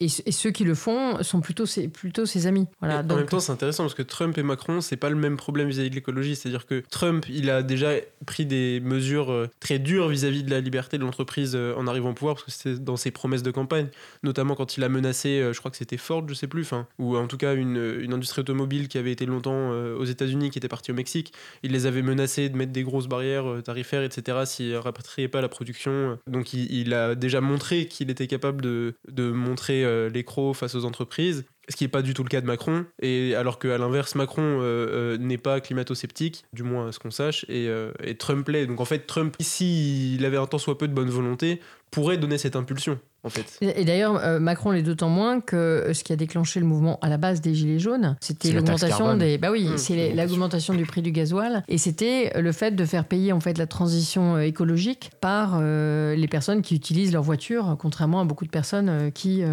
et, 0.00 0.06
et, 0.06 0.32
ceux 0.32 0.50
qui 0.50 0.64
le 0.64 0.74
font 0.74 1.22
sont 1.22 1.40
plutôt 1.40 1.66
ses, 1.66 1.88
plutôt 1.88 2.26
ses 2.26 2.46
amis. 2.46 2.66
Voilà, 2.80 3.02
donc... 3.02 3.12
En 3.12 3.20
même 3.20 3.28
temps 3.28 3.40
c'est 3.40 3.52
intéressant 3.52 3.84
parce 3.84 3.94
que 3.94 4.02
Trump 4.02 4.36
et 4.38 4.42
Macron, 4.42 4.80
c'est 4.80 4.96
pas 4.96 5.10
le 5.10 5.16
même 5.16 5.36
problème 5.36 5.68
vis-à-vis 5.68 5.88
-vis 5.88 5.90
de 5.90 5.94
l'écologie, 5.96 6.36
c'est-à-dire 6.36 6.66
que 6.66 6.82
Trump, 6.90 7.26
il 7.28 7.50
a 7.50 7.62
déjà 7.62 7.90
pris 8.26 8.46
des 8.46 8.80
mesures 8.80 9.48
très 9.60 9.78
dures 9.78 10.08
vis-à-vis 10.08 10.42
-vis 10.42 10.46
de 10.46 10.50
la 10.50 10.60
liberté 10.60 10.98
de 10.98 11.04
l'entreprise 11.04 11.54
en 11.54 11.86
arrivant 11.86 12.10
au 12.10 12.14
pouvoir, 12.14 12.36
parce 12.36 12.44
que 12.44 12.50
c'était 12.50 12.78
dans 12.78 12.96
ses 12.96 13.10
promesses 13.10 13.42
de 13.42 13.50
campagne, 13.50 13.88
notamment 14.22 14.54
quand 14.54 14.76
il 14.76 14.84
a 14.84 14.88
menacé, 14.88 15.50
je 15.52 15.58
crois 15.58 15.70
que 15.70 15.76
c'était 15.76 15.98
Ford, 15.98 16.24
je 16.28 16.34
sais 16.34 16.46
plus, 16.46 16.62
enfin, 16.62 16.86
ou 17.02 17.16
en 17.16 17.26
tout 17.26 17.36
cas 17.36 17.54
une, 17.54 17.98
une, 18.00 18.12
industrie 18.12 18.40
automobile 18.40 18.88
qui 18.88 18.98
avait 18.98 19.12
été 19.12 19.26
longtemps 19.26 19.70
aux 19.70 20.04
États-Unis, 20.04 20.50
qui 20.50 20.58
était 20.58 20.68
partie 20.68 20.90
au 20.90 20.94
Mexique. 20.94 21.32
Il 21.62 21.72
les 21.72 21.86
avait 21.86 22.02
menacés 22.02 22.48
de 22.48 22.56
mettre 22.56 22.72
des 22.72 22.82
grosses 22.82 23.08
barrières 23.08 23.62
tarifaires, 23.64 24.02
etc., 24.02 24.38
s'ils 24.44 24.72
ne 24.72 24.76
rapatriaient 24.76 25.28
pas 25.28 25.40
la 25.40 25.48
production. 25.48 26.18
Donc 26.26 26.52
il, 26.52 26.94
a 26.94 27.14
déjà 27.14 27.40
montré 27.40 27.86
qu'il 27.86 28.10
était 28.10 28.26
capable 28.26 28.60
de, 28.60 28.94
de 29.08 29.30
montrer 29.30 29.84
euh, 29.84 30.08
l'écro 30.08 30.54
face 30.54 30.74
aux 30.74 30.84
entreprises 30.84 31.44
ce 31.68 31.76
qui 31.76 31.84
n'est 31.84 31.88
pas 31.88 32.02
du 32.02 32.14
tout 32.14 32.22
le 32.22 32.28
cas 32.28 32.40
de 32.40 32.46
Macron, 32.46 32.86
et 33.00 33.34
alors 33.34 33.58
qu'à 33.58 33.78
l'inverse, 33.78 34.14
Macron 34.14 34.42
euh, 34.42 35.14
euh, 35.14 35.18
n'est 35.18 35.38
pas 35.38 35.60
climato-sceptique, 35.60 36.44
du 36.52 36.62
moins 36.62 36.88
à 36.88 36.92
ce 36.92 36.98
qu'on 36.98 37.10
sache, 37.10 37.44
et, 37.48 37.68
euh, 37.68 37.92
et 38.02 38.16
Trump 38.16 38.48
l'est. 38.48 38.66
Donc 38.66 38.80
en 38.80 38.84
fait, 38.84 39.06
Trump, 39.06 39.36
s'il 39.40 40.14
il 40.14 40.24
avait 40.24 40.36
un 40.36 40.46
tant 40.46 40.58
soit 40.58 40.76
peu 40.76 40.88
de 40.88 40.92
bonne 40.92 41.10
volonté, 41.10 41.60
pourrait 41.90 42.18
donner 42.18 42.38
cette 42.38 42.56
impulsion. 42.56 42.98
En 43.24 43.28
fait. 43.28 43.56
Et 43.60 43.84
d'ailleurs, 43.84 44.16
euh, 44.24 44.40
Macron 44.40 44.72
l'est 44.72 44.82
d'autant 44.82 45.08
moins 45.08 45.40
que 45.40 45.90
ce 45.92 46.02
qui 46.02 46.12
a 46.12 46.16
déclenché 46.16 46.58
le 46.58 46.66
mouvement 46.66 46.98
à 47.02 47.08
la 47.08 47.18
base 47.18 47.40
des 47.40 47.54
Gilets 47.54 47.78
jaunes, 47.78 48.16
c'était 48.18 48.50
l'augmentation 48.50 49.16
des. 49.16 49.38
Bah 49.38 49.52
oui, 49.52 49.68
mmh, 49.68 49.78
c'est 49.78 50.12
l'augmentation 50.14 50.74
du 50.74 50.84
prix 50.84 51.02
du 51.02 51.12
gasoil. 51.12 51.62
Et 51.68 51.78
c'était 51.78 52.32
le 52.40 52.50
fait 52.50 52.72
de 52.72 52.84
faire 52.84 53.04
payer 53.04 53.32
en 53.32 53.38
fait 53.38 53.58
la 53.58 53.68
transition 53.68 54.40
écologique 54.40 55.12
par 55.20 55.58
euh, 55.60 56.16
les 56.16 56.26
personnes 56.26 56.62
qui 56.62 56.74
utilisent 56.74 57.12
leur 57.12 57.22
voiture, 57.22 57.76
contrairement 57.78 58.20
à 58.20 58.24
beaucoup 58.24 58.44
de 58.44 58.50
personnes 58.50 58.88
euh, 58.88 59.10
qui, 59.10 59.44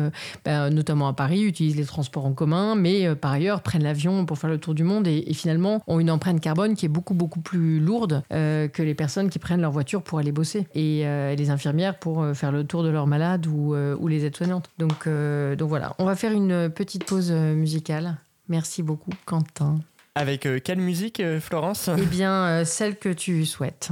bah, 0.46 0.72
notamment 0.72 1.08
à 1.08 1.14
Paris, 1.14 1.44
utilisent 1.44 1.78
les 1.78 1.86
transports 1.86 2.26
en 2.26 2.34
commun, 2.34 2.74
mais 2.74 3.14
par 3.16 3.34
ailleurs 3.34 3.62
prennent 3.62 3.84
l'avion 3.84 4.26
pour 4.26 4.40
faire 4.40 4.50
le 4.50 4.58
tour 4.58 4.74
du 4.74 4.84
monde 4.84 5.08
et, 5.08 5.26
et, 5.28 5.34
finalement 5.34 5.82
ont 5.88 6.00
une 6.00 6.10
empreinte 6.10 6.42
carbone 6.42 6.76
qui 6.76 6.86
est 6.86 6.90
beaucoup, 6.90 7.14
beaucoup 7.14 7.40
plus 7.40 7.80
lourde 7.80 8.24
que 8.30 8.82
les 8.82 8.96
personnes 8.96 9.30
qui 9.30 9.38
prennent 9.38 9.62
leur 9.62 9.72
voiture 9.72 10.02
pour 10.02 10.18
aller 10.18 10.32
bosser. 10.32 10.66
Et 10.74 11.04
les 11.38 11.50
infirmières 11.50 12.00
pour 12.00 12.26
faire 12.34 12.52
le 12.52 12.64
tour 12.64 12.84
de 12.84 12.90
leurs 12.90 13.08
malades 13.08 13.46
ou 13.48 13.59
ou, 13.60 13.76
euh, 13.76 13.96
ou 14.00 14.08
les 14.08 14.26
aides-soignantes. 14.26 14.70
Donc, 14.78 15.08
euh, 15.08 15.56
donc 15.56 15.70
voilà, 15.70 15.96
on 16.00 16.06
va 16.06 16.16
faire 16.16 16.32
une 16.32 16.70
petite 16.70 17.04
pause 17.06 17.32
euh, 17.32 17.54
musicale. 17.54 18.18
Merci 18.48 18.82
beaucoup, 18.84 19.12
Quentin. 19.26 19.80
Avec 20.16 20.46
euh, 20.46 20.60
quelle 20.64 20.80
musique, 20.80 21.22
Florence? 21.40 21.90
Eh 21.98 22.06
bien, 22.06 22.46
euh, 22.46 22.66
celle 22.66 22.98
que 22.98 23.10
tu 23.10 23.46
souhaites. 23.46 23.90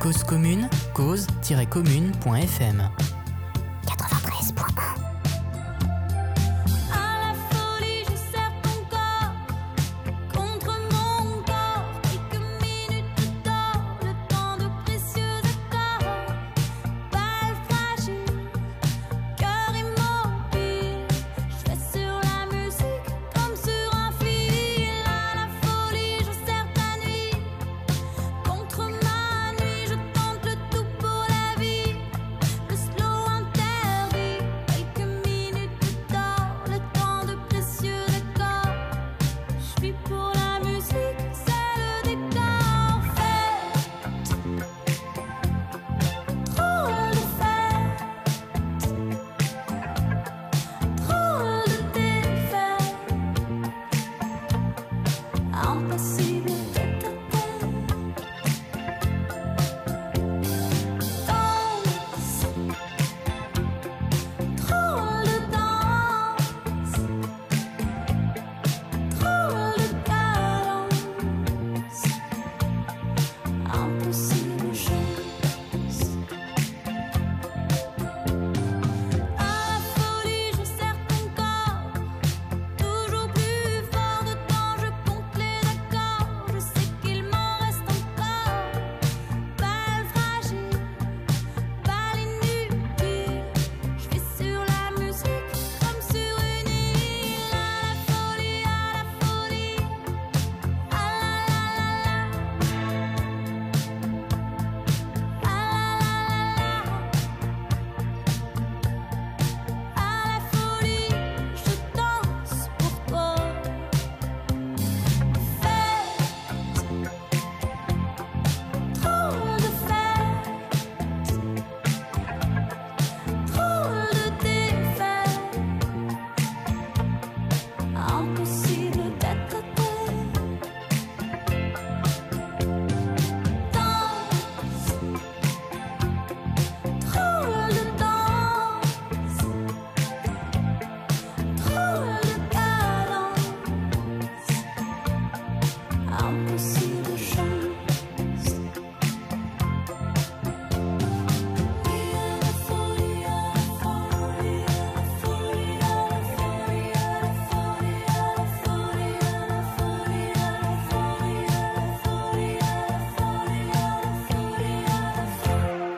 Cause 0.00 0.24
commune, 0.24 0.68
cause-commune.fm 0.94 2.90
93.1 3.86 5.01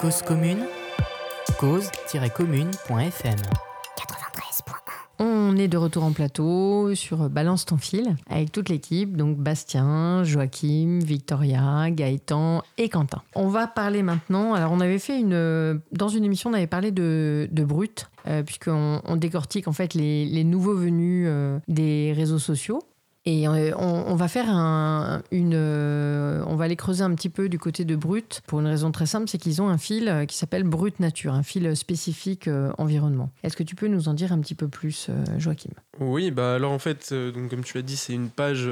Cause 0.05 0.21
commune, 0.21 0.67
cause-commune.fm. 1.59 3.37
On 5.19 5.57
est 5.57 5.67
de 5.67 5.79
retour 5.79 6.05
en 6.05 6.13
plateau 6.13 6.95
sur 6.95 7.31
Balance 7.31 7.65
ton 7.65 7.79
fil 7.79 8.15
avec 8.29 8.53
toute 8.53 8.69
l'équipe, 8.69 9.17
donc 9.17 9.39
Bastien, 9.39 10.23
Joachim, 10.23 10.99
Victoria, 11.03 11.91
Gaëtan 11.91 12.63
et 12.77 12.91
Quentin. 12.91 13.23
On 13.35 13.49
va 13.49 13.67
parler 13.67 14.03
maintenant. 14.03 14.53
Alors, 14.53 14.73
on 14.73 14.81
avait 14.81 14.99
fait 14.99 15.19
une. 15.19 15.81
Dans 15.93 16.09
une 16.09 16.25
émission, 16.25 16.51
on 16.51 16.53
avait 16.53 16.67
parlé 16.67 16.91
de, 16.91 17.49
de 17.51 17.65
Brut, 17.65 18.11
euh, 18.27 18.43
puisqu'on 18.43 19.01
on 19.07 19.17
décortique 19.17 19.69
en 19.69 19.73
fait 19.73 19.95
les, 19.95 20.27
les 20.27 20.45
nouveaux 20.45 20.77
venus 20.77 21.29
euh, 21.31 21.59
des 21.67 22.13
réseaux 22.15 22.39
sociaux. 22.39 22.83
Et 23.27 23.49
euh, 23.49 23.73
on, 23.79 24.15
va 24.17 24.29
faire 24.29 24.51
un, 24.51 25.23
une. 25.31 25.55
euh, 25.55 26.45
on 26.47 26.57
va 26.57 26.67
aller 26.67 26.77
creuser 26.77 27.03
un 27.03 27.15
petit 27.15 27.31
peu 27.31 27.49
du 27.49 27.59
côté 27.59 27.87
de 27.87 27.97
Brut 27.97 28.43
pour 28.47 28.61
une 28.61 28.67
raison 28.67 28.93
très 28.93 29.07
simple 29.07 29.29
c'est 29.29 29.39
qu'ils 29.39 29.63
ont 29.63 29.69
un 29.69 29.79
fil 29.79 30.09
euh, 30.09 30.27
qui 30.27 30.37
s'appelle 30.37 30.65
Brut 30.65 31.01
Nature, 31.01 31.33
un 31.33 31.43
fil 31.43 31.75
spécifique 31.75 32.51
environnement. 32.77 33.31
Est-ce 33.43 33.57
que 33.57 33.63
tu 33.63 33.75
peux 33.75 33.87
nous 33.87 34.09
en 34.09 34.15
dire 34.15 34.33
un 34.33 34.41
petit 34.41 34.55
peu 34.55 34.69
plus, 34.69 35.09
Joachim? 35.39 35.71
Oui, 36.01 36.31
bah 36.31 36.55
alors 36.55 36.73
en 36.73 36.79
fait, 36.79 37.15
donc 37.15 37.51
comme 37.51 37.65
tu 37.65 37.77
l'as 37.77 37.83
dit, 37.83 37.97
c'est 37.97 38.13
une 38.13 38.29
page 38.29 38.69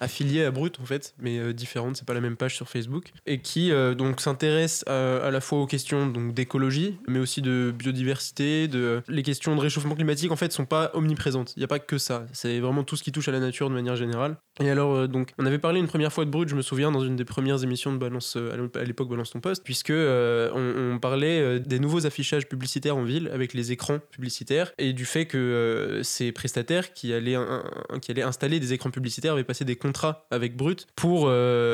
affiliée 0.00 0.44
à 0.44 0.50
Brut 0.50 0.78
en 0.80 0.84
fait, 0.84 1.14
mais 1.18 1.52
différente, 1.52 1.96
c'est 1.96 2.06
pas 2.06 2.14
la 2.14 2.20
même 2.20 2.36
page 2.36 2.54
sur 2.54 2.68
Facebook, 2.68 3.12
et 3.26 3.40
qui 3.40 3.72
donc 3.96 4.20
s'intéresse 4.20 4.84
à, 4.86 5.30
la 5.30 5.40
fois 5.40 5.60
aux 5.60 5.66
questions 5.66 6.06
donc 6.06 6.34
d'écologie, 6.34 6.98
mais 7.08 7.18
aussi 7.18 7.42
de 7.42 7.74
biodiversité, 7.76 8.68
de 8.68 9.02
les 9.08 9.22
questions 9.22 9.56
de 9.56 9.60
réchauffement 9.60 9.94
climatique 9.94 10.30
en 10.30 10.36
fait 10.36 10.52
sont 10.52 10.66
pas 10.66 10.90
omniprésentes. 10.94 11.54
Il 11.56 11.60
y 11.60 11.64
a 11.64 11.68
pas 11.68 11.78
que 11.78 11.98
ça, 11.98 12.26
c'est 12.32 12.60
vraiment 12.60 12.84
tout 12.84 12.96
ce 12.96 13.02
qui 13.02 13.12
touche 13.12 13.28
à 13.28 13.32
la 13.32 13.40
nature 13.40 13.68
de 13.68 13.74
manière 13.74 13.87
générale. 13.96 14.36
Et 14.60 14.70
alors 14.70 14.94
euh, 14.94 15.06
donc 15.06 15.32
on 15.38 15.46
avait 15.46 15.58
parlé 15.58 15.80
une 15.80 15.86
première 15.86 16.12
fois 16.12 16.24
de 16.24 16.30
Brut, 16.30 16.48
je 16.48 16.56
me 16.56 16.62
souviens 16.62 16.90
dans 16.90 17.04
une 17.04 17.16
des 17.16 17.24
premières 17.24 17.62
émissions 17.62 17.92
de 17.92 17.98
Balance 17.98 18.36
euh, 18.36 18.52
à 18.52 18.56
l'ép- 18.56 18.76
à 18.76 18.84
l'époque 18.84 19.08
Balance 19.08 19.30
ton 19.30 19.40
poste, 19.40 19.62
puisque 19.64 19.90
euh, 19.90 20.50
on, 20.54 20.98
parlait 20.98 21.60
des 21.60 21.78
nouveaux 21.78 22.06
affichages 22.06 22.48
publicitaires 22.48 22.96
en 22.96 23.04
ville 23.04 23.30
avec 23.32 23.54
les 23.54 23.70
écrans 23.70 24.00
publicitaires 24.10 24.72
et 24.78 24.92
du 24.92 25.04
fait 25.04 25.26
que 25.26 26.00
ces 26.02 26.32
prestataires 26.32 26.92
qui 26.92 27.12
allaient, 27.12 27.36
qui 28.02 28.10
allaient 28.10 28.22
installer 28.22 28.58
des 28.58 28.72
écrans 28.72 28.90
publicitaires 28.90 29.34
avaient 29.34 29.44
passé 29.44 29.64
des 29.64 29.76
contrats 29.76 30.26
avec 30.32 30.56
Brut 30.56 30.88
pour 30.96 31.30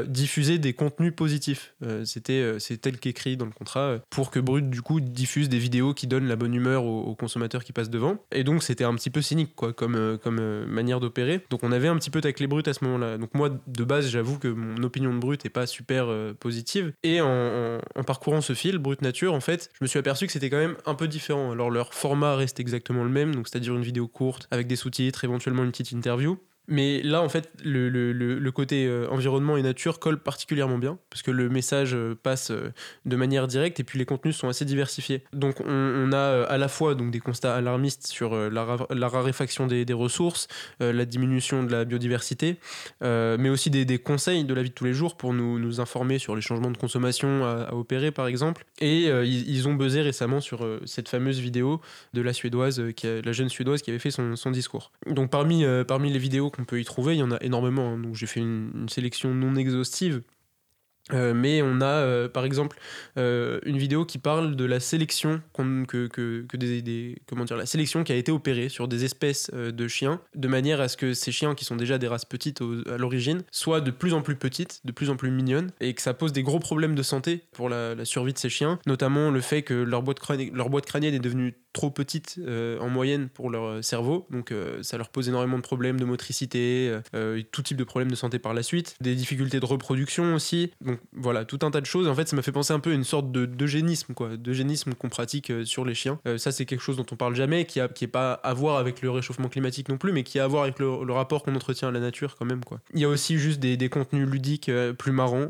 diffuser 0.07 0.59
des 0.59 0.75
contenus 0.75 1.15
positifs. 1.17 1.75
C'était 2.05 2.57
c'est 2.59 2.77
tel 2.77 2.99
qu'écrit 2.99 3.39
dans 3.39 3.47
le 3.47 3.53
contrat 3.53 3.97
pour 4.11 4.31
que 4.31 4.41
Brut 4.41 4.69
du 4.69 4.83
coup 4.83 5.01
diffuse 5.01 5.49
des 5.49 5.59
vidéos 5.59 5.95
qui 5.95 6.07
donnent 6.07 6.29
la 6.29 6.37
bonne 6.37 6.55
humeur 6.55 6.85
aux, 6.85 7.15
consommateurs 7.15 7.65
qui 7.65 7.73
passent 7.73 7.91
devant. 7.91 8.19
Et 8.31 8.45
donc 8.45 8.63
c'était 8.63 8.85
un 8.85 8.95
petit 8.95 9.11
peu 9.11 9.23
cynique 9.23 9.55
quoi 9.55 9.73
comme, 9.73 10.19
comme 10.23 10.67
manière 10.67 11.01
d'opérer. 11.01 11.41
Donc 11.49 11.63
on 11.63 11.73
avait 11.73 11.89
un 11.89 11.97
petit 11.97 12.04
peu 12.11 12.21
taclé 12.21 12.47
Brut 12.47 12.67
à 12.69 12.75
ce 12.75 12.85
moment-là. 12.85 13.19
Donc 13.19 13.35
moi 13.35 13.51
de 13.67 13.85
base 13.85 14.09
j'avoue 14.09 14.39
que 14.39 14.49
mon 14.49 14.83
opinion 14.83 15.13
de 15.15 15.19
Brut 15.19 15.45
est 15.47 15.51
pas 15.51 15.67
super 15.67 16.07
euh, 16.09 16.35
positive. 16.35 16.93
Et 17.03 17.21
en, 17.21 17.27
en- 17.29 17.79
en 17.95 18.03
parcourant 18.05 18.41
ce 18.41 18.53
fil 18.55 18.79
Brut 18.79 19.03
Nature 19.03 19.35
en 19.35 19.41
fait 19.41 19.71
je 19.79 19.85
me 19.85 19.87
suis 19.89 19.99
aperçu 19.99 20.27
que 20.27 20.33
c'était 20.33 20.51
quand 20.51 20.59
même 20.59 20.77
un 20.87 20.95
peu 20.95 21.09
différent. 21.09 21.53
Alors 21.53 21.71
leur 21.71 21.95
format 21.95 22.37
reste 22.37 22.61
exactement 22.61 23.05
le 23.05 23.11
même, 23.11 23.35
donc 23.35 23.49
c'est-à-dire 23.49 23.75
une 23.75 23.83
vidéo 23.83 24.09
courte 24.09 24.49
avec 24.51 24.67
des 24.67 24.77
sous-titres, 24.77 25.25
éventuellement 25.25 25.65
une 25.65 25.71
petite 25.71 25.93
interview. 25.93 26.39
Mais 26.67 27.03
là, 27.03 27.21
en 27.23 27.29
fait, 27.29 27.51
le, 27.63 27.89
le- 27.89 28.13
le- 28.13 28.53
côté 28.53 28.87
euh, 28.87 29.09
environnement 29.11 29.57
et 29.57 29.63
nature 29.63 29.99
colle 29.99 30.19
particulièrement 30.19 30.79
bien, 30.79 30.99
parce 31.11 31.23
que 31.23 31.31
le 31.31 31.49
message 31.49 31.95
euh, 31.95 32.15
passe 32.15 32.51
euh, 32.51 32.73
de 33.05 33.17
manière 33.17 33.49
directe 33.49 33.81
et 33.81 33.85
puis 33.85 33.99
les 33.99 34.05
contenus 34.07 34.37
sont 34.37 34.49
assez 34.49 34.65
diversifiés. 34.65 35.25
Donc 35.33 35.61
on, 35.61 36.13
a 36.13 36.45
à 36.45 36.57
la 36.57 36.69
fois 36.69 36.95
donc, 36.95 37.11
des 37.11 37.19
constats 37.21 37.55
alarmistes 37.55 38.07
sur 38.07 38.37
la, 38.37 38.65
ra- 38.65 38.87
la 38.91 39.09
raréfaction 39.09 39.67
des, 39.67 39.85
des 39.85 39.93
ressources, 39.93 40.47
la 40.81 41.05
diminution 41.05 41.65
de 41.65 41.73
la 41.73 41.85
biodiversité, 41.85 42.57
mais 43.03 43.49
aussi 43.49 43.71
des, 43.71 43.85
des 43.85 43.99
conseils 43.99 44.45
de 44.45 44.55
la 44.55 44.63
vie 44.63 44.71
de 44.71 44.75
tous 44.75 44.85
les 44.85 44.93
jours 44.95 45.17
pour 45.17 45.35
nous, 45.35 45.59
nous 45.59 45.81
informer 45.81 46.19
sur 46.19 46.37
les 46.37 46.43
changements 46.43 46.71
de 46.71 46.79
consommation 46.79 47.45
à, 47.45 47.75
opérer, 47.75 48.13
par 48.13 48.27
exemple. 48.27 48.65
Et 48.81 49.07
ils, 49.07 49.69
ont 49.69 49.75
buzzé 49.75 50.03
récemment 50.03 50.41
sur 50.41 50.67
cette 50.85 51.09
fameuse 51.09 51.41
vidéo 51.41 51.81
de 52.13 52.23
la 52.23 52.33
Suédoise, 52.33 52.83
qui 52.95 53.07
la 53.07 53.33
jeune 53.33 53.49
Suédoise 53.49 53.83
qui 53.83 53.91
avait 53.91 53.99
fait 53.99 54.11
son, 54.11 54.37
son 54.37 54.51
discours. 54.51 54.93
Donc 55.07 55.31
parmi, 55.31 55.65
parmi 55.87 56.13
les 56.13 56.19
vidéos 56.19 56.51
qu'on 56.55 56.65
peut 56.65 56.81
y 56.81 56.85
trouver, 56.85 57.15
il 57.15 57.19
y 57.19 57.23
en 57.23 57.33
a 57.33 57.39
énormément. 57.43 57.93
hein. 57.95 57.99
Donc 57.99 58.15
j'ai 58.15 58.27
fait 58.27 58.41
une, 58.41 58.89
sélection 58.89 59.35
non 59.35 59.55
exhaustive. 59.57 60.23
Euh, 61.13 61.35
mais 61.35 61.61
on 61.61 61.83
a 61.83 61.85
euh, 61.85 62.29
par 62.31 62.47
exemple 62.47 62.79
euh, 63.19 63.61
une 63.67 63.77
vidéo 63.77 64.07
qui 64.07 64.17
parle 64.17 64.57
de 64.57 64.65
la 64.65 64.81
sélection 64.81 65.43
qu'on- 65.53 65.85
que, 65.85 66.07
que, 66.07 66.47
que 66.49 66.57
des, 66.57 66.81
des- 66.81 67.19
comment 67.27 67.45
dire 67.45 67.59
la 67.59 67.67
sélection 67.67 68.05
qui 68.05 68.13
a 68.13 68.17
été 68.17 68.33
opérée 68.33 68.71
sur 68.71 68.89
des 68.89 69.05
espèces 69.05 69.51
de 69.51 69.87
chiens 69.87 70.23
de 70.35 70.49
manière 70.49 70.81
à 70.81 70.89
ce 70.89 70.97
que 70.97 71.13
ces 71.13 71.31
chiens 71.31 71.55
qui 71.55 71.67
sont 71.67 71.77
déjà 71.77 71.99
des 71.99 72.09
races 72.09 72.25
petites 72.25 72.63
à 72.87 72.97
l'origine 72.97 73.43
soient 73.51 73.83
de 73.83 73.91
plus 73.91 74.15
en 74.15 74.23
plus 74.23 74.37
petites, 74.37 74.81
de 74.87 74.93
plus 74.93 75.11
en 75.11 75.17
plus 75.17 75.31
mignonnes 75.31 75.73
et 75.81 75.93
que 75.93 76.01
ça 76.01 76.15
pose 76.15 76.33
des 76.33 76.43
gros 76.43 76.59
problèmes 76.59 76.95
de 76.95 77.03
santé 77.03 77.43
pour 77.53 77.69
la, 77.69 78.03
survie 78.07 78.33
de 78.33 78.39
ces 78.39 78.49
chiens, 78.49 78.79
notamment 78.87 79.31
le 79.31 79.43
fait 79.43 79.61
que 79.63 79.75
leur 79.75 80.03
boîte, 80.03 80.21
crâni- 80.21 80.53
leur 80.55 80.71
boîte 80.71 80.87
crânienne 80.87 81.13
est 81.13 81.19
devenue 81.19 81.55
trop 81.75 81.91
petite 81.91 82.37
euh, 82.39 82.79
en 82.79 82.89
moyenne 82.89 83.29
pour 83.29 83.51
leur 83.51 83.65
euh, 83.65 83.83
cerveau, 83.83 84.27
donc 84.31 84.53
euh, 84.53 84.83
ça 84.83 84.97
leur 84.97 85.11
pose 85.11 85.29
énormément 85.29 85.57
de 85.59 85.63
problèmes 85.63 86.01
de 86.01 86.05
motricité, 86.07 86.93
tout 87.51 87.63
type 87.63 87.77
de 87.77 87.85
problèmes 87.85 88.11
de 88.11 88.17
santé 88.17 88.39
par 88.39 88.55
la 88.55 88.63
suite, 88.63 88.97
des 89.01 89.15
difficultés 89.15 89.61
de 89.61 89.67
reproduction 89.67 90.35
aussi, 90.35 90.71
donc 90.81 91.01
voilà, 91.13 91.45
tout 91.45 91.59
un 91.63 91.71
tas 91.71 91.81
de 91.81 91.87
choses. 91.87 92.07
En 92.07 92.15
fait, 92.15 92.29
ça 92.29 92.37
m'a 92.37 92.43
fait 92.43 92.53
penser 92.53 92.73
un 92.73 92.79
peu 92.79 92.93
à 92.93 92.95
une 92.95 93.05
sorte 93.05 93.33
de 93.33 93.45
d'eugénisme, 93.45 94.15
quoi, 94.15 94.37
d'eugénisme 94.37 94.95
qu'on 94.95 95.09
pratique 95.09 95.53
sur 95.65 95.85
les 95.85 95.95
chiens. 95.95 96.21
Ça, 96.37 96.53
c'est 96.53 96.65
quelque 96.65 96.81
chose 96.81 96.97
dont 96.97 97.07
on 97.11 97.17
parle 97.17 97.35
jamais, 97.35 97.67
qui 97.67 97.81
a, 97.81 97.89
qui 97.89 98.07
pas 98.07 98.35
à 98.35 98.55
voir 98.55 98.79
avec 98.79 99.03
le 99.03 99.11
réchauffement 99.11 99.49
climatique 99.49 99.89
non 99.89 99.99
plus, 99.99 100.13
mais 100.13 100.23
qui 100.23 100.39
a 100.39 100.45
à 100.45 100.47
voir 100.47 100.63
avec 100.63 100.79
le, 100.79 101.13
rapport 101.13 101.43
qu'on 101.43 101.55
entretient 101.55 101.89
à 101.89 101.91
la 101.91 102.01
nature 102.01 102.37
quand 102.37 102.45
même, 102.45 102.65
quoi. 102.65 102.81
Il 102.95 103.01
y 103.01 103.05
a 103.05 103.09
aussi 103.09 103.39
juste 103.39 103.59
des, 103.59 103.77
des 103.77 103.89
contenus 103.89 104.29
ludiques 104.29 104.71
plus 104.99 105.13
marrants, 105.13 105.49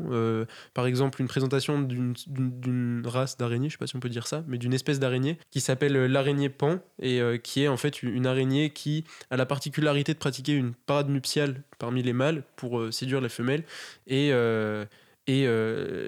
par 0.73 0.87
exemple 0.87 1.21
une 1.21 1.27
présentation 1.27 1.81
d'une 1.81 3.03
race 3.05 3.37
d'araignée, 3.37 3.69
je 3.69 3.73
sais 3.73 3.77
pas 3.77 3.87
si 3.87 3.95
on 3.95 3.99
peut 3.99 4.09
dire 4.09 4.27
ça, 4.27 4.43
mais 4.47 4.57
d'une 4.57 4.73
espèce 4.73 4.99
d'araignée 4.99 5.37
qui 5.51 5.61
s'appelle 5.61 6.14
l'araignée 6.15 6.49
pan 6.49 6.79
et 7.01 7.19
euh, 7.19 7.37
qui 7.37 7.63
est 7.63 7.67
en 7.67 7.77
fait 7.77 8.01
une 8.01 8.25
araignée 8.25 8.69
qui 8.69 9.03
a 9.29 9.37
la 9.37 9.45
particularité 9.45 10.13
de 10.13 10.17
pratiquer 10.17 10.53
une 10.53 10.73
parade 10.73 11.09
nuptiale 11.09 11.61
parmi 11.77 12.01
les 12.01 12.13
mâles 12.13 12.43
pour 12.55 12.79
euh, 12.79 12.91
séduire 12.91 13.21
les 13.21 13.29
femelles 13.29 13.63
et 14.07 14.29
euh, 14.31 14.85
et 15.27 15.47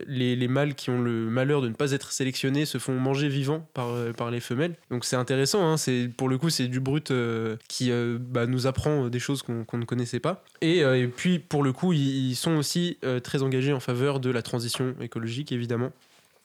les, 0.08 0.36
les 0.36 0.48
mâles 0.48 0.76
qui 0.76 0.92
ont 0.92 1.02
le 1.02 1.28
malheur 1.28 1.64
de 1.64 1.70
ne 1.70 1.74
pas 1.74 1.92
être 1.92 2.12
sélectionnés 2.12 2.68
se 2.68 2.78
font 2.78 2.94
manger 2.94 3.30
vivants 3.30 3.68
par, 3.74 3.96
par 4.16 4.30
les 4.30 4.40
femelles. 4.40 4.76
Donc 4.92 5.06
c'est 5.06 5.16
intéressant, 5.16 5.74
hein, 5.74 5.76
pour 6.16 6.30
le 6.30 6.38
coup 6.38 6.52
c'est 6.52 6.68
du 6.68 6.80
brut 6.80 7.12
qui 7.68 7.90
bah, 8.20 8.46
nous 8.46 8.68
apprend 8.68 9.08
des 9.08 9.18
choses 9.18 9.42
qu'on, 9.42 9.66
ne 9.74 9.86
connaissait 9.86 10.20
pas. 10.20 10.46
Et, 10.62 10.82
et 10.82 11.08
puis 11.08 11.40
pour 11.40 11.64
le 11.64 11.74
coup 11.74 11.94
ils, 11.94 12.36
sont 12.36 12.58
aussi 12.58 13.00
très 13.24 13.42
engagés 13.42 13.74
en 13.74 13.80
faveur 13.80 14.20
de 14.20 14.30
la 14.30 14.44
transition 14.44 14.94
écologique 15.02 15.52
évidemment. 15.52 15.92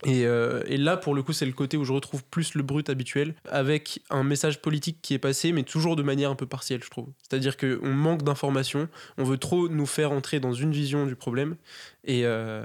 Et, 0.05 0.27
euh, 0.27 0.63
et 0.67 0.77
là, 0.77 0.97
pour 0.97 1.15
le 1.15 1.23
coup, 1.23 1.33
c'est 1.33 1.47
le 1.47 1.53
côté 1.53 1.77
où 1.77 1.85
je 1.85 1.93
retrouve 1.93 2.25
plus 2.25 2.55
le 2.55 2.63
brut 2.63 2.89
habituel, 2.91 3.35
avec 3.49 4.03
un 4.11 4.25
message 4.25 4.61
politique 4.61 4.99
qui 5.03 5.15
est 5.15 5.19
passé, 5.19 5.53
mais 5.53 5.63
toujours 5.63 5.97
de 5.97 6.03
manière 6.03 6.31
un 6.31 6.35
peu 6.35 6.47
partielle, 6.47 6.83
je 6.83 6.91
trouve. 6.91 7.09
C'est-à-dire 7.23 7.57
qu'on 7.57 7.93
manque 7.93 8.23
d'informations, 8.23 8.89
on 9.19 9.25
veut 9.25 9.39
trop 9.39 9.69
nous 9.69 9.87
faire 9.87 10.13
entrer 10.13 10.41
dans 10.41 10.53
une 10.53 10.73
vision 10.73 11.07
du 11.07 11.15
problème, 11.17 11.57
et, 12.05 12.25
euh, 12.25 12.65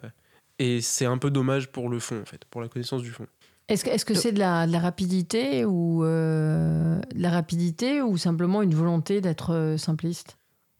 et 0.59 0.81
c'est 0.81 1.05
un 1.05 1.17
peu 1.17 1.29
dommage 1.29 1.71
pour 1.71 1.89
le 1.89 1.99
fond, 1.99 2.21
en 2.21 2.25
fait, 2.25 2.45
pour 2.45 2.61
la 2.61 2.67
connaissance 2.67 3.03
du 3.03 3.11
fond. 3.11 3.27
Est-ce 3.67 4.05
que 4.05 4.13
c'est 4.13 4.31
de 4.31 4.39
la, 4.39 4.65
de 4.65 4.71
la 4.71 4.79
rapidité 4.79 5.65
ou 5.65 6.05
euh, 6.05 6.99
de 7.13 7.21
la 7.21 7.29
rapidité 7.29 8.01
ou 8.01 8.17
simplement 8.17 8.61
une 8.61 8.73
volonté 8.73 9.19
d'être 9.19 9.75
simpliste? 9.77 10.37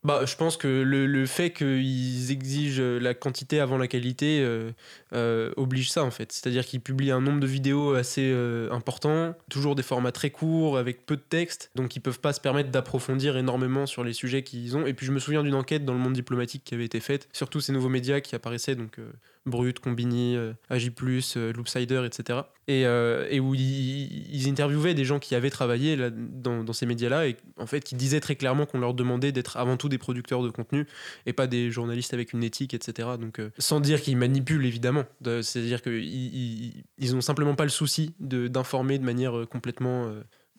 Bah, 0.08 0.22
je 0.26 0.38
pense 0.38 0.56
que 0.56 0.70
le, 0.70 1.06
le 1.06 1.26
fait 1.26 1.52
qu'ils 1.52 2.32
exigent 2.32 2.82
la 2.82 3.14
quantité 3.14 3.60
avant 3.60 3.78
la 3.78 3.90
qualité 3.90 4.40
euh, 4.40 4.72
euh, 5.12 5.52
oblige 5.58 5.92
ça 5.92 6.02
en 6.06 6.12
fait. 6.12 6.32
C'est-à-dire 6.32 6.66
qu'ils 6.66 6.80
publient 6.80 7.12
un 7.12 7.20
nombre 7.20 7.42
de 7.42 7.46
vidéos 7.46 7.94
assez 7.94 8.32
euh, 8.34 8.72
important, 8.72 9.36
toujours 9.50 9.76
des 9.76 9.84
formats 9.84 10.14
très 10.14 10.30
courts 10.30 10.78
avec 10.78 11.06
peu 11.06 11.18
de 11.18 11.22
texte, 11.22 11.72
donc 11.76 11.98
ils 11.98 12.00
peuvent 12.00 12.22
pas 12.22 12.32
se 12.32 12.40
permettre 12.40 12.72
d'approfondir 12.72 13.36
énormément 13.36 13.86
sur 13.86 14.06
les 14.06 14.14
sujets 14.14 14.44
qu'ils 14.44 14.78
ont. 14.78 14.88
Et 14.88 14.94
puis 14.94 15.06
je 15.06 15.12
me 15.12 15.20
souviens 15.20 15.44
d'une 15.44 15.56
enquête 15.56 15.84
dans 15.84 15.92
le 15.92 16.00
monde 16.00 16.14
diplomatique 16.14 16.64
qui 16.64 16.74
avait 16.74 16.86
été 16.86 17.02
faite 17.02 17.28
sur 17.34 17.50
tous 17.50 17.60
ces 17.60 17.74
nouveaux 17.74 17.90
médias 17.90 18.22
qui 18.22 18.34
apparaissaient, 18.34 18.76
donc 18.76 19.02
Brut, 19.48 19.80
Combini, 19.80 20.36
euh, 20.36 20.54
Agi+, 20.70 20.92
euh, 21.38 21.54
Loopsider, 21.54 22.04
etc. 22.06 22.40
Et, 22.68 22.86
euh, 22.86 23.28
et 23.30 23.40
où 23.40 23.56
ils, 23.56 24.48
interviewaient 24.48 24.94
des 24.94 25.06
gens 25.06 25.20
qui 25.20 25.36
avaient 25.36 25.50
travaillé 25.50 25.96
là, 25.96 26.10
dans, 26.12 26.64
dans 26.64 26.74
ces 26.74 26.86
médias-là 26.86 27.28
et 27.28 27.38
en 27.58 27.66
fait 27.66 27.82
qui 27.82 27.96
disaient 27.96 28.20
très 28.20 28.36
clairement 28.36 28.66
qu'on 28.66 28.80
leur 28.80 28.94
demandait 28.94 29.32
d'être 29.32 29.58
avant 29.58 29.78
tout 29.78 29.90
des 29.90 29.98
producteurs 29.98 30.44
de 30.44 30.50
contenu 30.50 30.86
et 31.26 31.34
pas 31.34 31.48
des 31.48 31.72
journalistes 31.72 32.14
avec 32.14 32.34
une 32.34 32.44
éthique, 32.44 32.74
etc. 32.74 33.10
Donc 33.20 33.42
sans 33.58 33.80
dire 33.80 34.02
qu'ils 34.02 34.18
manipulent 34.18 34.66
évidemment, 34.66 35.06
De- 35.22 35.42
c'est-à-dire 35.42 35.82
qu'ils 35.82 36.84
ils, 36.98 37.22
simplement 37.22 37.56
pas 37.56 37.64
le 37.64 37.70
souci 37.70 38.14
d'informer 38.20 39.00
de 39.00 39.04
manière 39.04 39.46
complètement, 39.50 40.14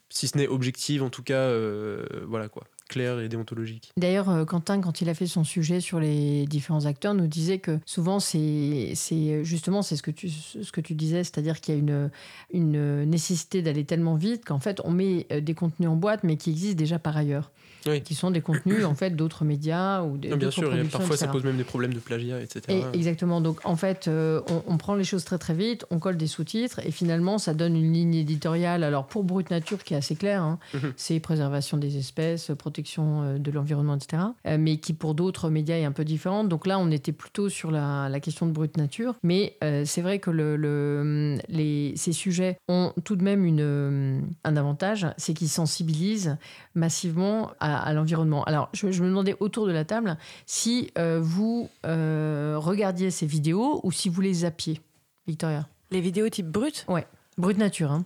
si 0.09 0.29
ce 0.29 0.37
n'est 0.37 0.49
objective 0.49 1.03
en 1.03 1.11
tout 1.11 1.23
cas, 1.23 1.53
voilà 2.27 2.49
quoi. 2.49 2.65
Clair 2.89 3.21
et 3.21 3.29
déontologique. 3.29 3.93
D'ailleurs, 3.97 4.29
euh, 4.31 4.45
Quentin, 4.45 4.81
quand 4.81 5.01
il 5.01 5.09
a 5.09 5.15
fait 5.15 5.27
son 5.27 5.45
sujet 5.45 5.81
sur 5.81 6.01
les 6.01 6.47
différents 6.47 6.87
acteurs, 6.87 7.15
nous 7.15 7.27
disait 7.27 7.59
que 7.59 7.79
souvent, 7.87 8.19
c'est 8.21 8.93
c'est- 8.95 9.45
justement 9.45 9.83
c'est 9.83 9.97
ce 9.97 10.03
que 10.03 10.11
tu, 10.11 10.29
ce 10.31 10.73
que 10.73 10.81
tu 10.81 10.95
disais, 10.95 11.23
c'est-à-dire 11.25 11.61
qu'il 11.61 11.75
y 11.75 11.77
a 11.77 11.81
une, 11.81 12.11
une 12.53 13.05
nécessité 13.05 13.63
d'aller 13.63 13.85
tellement 13.85 14.15
vite 14.17 14.45
qu'en 14.45 14.59
fait, 14.59 14.81
on 14.85 14.91
met 14.91 15.27
euh, 15.33 15.41
des 15.41 15.55
contenus 15.55 15.89
en 15.89 15.97
boîte, 15.97 16.25
mais 16.25 16.37
qui 16.37 16.51
existent 16.51 16.79
déjà 16.79 16.99
par 16.99 17.17
ailleurs. 17.17 17.51
Oui. 17.91 18.03
Qui 18.03 18.15
sont 18.15 18.31
des 18.31 18.41
contenus 18.41 18.85
en 18.85 18.95
fait 18.95 19.11
d'autres 19.17 19.45
médias 19.45 20.03
ou 20.03 20.17
des 20.19 20.29
Non, 20.29 20.37
bien 20.37 20.51
sûr, 20.51 20.65
et 20.65 20.67
productions, 20.77 20.99
parfois 20.99 21.17
ça 21.17 21.29
pose 21.29 21.45
même 21.45 21.57
des 21.57 21.65
problèmes 21.65 21.95
de 21.95 21.99
plagiat, 21.99 22.41
etc. 22.41 22.61
Et- 22.69 22.97
exactement. 22.97 23.41
Donc, 23.41 23.61
en 23.65 23.77
fait, 23.77 24.09
euh, 24.09 24.41
on, 24.49 24.63
on 24.67 24.77
prend 24.79 24.95
les 24.95 25.05
choses 25.05 25.25
très 25.25 25.39
très 25.39 25.55
vite, 25.55 25.85
on 25.91 25.99
colle 25.99 26.17
des 26.17 26.27
sous-titres 26.27 26.81
et 26.87 26.91
finalement, 26.91 27.39
ça 27.39 27.55
donne 27.55 27.77
une 27.77 27.93
ligne 27.93 28.15
éditoriale. 28.15 28.85
Alors, 28.85 29.07
pour 29.07 29.25
Brute 29.25 29.51
Nature, 29.51 29.83
qui 29.85 29.95
est 29.95 29.97
assez 29.97 30.17
claire, 30.17 30.43
hein, 30.43 30.59
Mhm. 30.75 30.93
c'est 30.97 31.21
préservation 31.21 31.77
des 31.79 31.97
espèces, 31.99 32.51
protection 32.59 33.23
euh, 33.23 33.39
de 33.39 33.51
l'environnement, 33.51 33.97
etc. 33.97 34.23
Euh, 34.47 34.57
mais 34.59 34.79
qui, 34.79 34.93
pour 34.93 35.15
d'autres 35.15 35.51
médias, 35.51 35.77
est 35.77 35.85
un 35.85 35.93
peu 35.93 36.05
différente. 36.05 36.49
Donc 36.49 36.67
là, 36.67 36.79
on 36.79 36.91
était 36.91 37.13
plutôt 37.13 37.49
sur 37.49 37.71
la, 37.71 38.09
la 38.09 38.21
question 38.21 38.47
de 38.47 38.53
Brute 38.53 38.77
Nature. 38.77 39.15
Mais 39.23 39.57
euh, 39.65 39.85
c'est 39.85 40.03
vrai 40.03 40.19
que 40.19 40.31
le, 40.31 40.57
le- 40.57 41.39
les, 41.49 41.93
ces 41.97 42.13
sujets 42.13 42.59
ont 42.69 42.93
tout 43.05 43.17
de 43.17 43.23
même 43.23 43.45
une, 43.45 44.23
un 44.45 44.57
avantage, 44.57 45.07
c'est 45.17 45.35
qu'ils 45.35 45.49
sensibilisent 45.49 46.37
massivement 46.75 47.51
à, 47.61 47.78
à 47.81 47.93
l'environnement. 47.93 48.45
Alors, 48.45 48.69
je, 48.73 48.91
je 48.91 49.03
me 49.03 49.09
demandais 49.09 49.37
autour 49.41 49.67
de 49.67 49.73
la 49.73 49.85
table 49.85 50.17
si 50.47 50.91
euh, 50.99 51.21
vous 51.23 51.69
euh, 51.87 52.57
regardiez 52.59 53.11
ces 53.11 53.27
vidéos 53.27 53.81
ou 53.83 53.93
si 53.93 54.09
vous 54.09 54.21
les 54.21 54.35
zappiez, 54.35 54.81
Victoria. 55.27 55.67
Les 55.91 56.01
vidéos 56.01 56.29
type 56.29 56.49
brut? 56.49 56.87
Brute 57.39 57.59
nature, 57.59 57.93
hein. 57.93 58.05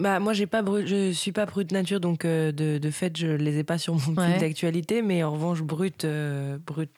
Bah 0.00 0.20
moi 0.20 0.32
j'ai 0.32 0.46
pas 0.46 0.62
brut, 0.62 0.86
je 0.86 1.10
suis 1.10 1.32
pas 1.32 1.44
brut 1.44 1.72
nature 1.72 1.98
donc 1.98 2.24
euh, 2.24 2.52
de, 2.52 2.78
de 2.78 2.90
fait 2.92 3.16
je 3.16 3.26
les 3.26 3.58
ai 3.58 3.64
pas 3.64 3.78
sur 3.78 3.94
mon 3.94 4.14
Ouais. 4.14 4.30
fil 4.30 4.38
d'actualité 4.40 5.02
mais 5.02 5.24
en 5.24 5.32
revanche 5.32 5.60
brut 5.62 6.04
euh, 6.04 6.56
brut 6.64 6.90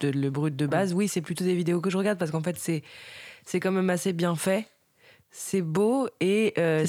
de, 0.00 0.10
le 0.10 0.28
brut 0.28 0.54
de 0.54 0.66
base 0.66 0.92
oui 0.92 1.08
c'est 1.08 1.22
plutôt 1.22 1.44
des 1.44 1.54
vidéos 1.54 1.80
que 1.80 1.88
je 1.88 1.96
regarde 1.96 2.18
parce 2.18 2.30
qu'en 2.30 2.42
fait 2.42 2.58
c'est 2.58 2.82
c'est 3.46 3.58
quand 3.58 3.72
même 3.72 3.88
assez 3.88 4.12
bien 4.12 4.34
fait 4.36 4.66
c'est 5.34 5.62
beau 5.62 6.08
et 6.20 6.52
euh, 6.58 6.84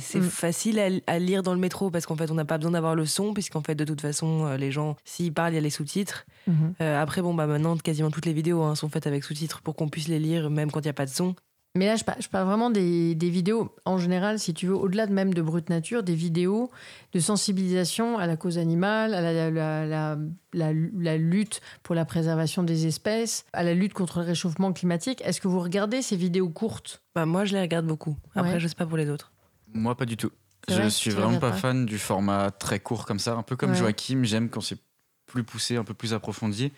C'est 0.00 0.20
Mm. 0.20 0.22
facile 0.22 0.78
à, 0.78 0.88
à 1.12 1.18
lire 1.18 1.42
dans 1.42 1.52
le 1.52 1.58
métro 1.60 1.90
parce 1.90 2.06
qu'en 2.06 2.16
fait 2.16 2.30
on 2.30 2.34
n'a 2.34 2.44
pas 2.44 2.56
besoin 2.56 2.70
d'avoir 2.72 2.94
le 2.94 3.04
son 3.04 3.34
puisqu'en 3.34 3.62
fait 3.62 3.74
de 3.74 3.84
toute 3.84 4.00
façon 4.00 4.46
euh, 4.46 4.56
les 4.56 4.70
gens 4.70 4.96
s'ils 5.04 5.32
parlent 5.34 5.52
il 5.52 5.56
y 5.56 5.58
a 5.58 5.62
les 5.62 5.70
sous-titres 5.70 6.24
Mhm. 6.46 6.74
Euh, 6.80 7.00
après 7.02 7.20
bon 7.22 7.34
bah 7.34 7.46
maintenant 7.46 7.76
quasiment 7.76 8.10
toutes 8.10 8.26
les 8.26 8.32
vidéos 8.32 8.62
hein, 8.62 8.74
sont 8.74 8.88
faites 8.88 9.06
avec 9.06 9.24
sous-titres 9.24 9.60
pour 9.62 9.74
qu'on 9.76 9.88
puisse 9.88 10.08
les 10.08 10.18
lire 10.18 10.50
même 10.50 10.70
quand 10.70 10.80
il 10.80 10.84
n'y 10.84 10.90
a 10.90 10.94
pas 10.94 11.06
de 11.06 11.10
son 11.10 11.34
Mais 11.76 11.86
là, 11.86 11.96
je 11.96 12.04
parle, 12.04 12.22
je 12.22 12.28
parle 12.28 12.46
vraiment 12.46 12.70
des, 12.70 13.16
des 13.16 13.30
vidéos, 13.30 13.74
en 13.84 13.98
général, 13.98 14.38
si 14.38 14.54
tu 14.54 14.68
veux, 14.68 14.76
au-delà 14.76 15.08
de 15.08 15.12
même 15.12 15.34
de 15.34 15.42
Brute 15.42 15.70
Nature, 15.70 16.04
des 16.04 16.14
vidéos 16.14 16.70
de 17.12 17.18
sensibilisation 17.18 18.16
à 18.16 18.28
la 18.28 18.36
cause 18.36 18.58
animale, 18.58 19.12
à 19.12 19.20
la, 19.20 19.50
la- 19.50 19.84
la- 19.84 20.16
la- 20.52 20.72
la 20.72 21.16
lutte 21.16 21.60
pour 21.82 21.96
la 21.96 22.04
préservation 22.04 22.62
des 22.62 22.86
espèces, 22.86 23.44
à 23.52 23.64
la 23.64 23.74
lutte 23.74 23.92
contre 23.92 24.20
le 24.20 24.26
réchauffement 24.26 24.72
climatique. 24.72 25.20
Est-ce 25.24 25.40
que 25.40 25.48
vous 25.48 25.58
regardez 25.58 26.00
ces 26.00 26.14
vidéos 26.16 26.48
courtes? 26.48 27.02
Bah 27.16 27.26
moi 27.26 27.44
je 27.44 27.54
les 27.54 27.60
regarde 27.60 27.86
beaucoup 27.86 28.16
après 28.36 28.52
Ouais. 28.54 28.60
je 28.60 28.68
sais 28.68 28.74
pas 28.76 28.86
pour 28.86 28.96
les 28.96 29.10
autres 29.10 29.32
Moi, 29.72 29.96
pas 29.96 30.04
du 30.06 30.16
tout. 30.16 30.30
Je 30.68 30.74
vrai 30.74 30.90
suis 30.90 31.10
vraiment 31.10 31.40
pas 31.40 31.50
pas 31.50 31.56
fan 31.56 31.84
du 31.86 31.98
format 31.98 32.52
très 32.52 32.78
court 32.78 33.04
comme 33.04 33.18
ça. 33.18 33.34
Un 33.34 33.42
peu 33.42 33.56
comme 33.56 33.70
Ouais. 33.72 33.76
Joachim, 33.76 34.22
j'aime 34.22 34.48
quand 34.48 34.60
c'est 34.60 34.78
plus 35.26 35.42
poussé, 35.42 35.74
un 35.76 35.84
peu 35.84 35.92
plus 35.94 36.14
approfondi. 36.14 36.70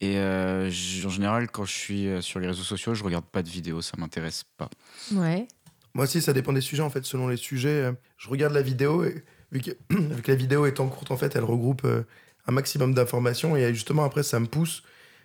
Et 0.00 0.18
euh, 0.18 0.66
en 1.04 1.08
général, 1.08 1.50
quand 1.50 1.64
je 1.64 1.72
suis 1.72 2.06
euh, 2.06 2.20
sur 2.20 2.38
les 2.38 2.46
réseaux 2.46 2.62
sociaux, 2.62 2.94
je 2.94 3.02
regarde 3.02 3.24
pas 3.24 3.42
de 3.42 3.48
vidéos, 3.48 3.80
ça 3.80 3.96
m'intéresse 3.96 4.44
pas. 4.56 4.68
Ouais. 5.12 5.48
Moi 5.94 6.04
aussi, 6.04 6.20
ça 6.20 6.34
dépend 6.34 6.52
des 6.52 6.60
sujets. 6.60 6.82
En 6.82 6.90
fait, 6.90 7.04
selon 7.04 7.28
les 7.28 7.38
sujets, 7.38 7.90
je 8.18 8.28
regarde 8.28 8.52
la 8.52 8.60
vidéo 8.60 9.04
et 9.04 9.24
vu 9.52 9.60
que, 9.60 9.70
vu 9.90 10.22
que 10.22 10.30
la 10.30 10.36
vidéo 10.36 10.66
étant 10.66 10.88
courte, 10.88 11.10
en 11.10 11.16
fait, 11.16 11.34
elle 11.34 11.44
regroupe 11.44 11.84
euh, 11.84 12.02
un 12.46 12.52
maximum 12.52 12.92
d'informations 12.92 13.56
et 13.56 13.72
justement 13.72 14.04
après, 14.04 14.22
ça 14.22 14.38
me 14.38 14.46
pousse 14.46 14.82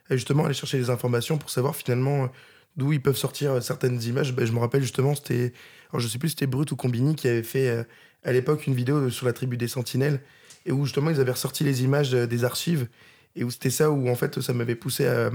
à 0.09 0.15
justement 0.15 0.45
aller 0.45 0.53
chercher 0.53 0.77
les 0.77 0.89
informations 0.89 1.37
pour 1.37 1.49
savoir 1.49 1.75
finalement 1.75 2.29
d'où 2.77 2.93
ils 2.93 3.01
peuvent 3.01 3.17
sortir 3.17 3.61
certaines 3.61 4.01
images. 4.03 4.33
Ben, 4.33 4.45
je 4.45 4.53
me 4.53 4.59
rappelle 4.59 4.81
justement, 4.81 5.13
c'était, 5.15 5.53
alors 5.89 5.99
je 5.99 6.07
sais 6.07 6.17
plus, 6.17 6.29
si 6.29 6.35
c'était 6.35 6.47
Brut 6.47 6.71
ou 6.71 6.77
Combini 6.77 7.15
qui 7.15 7.27
avait 7.27 7.43
fait 7.43 7.85
à 8.23 8.31
l'époque 8.31 8.65
une 8.65 8.73
vidéo 8.73 9.09
sur 9.09 9.25
la 9.25 9.33
tribu 9.33 9.57
des 9.57 9.67
Sentinelles 9.67 10.21
et 10.65 10.71
où 10.71 10.85
justement 10.85 11.09
ils 11.09 11.19
avaient 11.19 11.31
ressorti 11.31 11.63
les 11.63 11.83
images 11.83 12.11
des 12.11 12.43
archives 12.43 12.87
et 13.35 13.49
c'était 13.49 13.69
ça 13.69 13.91
où 13.91 14.09
en 14.09 14.15
fait 14.15 14.41
ça 14.41 14.53
m'avait 14.53 14.75
poussé 14.75 15.07
à, 15.07 15.31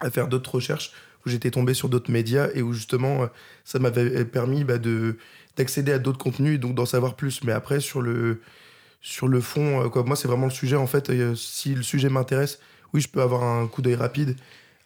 à 0.00 0.10
faire 0.10 0.28
d'autres 0.28 0.54
recherches 0.54 0.92
où 1.24 1.30
j'étais 1.30 1.50
tombé 1.50 1.74
sur 1.74 1.88
d'autres 1.88 2.10
médias 2.10 2.48
et 2.54 2.62
où 2.62 2.72
justement 2.72 3.22
euh, 3.22 3.26
ça 3.64 3.78
m'avait 3.78 4.24
permis 4.24 4.64
bah, 4.64 4.78
de 4.78 5.16
d'accéder 5.56 5.92
à 5.92 5.98
d'autres 5.98 6.18
contenus 6.18 6.56
et 6.56 6.58
donc 6.58 6.74
d'en 6.74 6.86
savoir 6.86 7.14
plus. 7.14 7.42
Mais 7.44 7.52
après 7.52 7.80
sur 7.80 8.02
le 8.02 8.40
sur 9.00 9.28
le 9.28 9.40
fond 9.40 9.84
euh, 9.84 9.88
quoi 9.88 10.02
moi 10.04 10.16
c'est 10.16 10.28
vraiment 10.28 10.46
le 10.46 10.52
sujet 10.52 10.76
en 10.76 10.86
fait 10.86 11.10
euh, 11.10 11.34
si 11.34 11.74
le 11.74 11.82
sujet 11.82 12.08
m'intéresse 12.08 12.58
oui 12.92 13.00
je 13.00 13.08
peux 13.08 13.22
avoir 13.22 13.42
un 13.42 13.66
coup 13.66 13.82
d'œil 13.82 13.94
rapide. 13.94 14.36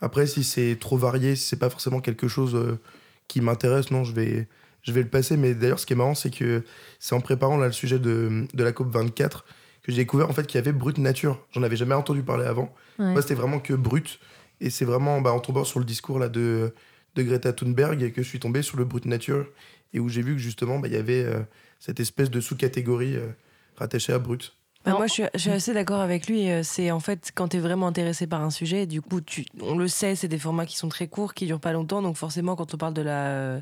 Après 0.01 0.27
si 0.27 0.45
c'est 0.45 0.77
trop 0.79 0.97
varié 0.97 1.35
si 1.37 1.49
c'est 1.49 1.59
pas 1.59 1.71
forcément 1.71 2.01
quelque 2.01 2.29
chose 2.29 2.79
qui 3.27 3.41
m'intéresse 3.41 3.91
non 3.91 4.05
je 4.05 4.13
vais 4.13 4.49
je 4.83 4.93
vais 4.93 5.03
le 5.03 5.09
passer. 5.09 5.37
Mais 5.37 5.55
d'ailleurs 5.55 5.81
ce 5.81 5.87
qui 5.87 5.95
est 5.95 5.97
marrant 5.97 6.15
c'est 6.15 6.31
que 6.31 6.63
c'est 7.01 7.15
en 7.15 7.21
préparant 7.21 7.57
là 7.57 7.67
le 7.67 7.73
sujet 7.73 7.99
de, 7.99 8.47
de 8.55 8.65
la 8.65 8.73
COP 8.73 8.89
24 8.93 9.45
que 9.89 9.93
j'ai 9.97 10.03
découvert 10.03 10.29
en 10.31 10.33
fait 10.33 10.47
qu'il 10.47 10.59
y 10.59 10.63
avait 10.63 10.73
Brut 10.73 10.99
Nature 10.99 11.45
j'en 11.53 11.63
avais 11.63 11.77
jamais 11.77 11.95
entendu 11.95 12.23
parler 12.23 12.45
avant 12.47 12.73
Ouais. 12.99 13.13
moi 13.13 13.23
c'était 13.23 13.35
vraiment 13.35 13.59
que 13.61 13.73
Brut 13.75 14.21
et 14.61 14.71
c'est 14.71 14.85
vraiment 14.85 15.21
bah, 15.21 15.33
en 15.33 15.41
tombant 15.41 15.65
sur 15.65 15.79
le 15.81 15.85
discours 15.85 16.19
là 16.19 16.29
de 16.29 16.75
de 17.15 17.23
Greta 17.23 17.53
Thunberg 17.53 18.03
et 18.03 18.13
que 18.13 18.23
je 18.23 18.29
suis 18.29 18.39
tombé 18.41 18.63
sur 18.63 18.77
le 18.77 18.85
Brut 18.85 19.07
Nature 19.07 19.47
et 19.95 19.99
où 20.01 20.09
j'ai 20.09 20.21
vu 20.23 20.33
que 20.35 20.39
justement 20.41 20.79
bah, 20.79 20.89
il 20.89 20.95
y 20.95 20.97
avait 20.99 21.25
euh, 21.25 21.41
cette 21.81 22.01
espèce 22.01 22.31
de 22.31 22.41
sous-catégorie 22.41 23.17
euh, 23.17 23.29
rattachée 23.77 24.13
à 24.13 24.19
Brut. 24.19 24.55
Bah, 24.85 24.93
moi, 24.93 25.07
je 25.09 25.13
suis, 25.13 25.23
je 25.35 25.39
suis 25.41 25.51
assez 25.51 25.75
d'accord 25.75 26.01
avec 26.01 26.29
lui. 26.29 26.51
euh, 26.51 26.63
C'est 26.63 26.91
en 26.93 27.01
fait 27.01 27.33
quand 27.35 27.49
tu 27.49 27.57
es 27.57 27.61
vraiment 27.61 27.87
intéressé 27.89 28.27
par 28.27 28.43
un 28.43 28.51
sujet, 28.51 28.87
du 28.87 29.01
coup, 29.03 29.21
tu, 29.21 29.45
on 29.61 29.77
le 29.77 29.89
sait, 29.89 30.15
c'est 30.15 30.29
des 30.29 30.39
formats 30.39 30.67
qui 30.67 30.77
sont 30.77 30.89
très 30.89 31.09
courts, 31.09 31.35
qui 31.35 31.47
durent 31.47 31.59
pas 31.61 31.73
longtemps. 31.73 32.01
Donc 32.03 32.17
forcément, 32.17 32.55
quand 32.57 32.75
on 32.75 32.77
parle 32.77 32.95
de 32.95 33.03
la 33.03 33.57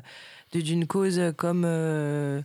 de- 0.53 0.61
d'une 0.61 0.85
cause 0.87 1.19
comme 1.37 1.63
euh, 1.65 2.41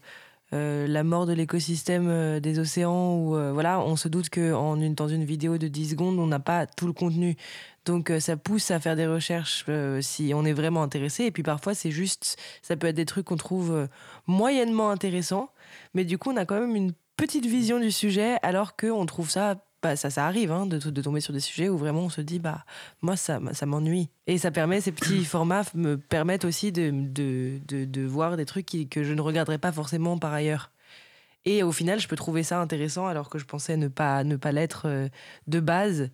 euh, 0.52 0.86
la 0.86 1.02
mort 1.02 1.26
de 1.26 1.32
l'écosystème 1.32 2.08
euh, 2.08 2.40
des 2.40 2.58
océans, 2.58 3.14
ou 3.16 3.36
euh, 3.36 3.52
voilà, 3.52 3.80
on 3.80 3.96
se 3.96 4.08
doute 4.08 4.28
que 4.28 4.52
une, 4.52 4.94
dans 4.94 5.08
une 5.08 5.24
vidéo 5.24 5.56
de 5.56 5.68
10 5.68 5.90
secondes, 5.90 6.18
on 6.18 6.26
n'a 6.26 6.40
pas 6.40 6.66
tout 6.66 6.86
le 6.86 6.92
contenu. 6.92 7.36
Donc 7.84 8.12
ça 8.20 8.36
pousse 8.36 8.70
à 8.70 8.78
faire 8.78 8.94
des 8.94 9.08
recherches 9.08 9.64
si 10.02 10.32
on 10.34 10.44
est 10.44 10.52
vraiment 10.52 10.84
intéressé. 10.84 11.24
Et 11.24 11.30
puis 11.32 11.42
parfois, 11.42 11.74
c'est 11.74 11.90
juste, 11.90 12.36
ça 12.62 12.76
peut 12.76 12.86
être 12.86 12.94
des 12.94 13.06
trucs 13.06 13.26
qu'on 13.26 13.36
trouve 13.36 13.88
moyennement 14.28 14.90
intéressants, 14.90 15.50
mais 15.92 16.04
du 16.04 16.16
coup, 16.16 16.30
on 16.30 16.36
a 16.36 16.44
quand 16.44 16.60
même 16.60 16.76
une 16.76 16.92
petite 17.16 17.46
vision 17.46 17.80
du 17.80 17.90
sujet, 17.90 18.36
alors 18.42 18.76
qu'on 18.76 19.04
trouve 19.04 19.30
ça, 19.30 19.56
bah, 19.82 19.96
ça, 19.96 20.10
ça 20.10 20.26
arrive 20.26 20.52
hein, 20.52 20.66
de, 20.66 20.78
de 20.78 21.02
tomber 21.02 21.20
sur 21.20 21.32
des 21.32 21.40
sujets 21.40 21.68
où 21.68 21.76
vraiment 21.76 22.02
on 22.02 22.08
se 22.10 22.20
dit, 22.20 22.38
bah, 22.38 22.64
moi, 23.00 23.16
ça, 23.16 23.40
ça 23.52 23.66
m'ennuie. 23.66 24.08
Et 24.26 24.38
ça 24.38 24.50
permet, 24.50 24.80
ces 24.80 24.92
petits 24.92 25.24
formats 25.24 25.64
me 25.74 25.96
permettent 25.98 26.44
aussi 26.44 26.72
de, 26.72 26.90
de, 26.92 27.60
de, 27.66 27.84
de 27.84 28.02
voir 28.06 28.36
des 28.36 28.46
trucs 28.46 28.66
qui- 28.66 28.88
que 28.88 29.02
je 29.04 29.12
ne 29.12 29.20
regarderais 29.20 29.58
pas 29.58 29.72
forcément 29.72 30.18
par 30.18 30.32
ailleurs. 30.32 30.70
Et 31.44 31.64
au 31.64 31.72
final, 31.72 31.98
je 31.98 32.06
peux 32.06 32.14
trouver 32.16 32.44
ça 32.44 32.60
intéressant 32.60 33.06
alors 33.08 33.28
que 33.28 33.38
je 33.38 33.44
pensais 33.44 33.76
ne 33.76 33.88
pas, 33.88 34.22
ne 34.22 34.36
pas 34.36 34.52
l'être 34.52 34.82
euh, 34.86 35.08
de 35.48 35.58
base 35.58 36.10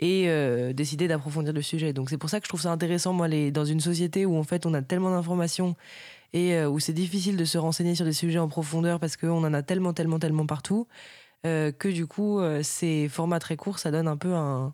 et 0.00 0.24
euh, 0.28 0.72
décider 0.72 1.06
d'approfondir 1.08 1.52
le 1.52 1.62
sujet. 1.62 1.92
Donc 1.92 2.10
c'est 2.10 2.18
pour 2.18 2.30
ça 2.30 2.40
que 2.40 2.46
je 2.46 2.48
trouve 2.48 2.60
ça 2.60 2.70
intéressant, 2.72 3.12
moi, 3.12 3.28
les, 3.28 3.50
dans 3.50 3.64
une 3.64 3.80
société 3.80 4.26
où 4.26 4.36
en 4.36 4.42
fait 4.44 4.66
on 4.66 4.74
a 4.74 4.82
tellement 4.82 5.10
d'informations 5.10 5.76
et 6.32 6.54
euh, 6.54 6.68
où 6.68 6.78
c'est 6.78 6.92
difficile 6.92 7.36
de 7.36 7.44
se 7.44 7.58
renseigner 7.58 7.94
sur 7.94 8.04
des 8.04 8.12
sujets 8.12 8.38
en 8.38 8.48
profondeur 8.48 9.00
parce 9.00 9.16
qu'on 9.16 9.44
en 9.44 9.54
a 9.54 9.62
tellement, 9.62 9.92
tellement, 9.92 10.18
tellement 10.18 10.46
partout, 10.46 10.86
euh, 11.46 11.72
que 11.72 11.88
du 11.88 12.06
coup, 12.06 12.40
euh, 12.40 12.62
ces 12.62 13.08
formats 13.08 13.38
très 13.38 13.56
courts, 13.56 13.78
ça 13.78 13.90
donne 13.90 14.08
un 14.08 14.16
peu 14.16 14.34
un... 14.34 14.72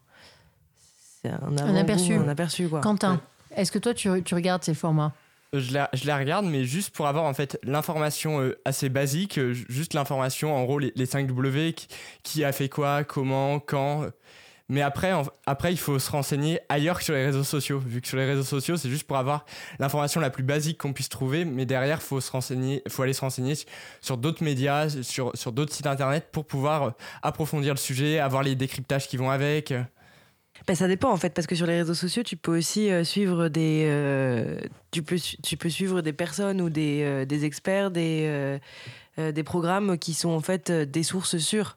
Un, 1.25 1.77
aperçu. 1.77 2.15
Un 2.15 2.29
aperçu, 2.29 2.69
quoi. 2.69 2.83
Quentin, 2.83 3.19
est-ce 3.57 3.73
que 3.73 3.79
toi, 3.79 3.95
tu, 3.95 4.11
tu 4.23 4.35
regardes 4.35 4.63
ces 4.63 4.75
formats 4.75 5.15
Je 5.55 5.73
la, 5.73 5.89
je 5.95 6.07
la 6.07 6.19
regarde, 6.19 6.45
mais 6.45 6.65
juste 6.65 6.95
pour 6.95 7.07
avoir 7.07 7.25
en 7.25 7.33
fait 7.33 7.59
l'information 7.63 8.41
euh, 8.43 8.59
assez 8.67 8.91
basique, 8.91 9.39
euh, 9.39 9.55
juste 9.55 9.95
l'information, 9.95 10.55
en 10.55 10.65
gros, 10.65 10.79
les, 10.79 10.93
les 10.97 11.07
5 11.07 11.27
W, 11.27 11.73
qui, 11.73 11.89
qui 12.23 12.45
a 12.45 12.53
fait 12.53 12.69
quoi, 12.69 13.05
comment, 13.05 13.59
quand. 13.59 14.07
Mais 14.71 14.81
après, 14.81 15.13
après, 15.45 15.73
il 15.73 15.77
faut 15.77 15.99
se 15.99 16.11
renseigner 16.11 16.59
ailleurs 16.71 16.97
que 16.99 17.05
sur 17.05 17.13
les 17.13 17.27
réseaux 17.27 17.45
sociaux, 17.45 17.79
vu 17.79 18.01
que 18.01 18.09
sur 18.09 18.17
les 18.17 18.25
réseaux 18.25 18.43
sociaux, 18.45 18.79
c'est 18.79 18.89
juste 18.89 19.07
pour 19.07 19.19
avoir 19.19 19.45
l'information 19.79 20.23
la 20.23 20.31
plus 20.31 20.43
basique 20.43 20.79
qu'on 20.79 20.95
puisse 20.95 21.11
trouver, 21.11 21.45
mais 21.45 21.67
derrière, 21.67 22.01
faut 22.03 22.19
faut 22.21 23.03
aller 23.03 23.13
se 23.13 23.21
renseigner 23.21 23.57
sur- 24.01 24.17
d'autres 24.17 24.43
médias, 24.43 24.89
sur, 25.03 25.37
sur 25.37 25.53
d'autres 25.53 25.75
sites 25.75 25.87
internet 25.87 26.29
pour 26.33 26.47
pouvoir 26.47 26.83
euh, 26.83 26.91
approfondir 27.23 27.75
le 27.75 27.79
sujet, 27.79 28.19
avoir 28.19 28.43
les 28.43 28.55
décryptages 28.55 29.07
qui 29.07 29.19
vont 29.19 29.31
avec. 29.31 29.75
Ben, 30.67 30.75
ça 30.75 30.89
dépend 30.89 31.11
en 31.11 31.19
fait, 31.19 31.35
parce 31.35 31.47
que 31.47 31.57
sur 31.57 31.67
les 31.67 31.81
réseaux 31.81 31.93
sociaux, 31.93 32.23
tu 32.23 32.39
peux 32.39 32.57
aussi 32.57 32.91
euh, 32.91 33.05
suivre 33.05 33.49
des, 33.49 33.85
euh, 33.87 34.59
tu 34.93 35.03
peux, 35.03 35.19
tu 35.19 35.59
peux 35.59 35.69
suivre 35.69 36.01
des 36.01 36.15
personnes 36.15 36.63
ou 36.63 36.71
des, 36.71 37.27
des 37.27 37.45
experts, 37.45 37.91
des, 37.91 38.59
des 39.19 39.43
programmes 39.43 39.99
qui 39.99 40.15
sont 40.15 40.31
en 40.31 40.41
fait 40.41 40.73
des 40.73 41.03
sources 41.03 41.37
sûres. 41.37 41.77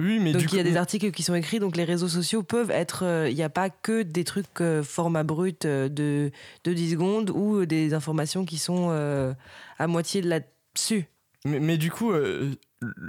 Oui, 0.00 0.18
mais 0.18 0.32
donc 0.32 0.42
il 0.50 0.56
y 0.56 0.58
a 0.58 0.62
coup- 0.62 0.68
des 0.68 0.76
articles 0.76 1.10
qui 1.12 1.22
sont 1.22 1.34
écrits, 1.34 1.58
donc 1.60 1.76
les 1.76 1.84
réseaux 1.84 2.08
sociaux 2.08 2.42
peuvent 2.42 2.70
être, 2.70 3.04
euh, 3.04 3.28
il 3.30 3.36
n'y 3.36 3.42
a 3.42 3.48
pas 3.50 3.70
que 3.70 4.02
des 4.02 4.24
trucs 4.24 4.46
euh, 4.60 4.82
format 4.82 5.22
brut 5.22 5.64
euh, 5.66 5.88
de, 5.88 6.30
de 6.64 6.72
10 6.72 6.92
secondes 6.92 7.30
ou 7.30 7.66
des 7.66 7.94
informations 7.94 8.44
qui 8.44 8.58
sont 8.58 8.88
euh, 8.90 9.32
à 9.78 9.86
moitié 9.86 10.22
là-dessus. 10.22 11.04
Mais, 11.44 11.60
mais 11.60 11.76
du 11.78 11.90
coup, 11.90 12.12
euh, 12.12 12.50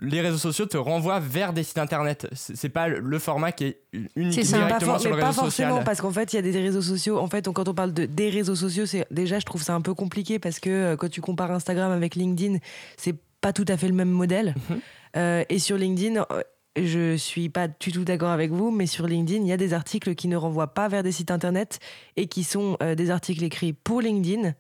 les 0.02 0.22
réseaux 0.22 0.38
sociaux 0.38 0.66
te 0.66 0.76
renvoient 0.78 1.20
vers 1.22 1.54
des 1.54 1.64
sites 1.64 1.78
internet. 1.78 2.28
C'est 2.34 2.70
pas 2.70 2.88
le- 2.90 3.20
format 3.20 3.52
qui 3.54 3.66
est 3.66 3.82
unique. 4.16 4.36
Pas 4.40 4.44
directement 4.44 4.92
for- 4.94 5.02
sur 5.02 5.10
mais 5.12 5.16
le 5.16 5.22
pas 5.22 5.28
réseau 5.30 5.42
forcément 5.44 5.70
social. 5.70 5.84
parce 5.86 6.02
qu'en 6.02 6.12
fait 6.12 6.34
il 6.34 6.36
y 6.36 6.40
a 6.40 6.42
des 6.42 6.52
réseaux 6.60 6.82
sociaux 6.82 7.20
en 7.20 7.28
fait 7.28 7.48
on- 7.48 7.54
quand 7.54 7.68
on 7.70 7.74
parle 7.74 7.94
de 7.94 8.06
des 8.06 8.30
réseaux 8.30 8.56
sociaux 8.56 8.86
c'est 8.86 9.06
déjà 9.12 9.40
je 9.40 9.46
trouve 9.46 9.64
ça 9.64 9.74
un 9.74 9.80
peu 9.82 9.94
compliqué 9.94 10.40
parce 10.40 10.60
que 10.60 10.70
euh, 10.70 10.96
quand 10.98 11.10
tu 11.10 11.22
compares 11.22 11.52
Instagram 11.52 11.92
avec 11.92 12.16
LinkedIn 12.16 12.58
c'est 12.98 13.16
pas 13.40 13.54
tout 13.54 13.64
à 13.70 13.78
fait 13.78 13.88
le 13.88 13.94
même 13.94 14.10
modèle 14.12 14.56
Mhm. 14.70 14.80
Euh, 15.18 15.44
et 15.50 15.60
sur 15.60 15.78
LinkedIn 15.78 16.22
euh, 16.32 16.42
je 16.78 17.16
suis 17.18 17.50
pas 17.50 17.68
du 17.68 17.92
tout 17.92 18.06
d'accord 18.06 18.30
avec 18.30 18.52
vous 18.52 18.72
mais 18.72 18.86
sur 18.88 19.06
LinkedIn 19.08 19.42
il 19.42 19.48
y 19.48 19.52
a 19.52 19.58
des 19.58 19.74
articles 19.74 20.16
qui 20.16 20.28
ne 20.28 20.38
renvoient 20.38 20.74
pas 20.74 20.88
vers 20.88 21.04
des 21.04 21.12
sites 21.12 21.32
internet 21.32 21.80
et 22.16 22.28
qui 22.28 22.44
sont 22.44 22.78
euh, 22.82 22.96
des 22.96 23.10
articles 23.12 23.44
écrits 23.44 23.74
pour 23.74 24.02
LinkedIn 24.02 24.54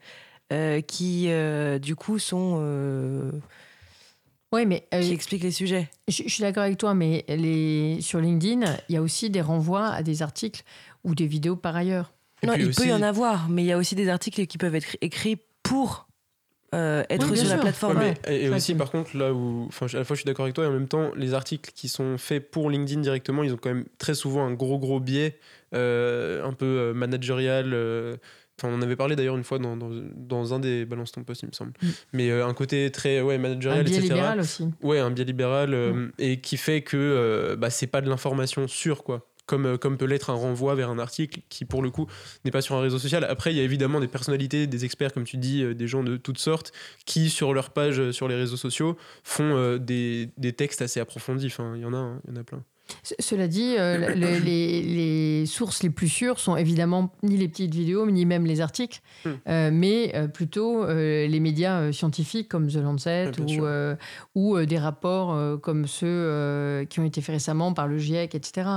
euh, 0.52 0.82
qui 0.82 1.26
euh, 1.30 1.80
du 1.80 1.96
coup 1.96 2.20
sont 2.20 2.58
euh, 2.60 3.32
Oui, 4.52 4.66
mais 4.66 4.86
euh, 4.94 5.02
qui 5.02 5.14
expliquent 5.14 5.44
les 5.44 5.52
sujets 5.52 5.90
je, 6.10 6.24
je 6.26 6.30
suis 6.30 6.42
d'accord 6.42 6.64
avec 6.64 6.78
toi, 6.78 6.94
mais 6.94 7.24
les, 7.30 8.00
sur 8.02 8.20
LinkedIn, 8.20 8.66
il 8.90 8.96
y 8.96 8.98
a 8.98 9.02
aussi 9.02 9.30
des 9.30 9.40
renvois 9.40 9.88
à 9.88 10.04
des 10.04 10.22
articles 10.22 10.64
ou 11.06 11.16
des 11.16 11.26
vidéos 11.28 11.56
par 11.56 11.78
ailleurs. 11.78 12.12
Et 12.44 12.48
non 12.48 12.54
il 12.58 12.66
aussi- 12.68 12.82
peut 12.82 12.88
y 12.90 12.94
en 12.94 13.02
avoir 13.02 13.48
mais 13.48 13.64
il 13.64 13.68
y 13.68 13.72
a 13.72 13.78
aussi 13.78 13.96
des 13.96 14.10
articles 14.10 14.46
qui 14.48 14.58
peuvent 14.58 14.76
être 14.76 14.98
écrits 15.00 15.38
pour 15.64 16.08
euh, 16.74 17.04
être 17.10 17.30
Oui, 17.30 17.38
sur 17.38 17.50
la 17.50 17.58
plateforme 17.58 17.98
Ouais, 17.98 18.14
mais- 18.28 18.44
et, 18.44 18.50
aussi, 18.50 18.76
par 18.76 18.92
contre, 18.92 19.18
là 19.18 19.34
où. 19.34 19.66
Enfin, 19.68 19.88
à 19.94 19.98
la 19.98 20.04
fois, 20.06 20.16
je 20.16 20.22
suis 20.22 20.26
d'accord 20.28 20.46
avec 20.46 20.56
toi, 20.56 20.64
et 20.64 20.68
en 20.68 20.72
même 20.72 20.88
temps, 20.88 21.12
les 21.16 21.34
articles 21.34 21.72
qui 21.76 21.90
sont 21.90 22.18
faits 22.18 22.50
pour 22.52 22.70
LinkedIn 22.70 23.02
directement, 23.02 23.44
ils 23.44 23.54
ont 23.54 23.58
quand 23.58 23.74
même 23.74 23.86
très 23.98 24.14
souvent 24.14 24.46
un 24.46 24.54
gros, 24.54 24.80
gros 24.80 25.00
biais, 25.00 25.38
euh, 25.76 26.44
un 26.46 26.54
peu 26.54 26.66
euh, 26.66 26.94
managérial. 26.94 27.74
euh, 27.74 28.16
Enfin, 28.60 28.72
on 28.72 28.78
en 28.78 28.82
avait 28.84 28.96
parlé 28.98 29.16
d'ailleurs 29.16 29.38
une 29.38 29.44
fois 29.44 29.58
dans, 29.58 29.76
dans, 29.76 29.90
dans 30.14 30.54
un 30.54 30.60
des 30.60 30.86
Balance 30.86 31.12
ton 31.14 31.24
poste, 31.24 31.42
il 31.42 31.48
me 31.48 31.52
semble. 31.52 31.72
Mm. 31.82 31.88
Mais 32.14 32.30
euh, 32.30 32.46
un 32.46 32.54
côté 32.54 32.92
très 32.92 33.20
ouais, 33.20 33.36
Un 33.36 33.40
managérial, 33.40 33.84
biais 33.84 33.96
etc. 33.98 34.10
libéral 34.14 34.40
aussi. 34.40 34.68
Ouais, 34.84 35.00
un 35.00 35.10
biais 35.10 35.26
libéral, 35.26 35.74
euh, 35.74 36.10
et 36.20 36.42
qui 36.42 36.58
fait 36.58 36.82
que 36.84 36.96
euh, 36.96 37.56
bah, 37.56 37.72
c'est 37.72 37.88
pas 37.88 38.02
de 38.02 38.10
l'information 38.10 38.68
sûre, 38.68 39.04
quoi. 39.04 39.26
Comme, 39.52 39.66
euh, 39.66 39.78
comme 39.78 39.98
peut 39.98 40.06
l'être 40.06 40.30
un 40.30 40.36
renvoi 40.36 40.76
vers 40.76 40.90
un 40.90 40.98
article 40.98 41.42
qui, 41.50 41.66
pour 41.66 41.84
le 41.84 41.92
coup, 41.92 42.08
n'est 42.46 42.52
pas 42.52 42.62
sur 42.62 42.76
un 42.76 42.80
réseau 42.80 43.00
social. 43.00 43.26
Après, 43.26 43.52
il 43.52 43.58
y 43.58 43.60
a 43.60 43.64
évidemment 43.64 44.00
des 44.00 44.08
personnalités, 44.08 44.66
des 44.66 44.86
experts, 44.86 45.12
comme 45.12 45.26
tu 45.26 45.36
dis, 45.36 45.62
euh, 45.62 45.76
des 45.76 45.90
gens 45.90 46.04
de 46.04 46.16
toutes 46.16 46.38
sortes, 46.38 46.72
qui, 47.06 47.30
sur 47.30 47.54
leur 47.54 47.72
page 47.72 48.00
euh, 48.00 48.14
sur 48.14 48.30
les 48.30 48.36
réseaux 48.36 48.56
sociaux, 48.56 48.96
font 49.26 49.76
des, 49.76 50.30
textes 50.56 50.82
assez 50.82 51.02
approfondis. 51.02 51.54
Il 51.76 51.82
y 51.82 51.86
en 51.86 51.94
a, 51.94 51.98
hein, 51.98 52.22
il 52.24 52.34
y 52.34 52.38
en 52.38 52.40
a 52.40 52.46
plein. 52.46 52.64
Cela 53.20 53.48
dit, 53.48 53.76
euh, 53.78 54.14
le- 54.16 54.40
les, 54.46 54.82
les 54.82 55.46
sources 55.46 55.84
les 55.84 55.90
plus 55.90 56.08
sûres 56.10 56.40
sont 56.40 56.56
évidemment 56.58 57.12
ni 57.24 57.38
les 57.38 57.48
petites 57.48 57.74
vidéos, 57.74 58.10
ni 58.10 58.26
même 58.26 58.46
les 58.46 58.62
articles, 58.62 59.02
Hmm. 59.26 59.30
euh, 59.48 59.70
mais 59.72 60.12
euh, 60.16 60.28
plutôt 60.28 60.86
les 60.88 61.40
médias 61.40 61.92
scientifiques 61.92 62.50
comme 62.50 62.68
The 62.68 62.76
Lancet 62.78 63.32
ou, 64.36 64.58
des 64.60 64.78
rapports 64.80 65.60
comme 65.62 65.88
ceux 65.88 66.86
qui 66.90 67.00
ont 67.00 67.04
été 67.06 67.22
faits 67.22 67.34
récemment 67.36 67.74
par 67.74 67.88
le 67.88 67.98
GIEC, 67.98 68.34
etc. 68.36 68.70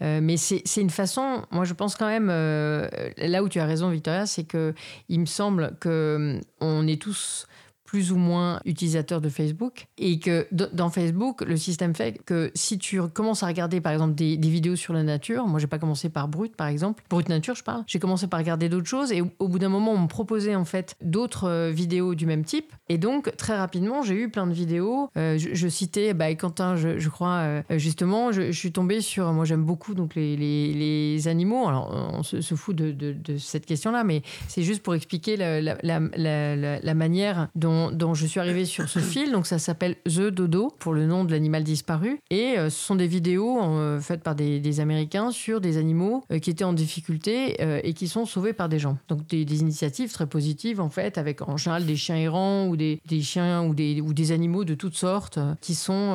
Mais 0.00 0.36
c'est 0.36 0.62
une 0.80 0.90
façon, 0.90 1.42
moi 1.50 1.64
je 1.64 1.74
pense 1.74 1.96
quand 1.96 2.06
même, 2.08 2.28
là 2.28 3.42
où 3.42 3.48
tu 3.48 3.60
as 3.60 3.66
raison 3.66 3.90
Victoria, 3.90 4.26
c'est 4.26 4.44
que 4.44 4.74
il 5.08 5.20
me 5.20 5.26
semble 5.26 5.76
que 5.80 6.40
hum, 6.60 6.88
est 6.88 7.00
tous 7.00 7.46
plus 7.90 8.12
ou 8.12 8.16
moins 8.16 8.60
utilisateurs 8.66 9.20
de 9.20 9.28
Facebook 9.28 9.88
et 9.98 10.20
que 10.20 10.46
dans 10.52 10.90
Facebook, 10.90 11.40
le 11.40 11.56
système 11.56 11.92
fait 11.92 12.20
que 12.24 12.52
si 12.54 12.78
tu 12.78 13.02
commences 13.08 13.42
à 13.42 13.48
regarder 13.48 13.80
par 13.80 13.90
exemple 13.90 14.14
des, 14.14 14.36
vidéos 14.36 14.76
sur 14.76 14.92
la 14.92 15.02
nature, 15.02 15.48
moi 15.48 15.58
j'ai 15.58 15.66
pas 15.66 15.80
commencé 15.80 16.08
par 16.08 16.28
Brut 16.28 16.54
par 16.54 16.68
exemple, 16.68 17.02
Brut 17.10 17.28
Nature 17.28 17.56
je 17.56 17.64
parle, 17.64 17.82
j'ai 17.88 17.98
commencé 17.98 18.28
par 18.28 18.38
regarder 18.38 18.68
d'autres 18.68 18.86
choses 18.86 19.10
et 19.10 19.22
au, 19.40 19.48
bout 19.48 19.58
d'un 19.58 19.68
moment 19.68 19.90
on 19.90 20.02
me 20.02 20.06
proposait 20.06 20.54
en 20.54 20.64
fait 20.64 20.94
d'autres 21.02 21.48
euh, 21.48 21.70
vidéos 21.72 22.14
du 22.14 22.26
même 22.26 22.44
type 22.44 22.72
et 22.88 22.96
donc 22.96 23.34
très 23.36 23.56
rapidement 23.56 24.02
j'ai 24.02 24.14
eu 24.14 24.28
plein 24.28 24.46
de 24.46 24.52
vidéos. 24.52 25.10
Euh, 25.16 25.36
je, 25.36 25.68
citais 25.68 26.14
bah, 26.14 26.32
Quentin, 26.36 26.76
je, 26.76 27.00
je 27.00 27.08
crois 27.08 27.38
euh, 27.38 27.62
justement, 27.70 28.30
je, 28.30 28.52
suis 28.52 28.70
tombée 28.70 29.00
sur, 29.00 29.32
moi 29.32 29.44
j'aime 29.44 29.64
beaucoup 29.64 29.94
donc 29.94 30.14
les, 30.14 30.36
les, 30.36 31.26
animaux. 31.26 31.66
Alors 31.66 31.90
on 31.92 32.22
se, 32.22 32.54
fout 32.54 32.76
de, 32.76 32.92
de- 32.92 33.36
cette 33.36 33.66
question-là, 33.66 34.04
mais 34.04 34.22
c'est 34.46 34.62
juste 34.62 34.84
pour 34.84 34.94
expliquer 34.94 35.36
la- 35.36 35.60
la- 35.60 36.80
la 36.80 36.94
manière 36.94 37.48
dont, 37.56 37.79
dont 37.90 38.14
je 38.14 38.26
suis 38.26 38.40
arrivée 38.40 38.64
sur 38.64 38.88
ce 38.88 38.98
fil. 39.12 39.32
Donc 39.32 39.46
ça 39.46 39.58
s'appelle 39.58 39.96
The 40.04 40.28
Dodo 40.28 40.72
pour 40.78 40.92
le 40.92 41.06
nom 41.06 41.24
de 41.24 41.30
l'animal 41.30 41.64
disparu 41.64 42.18
et 42.30 42.58
euh, 42.58 42.70
ce 42.70 42.78
sont 42.78 42.94
des 42.94 43.06
vidéos 43.06 43.60
euh, 43.62 44.00
faites 44.00 44.22
par 44.22 44.34
des, 44.34 44.60
des 44.60 44.80
Américains 44.80 45.30
sur 45.30 45.60
des 45.60 45.76
animaux 45.76 46.24
euh, 46.32 46.38
qui 46.38 46.50
étaient 46.50 46.64
en 46.64 46.72
difficulté 46.72 47.56
et 47.84 47.94
qui 47.94 48.08
sont 48.08 48.26
sauvés 48.26 48.52
par 48.52 48.68
des 48.68 48.78
gens. 48.78 48.98
Donc 49.08 49.26
des, 49.28 49.44
des 49.44 49.60
initiatives 49.60 50.12
très 50.12 50.26
positives 50.26 50.80
en 50.80 50.88
fait, 50.88 51.18
avec 51.18 51.42
en 51.42 51.56
général 51.56 51.86
des 51.86 51.96
chiens 51.96 52.16
errants 52.16 52.66
ou 52.66 52.76
des, 52.76 53.00
des 53.06 53.20
chiens 53.22 53.64
ou 53.64 53.74
des, 53.74 54.00
ou 54.00 54.12
des 54.12 54.32
animaux 54.32 54.64
de 54.64 54.74
toutes 54.74 54.96
sortes 54.96 55.38
qui 55.60 55.74
sont 55.74 56.14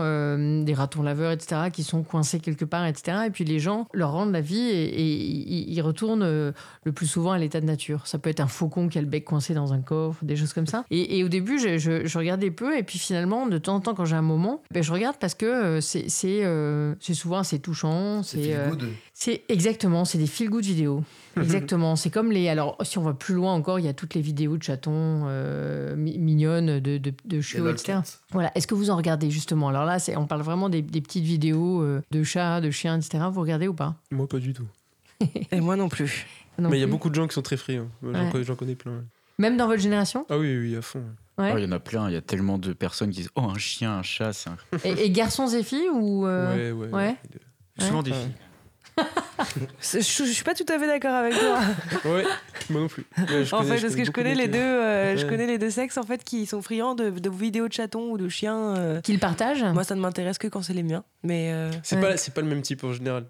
des 0.64 0.74
ratons 0.74 1.02
laveurs, 1.02 1.32
etc., 1.32 1.70
qui 1.72 1.84
sont 1.84 2.04
coincés 2.04 2.40
quelque 2.40 2.66
part, 2.66 2.86
etc. 2.86 3.18
Et 3.28 3.30
puis 3.30 3.44
les 3.44 3.60
gens 3.60 3.88
leur 3.94 4.12
rendent 4.12 4.32
la 4.32 4.42
vie 4.42 4.60
et, 4.60 5.06
ils 5.06 5.82
retournent 5.82 6.24
le 6.24 6.92
plus 6.92 7.08
souvent 7.08 7.32
à 7.32 7.38
l'état 7.38 7.62
de 7.62 7.66
nature. 7.66 8.08
Ça 8.08 8.18
peut 8.18 8.30
être 8.30 8.40
un 8.40 8.48
faucon 8.48 8.88
qui 8.88 8.98
a 8.98 9.02
le 9.02 9.08
bec 9.08 9.26
coincé 9.26 9.54
dans 9.54 9.74
un 9.74 9.82
coffre, 9.82 10.24
des 10.24 10.36
choses 10.36 10.54
comme 10.54 10.68
ça. 10.68 10.86
Et, 10.92 11.18
et 11.20 11.24
au 11.24 11.30
début, 11.30 11.55
je, 11.60 11.78
je- 11.78 12.06
je 12.06 12.18
regardais 12.18 12.52
peu 12.52 12.78
et 12.78 12.84
puis 12.84 13.00
finalement, 13.00 13.48
de 13.48 13.58
temps 13.58 13.76
en 13.76 13.80
temps, 13.80 13.94
quand 13.96 14.06
j'ai 14.06 14.16
un 14.16 14.22
moment, 14.22 14.62
ben, 14.72 14.84
je 14.84 14.92
regarde 14.92 15.16
parce 15.20 15.34
que 15.36 15.46
euh, 15.46 15.82
c'est 15.82 16.10
c'est, 16.10 16.44
euh, 16.46 16.94
c'est 17.00 17.14
souvent 17.14 17.38
assez 17.40 17.60
touchant. 17.60 18.24
C'est 18.24 18.56
euh, 18.56 18.70
good. 18.70 18.88
c'est 19.14 19.44
exactement, 19.50 20.06
c'est 20.06 20.18
des 20.18 20.28
feel 20.28 20.50
good 20.50 20.64
vidéos. 20.66 21.04
Exactement, 21.38 21.98
c'est 21.98 22.10
comme 22.10 22.32
les. 22.32 22.48
Alors, 22.48 22.78
si 22.84 22.98
on 22.98 23.02
va 23.02 23.14
plus 23.14 23.36
loin 23.36 23.54
encore, 23.54 23.78
il 23.78 23.86
y 23.86 23.90
a 23.90 23.94
toutes 23.94 24.14
les 24.14 24.22
vidéos 24.22 24.56
de 24.56 24.64
chatons 24.64 25.24
euh, 25.28 25.94
mi- 25.98 26.18
mignonnes, 26.18 26.80
de, 26.80 26.98
de, 26.98 27.14
de 27.26 27.42
chiots, 27.42 27.66
Les 27.66 27.72
etc. 27.72 28.00
Voilà. 28.32 28.52
Est-ce 28.56 28.68
que 28.68 28.74
vous 28.74 28.90
en 28.90 28.96
regardez 28.96 29.30
justement? 29.30 29.68
Alors 29.68 29.84
là, 29.84 30.00
c'est- 30.00 30.16
on 30.16 30.28
parle 30.28 30.44
vraiment 30.44 30.70
des, 30.70 30.82
des 30.82 31.02
petites 31.02 31.26
vidéos 31.26 31.82
euh, 31.82 32.02
de 32.12 32.24
chats, 32.24 32.62
de 32.62 32.72
chiens, 32.72 32.98
etc. 32.98 33.26
Vous 33.30 33.42
regardez 33.42 33.68
ou 33.68 33.74
pas? 33.74 33.96
Moi, 34.12 34.28
pas 34.30 34.40
du 34.40 34.54
tout. 34.54 34.68
et 35.52 35.60
moi 35.60 35.76
non 35.76 35.90
plus 35.90 36.26
Non 36.58 36.70
Mais 36.70 36.78
il 36.78 36.82
y 36.82 36.86
a 36.86 36.88
beaucoup 36.88 37.10
de 37.10 37.16
gens 37.16 37.28
qui 37.28 37.34
sont 37.34 37.42
très 37.42 37.58
friands. 37.58 37.90
J'en 38.02 38.14
Ouais. 38.14 38.30
connais- 38.32 38.44
j'en 38.46 38.56
connais 38.56 38.76
plein. 38.76 38.94
ouais. 38.94 39.04
Même 39.38 39.58
dans 39.58 39.68
votre 39.68 39.82
génération? 39.82 40.26
Ah 40.30 40.38
oui, 40.38 40.58
oui, 40.58 40.76
à 40.78 40.82
fond. 40.82 41.04
Ouais. 41.38 41.52
Oh, 41.54 41.58
Il 41.58 41.64
y 41.66 41.68
en 41.68 41.72
a 41.74 41.80
plein, 41.80 42.08
il 42.10 42.14
y 42.14 42.18
a 42.18 42.22
tellement 42.22 42.58
de 42.58 42.72
personnes 42.74 43.10
qui 43.12 43.18
disent 43.22 43.30
Oh, 43.36 43.42
un 43.42 43.58
chien, 43.58 43.98
un 43.98 44.04
chat, 44.04 44.32
c'est 44.34 44.50
un... 44.50 44.58
et, 44.86 45.06
et 45.06 45.10
garçons 45.10 45.48
et 45.50 45.64
filles 45.64 45.90
ou 45.92 46.26
euh, 46.26 46.74
Ouais, 46.74 46.88
ouais. 46.88 46.94
ouais. 46.94 47.16
souvent 47.80 48.04
des 48.04 48.12
filles. 48.14 48.32
je, 49.82 49.98
je 50.00 50.32
suis 50.32 50.44
pas 50.46 50.54
tout 50.54 50.64
à 50.70 50.80
fait 50.80 50.88
d'accord 50.88 51.14
avec 51.14 51.34
toi 51.38 51.60
Ouais, 52.06 52.24
moi 52.70 52.82
non 52.82 52.88
plus. 52.88 53.06
Ouais, 53.18 53.44
je 53.44 53.54
en 53.54 53.60
connais- 53.60 53.76
fait 53.76 53.82
parce 53.82 53.96
que 53.96 54.06
je 54.06 54.12
connais 54.12 54.36
les 54.36 54.48
deux 54.48 54.58
euh, 54.58 55.14
euh, 55.14 55.18
je 55.18 55.26
connais 55.26 55.46
les 55.48 55.58
deux 55.58 55.70
sexes 55.70 55.98
en 55.98 56.04
fait 56.04 56.24
qui 56.24 56.46
sont 56.46 56.62
friands 56.62 56.96
de, 56.96 57.10
de 57.10 57.30
vidéos 57.30 57.68
de 57.68 57.74
chatons 57.74 58.12
ou 58.12 58.18
de 58.18 58.30
chiens 58.30 58.76
euh. 58.78 59.02
Qu'ils 59.02 59.20
partagent 59.20 59.64
moi 59.74 59.84
ça 59.84 59.96
ne 59.96 60.00
m'intéresse 60.00 60.38
que 60.38 60.48
quand 60.48 60.62
c'est 60.62 60.74
les 60.74 60.84
miens 60.84 61.04
mais 61.24 61.52
euh, 61.52 61.70
C'est 61.84 61.98
Ouais. 61.98 62.02
pas, 62.04 62.18
c'est 62.18 62.34
pas 62.34 62.40
le 62.42 62.48
même 62.48 62.62
type 62.62 62.86
en 62.86 62.94
général. 62.94 63.26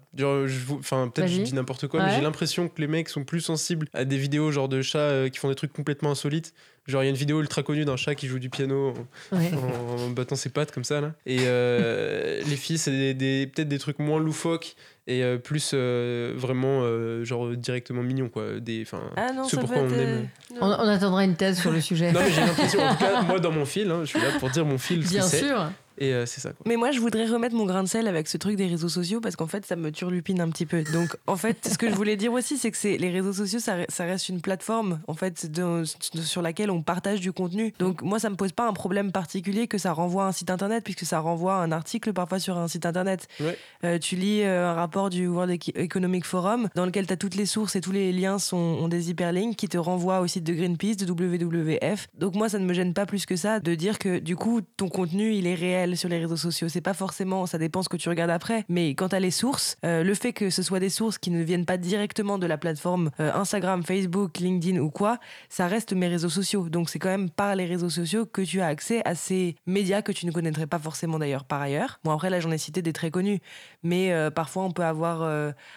Enfin, 0.70 1.08
peut-être 1.12 1.28
je 1.28 1.40
dis 1.42 1.54
n'importe 1.54 1.88
quoi, 1.88 2.04
mais 2.04 2.14
j'ai 2.14 2.20
l'impression 2.20 2.68
que 2.68 2.80
les 2.80 2.86
mecs 2.86 3.08
sont 3.08 3.24
plus 3.24 3.40
sensibles 3.40 3.88
à 3.92 4.04
des 4.04 4.18
vidéos 4.18 4.52
genre 4.52 4.68
de 4.68 4.82
chats 4.82 4.98
euh, 4.98 5.28
qui 5.28 5.38
font 5.40 5.48
des 5.48 5.54
trucs 5.56 5.72
complètement 5.72 6.12
insolites. 6.12 6.52
Genre, 6.86 7.02
il 7.02 7.06
y 7.06 7.08
a 7.08 7.10
une 7.10 7.16
vidéo 7.16 7.40
ultra 7.40 7.62
connue 7.62 7.84
d'un 7.84 7.96
chat 7.96 8.14
qui 8.14 8.26
joue 8.28 8.38
du 8.38 8.48
piano 8.50 8.94
en, 9.32 9.36
Ouais. 9.36 9.50
en 9.54 10.08
battant 10.10 10.36
ses 10.36 10.50
pattes 10.50 10.70
comme 10.72 10.84
ça 10.84 11.00
là. 11.00 11.12
Et 11.26 11.38
euh, 11.42 12.40
les 12.48 12.56
filles, 12.56 12.78
c'est 12.78 12.90
des, 12.92 13.14
des- 13.14 13.46
peut-être 13.46 13.68
des 13.68 13.78
trucs 13.78 13.98
moins 13.98 14.20
loufoques 14.20 14.76
et 15.08 15.22
euh, 15.24 15.36
plus 15.38 15.72
euh, 15.74 16.32
vraiment 16.36 16.80
euh, 16.82 17.24
genre 17.24 17.48
directement 17.50 18.02
mignons 18.02 18.28
quoi. 18.28 18.60
Des, 18.60 18.82
enfin, 18.82 19.00
ah 19.16 19.28
ce 19.48 19.56
ça 19.56 19.60
pourquoi 19.62 19.82
on 19.82 19.90
aime. 19.90 20.28
On, 20.60 20.66
on 20.66 20.88
attendra 20.88 21.24
une 21.24 21.36
thèse 21.36 21.60
sur 21.60 21.70
le 21.72 21.80
sujet. 21.80 22.12
Non 22.12 22.20
mais 22.20 22.30
j'ai 22.30 22.40
l'impression, 22.40 22.80
en 22.80 22.92
tout 22.94 22.98
cas, 23.04 23.22
moi 23.26 23.38
dans 23.40 23.52
mon 23.52 23.64
fil, 23.66 23.90
hein, 23.90 24.00
je 24.02 24.06
suis 24.10 24.20
là 24.20 24.30
pour 24.38 24.50
dire 24.50 24.64
mon 24.64 24.78
fil 24.78 25.04
ce 25.06 25.10
Bien 25.12 25.22
que 25.22 25.26
c'est. 25.28 25.38
sûr. 25.46 25.70
Et 25.98 26.12
euh, 26.12 26.26
c'est 26.26 26.40
ça 26.40 26.50
quoi. 26.50 26.64
Mais 26.66 26.76
moi, 26.76 26.90
je 26.90 27.00
voudrais 27.00 27.26
remettre 27.26 27.54
mon 27.54 27.64
grain 27.66 27.82
de 27.82 27.88
sel 27.88 28.06
avec 28.08 28.28
ce 28.28 28.36
truc 28.36 28.56
des 28.56 28.66
réseaux 28.66 28.88
sociaux 28.88 29.20
parce 29.20 29.36
qu'en 29.36 29.46
fait, 29.46 29.64
ça 29.66 29.76
me 29.76 29.90
turlupine 29.90 30.40
un 30.40 30.48
petit 30.50 30.66
peu. 30.66 30.82
Donc, 30.92 31.16
en 31.26 31.36
fait, 31.36 31.68
ce 31.72 31.78
que 31.78 31.88
je 31.88 31.94
voulais 31.94 32.16
dire 32.16 32.32
aussi, 32.32 32.56
c'est 32.58 32.70
que 32.70 32.76
les 32.96 33.10
réseaux 33.10 33.32
sociaux, 33.32 33.58
ça, 33.58 33.78
re- 33.78 33.86
ça 33.88 34.04
reste 34.04 34.28
une 34.28 34.40
plateforme 34.40 35.00
en 35.06 35.14
fait 35.14 35.50
de- 35.50 35.84
sur 36.22 36.42
laquelle 36.42 36.70
on 36.70 36.82
partage 36.82 37.20
du 37.20 37.32
contenu. 37.32 37.72
Donc, 37.78 38.02
moi, 38.02 38.18
ça 38.18 38.30
me 38.30 38.36
pose 38.36 38.52
pas 38.52 38.66
un 38.68 38.72
problème 38.72 39.12
particulier 39.12 39.68
que 39.68 39.78
ça 39.78 39.92
renvoie 39.92 40.24
à 40.24 40.28
un 40.28 40.32
site 40.32 40.50
internet 40.50 40.84
puisque 40.84 41.04
ça 41.06 41.20
renvoie 41.20 41.54
à 41.56 41.58
un 41.62 41.72
article 41.72 42.12
parfois 42.12 42.38
sur 42.38 42.58
un 42.58 42.68
site 42.68 42.84
internet. 42.86 43.26
Ouais. 43.40 43.56
Euh, 43.84 43.98
tu 43.98 44.16
lis 44.16 44.42
euh, 44.42 44.68
un 44.68 44.74
rapport 44.74 45.08
du 45.10 45.26
World 45.28 45.52
Eco- 45.52 45.72
Economic 45.76 46.24
Forum 46.24 46.68
dans 46.74 46.84
lequel 46.86 47.06
tu 47.06 47.12
as 47.12 47.16
toutes 47.16 47.36
les 47.36 47.46
sources 47.46 47.76
et 47.76 47.80
tous 47.80 47.92
les 47.92 48.12
liens 48.12 48.38
sont, 48.38 48.56
ont 48.56 48.88
des 48.88 49.10
hyperlinks 49.10 49.56
qui 49.56 49.68
te 49.68 49.78
renvoient 49.78 50.20
au 50.20 50.26
site 50.26 50.44
de 50.44 50.52
Greenpeace, 50.52 50.96
de 50.96 51.06
WWF. 51.10 52.08
Donc 52.18 52.34
moi, 52.34 52.48
ça 52.48 52.58
ne 52.58 52.64
me 52.64 52.74
gêne 52.74 52.92
pas 52.94 53.06
plus 53.06 53.26
que 53.26 53.36
ça 53.36 53.60
de 53.60 53.74
dire 53.74 53.98
que 53.98 54.18
du 54.18 54.36
coup, 54.36 54.60
ton 54.76 54.88
contenu, 54.88 55.32
il 55.34 55.46
est 55.46 55.54
réel 55.54 55.85
sur 55.94 56.08
les 56.08 56.18
réseaux 56.18 56.36
sociaux. 56.36 56.68
C'est 56.68 56.80
pas 56.80 56.94
forcément, 56.94 57.46
ça 57.46 57.58
dépend 57.58 57.82
ce 57.82 57.88
que 57.88 57.96
tu 57.96 58.08
regardes 58.08 58.30
après. 58.30 58.64
Mais 58.68 58.94
quand 58.94 59.14
as 59.14 59.20
les 59.20 59.30
sources, 59.30 59.76
euh, 59.84 60.02
le 60.02 60.14
fait 60.14 60.32
que 60.32 60.50
ce 60.50 60.62
soit 60.62 60.80
des 60.80 60.88
sources 60.88 61.18
qui 61.18 61.30
ne 61.30 61.42
viennent 61.42 61.66
pas 61.66 61.76
directement 61.76 62.38
de 62.38 62.46
la 62.46 62.58
plateforme 62.58 63.10
euh, 63.20 63.32
Instagram, 63.34 63.82
Facebook, 63.84 64.38
LinkedIn 64.38 64.80
ou 64.80 64.90
quoi, 64.90 65.18
ça 65.48 65.66
reste 65.66 65.92
mes 65.92 66.08
réseaux 66.08 66.28
sociaux. 66.28 66.68
Donc 66.68 66.90
c'est 66.90 66.98
quand 66.98 67.10
même 67.10 67.30
par 67.30 67.54
les 67.54 67.66
réseaux 67.66 67.90
sociaux 67.90 68.26
que 68.26 68.42
tu 68.42 68.60
as 68.60 68.66
accès 68.66 69.02
à 69.04 69.14
ces 69.14 69.54
médias 69.66 70.02
que 70.02 70.12
tu 70.12 70.26
ne 70.26 70.32
connaîtrais 70.32 70.66
pas 70.66 70.78
forcément 70.78 71.18
d'ailleurs 71.18 71.44
par 71.44 71.60
ailleurs. 71.60 72.00
Bon 72.02 72.10
après 72.10 72.30
là 72.30 72.40
j'en 72.40 72.50
ai 72.50 72.58
cité 72.58 72.82
des 72.82 72.92
très 72.92 73.10
connus, 73.10 73.40
mais 73.82 74.12
euh, 74.12 74.30
parfois 74.30 74.64
on 74.64 74.72
peut 74.72 74.84
avoir 74.84 75.06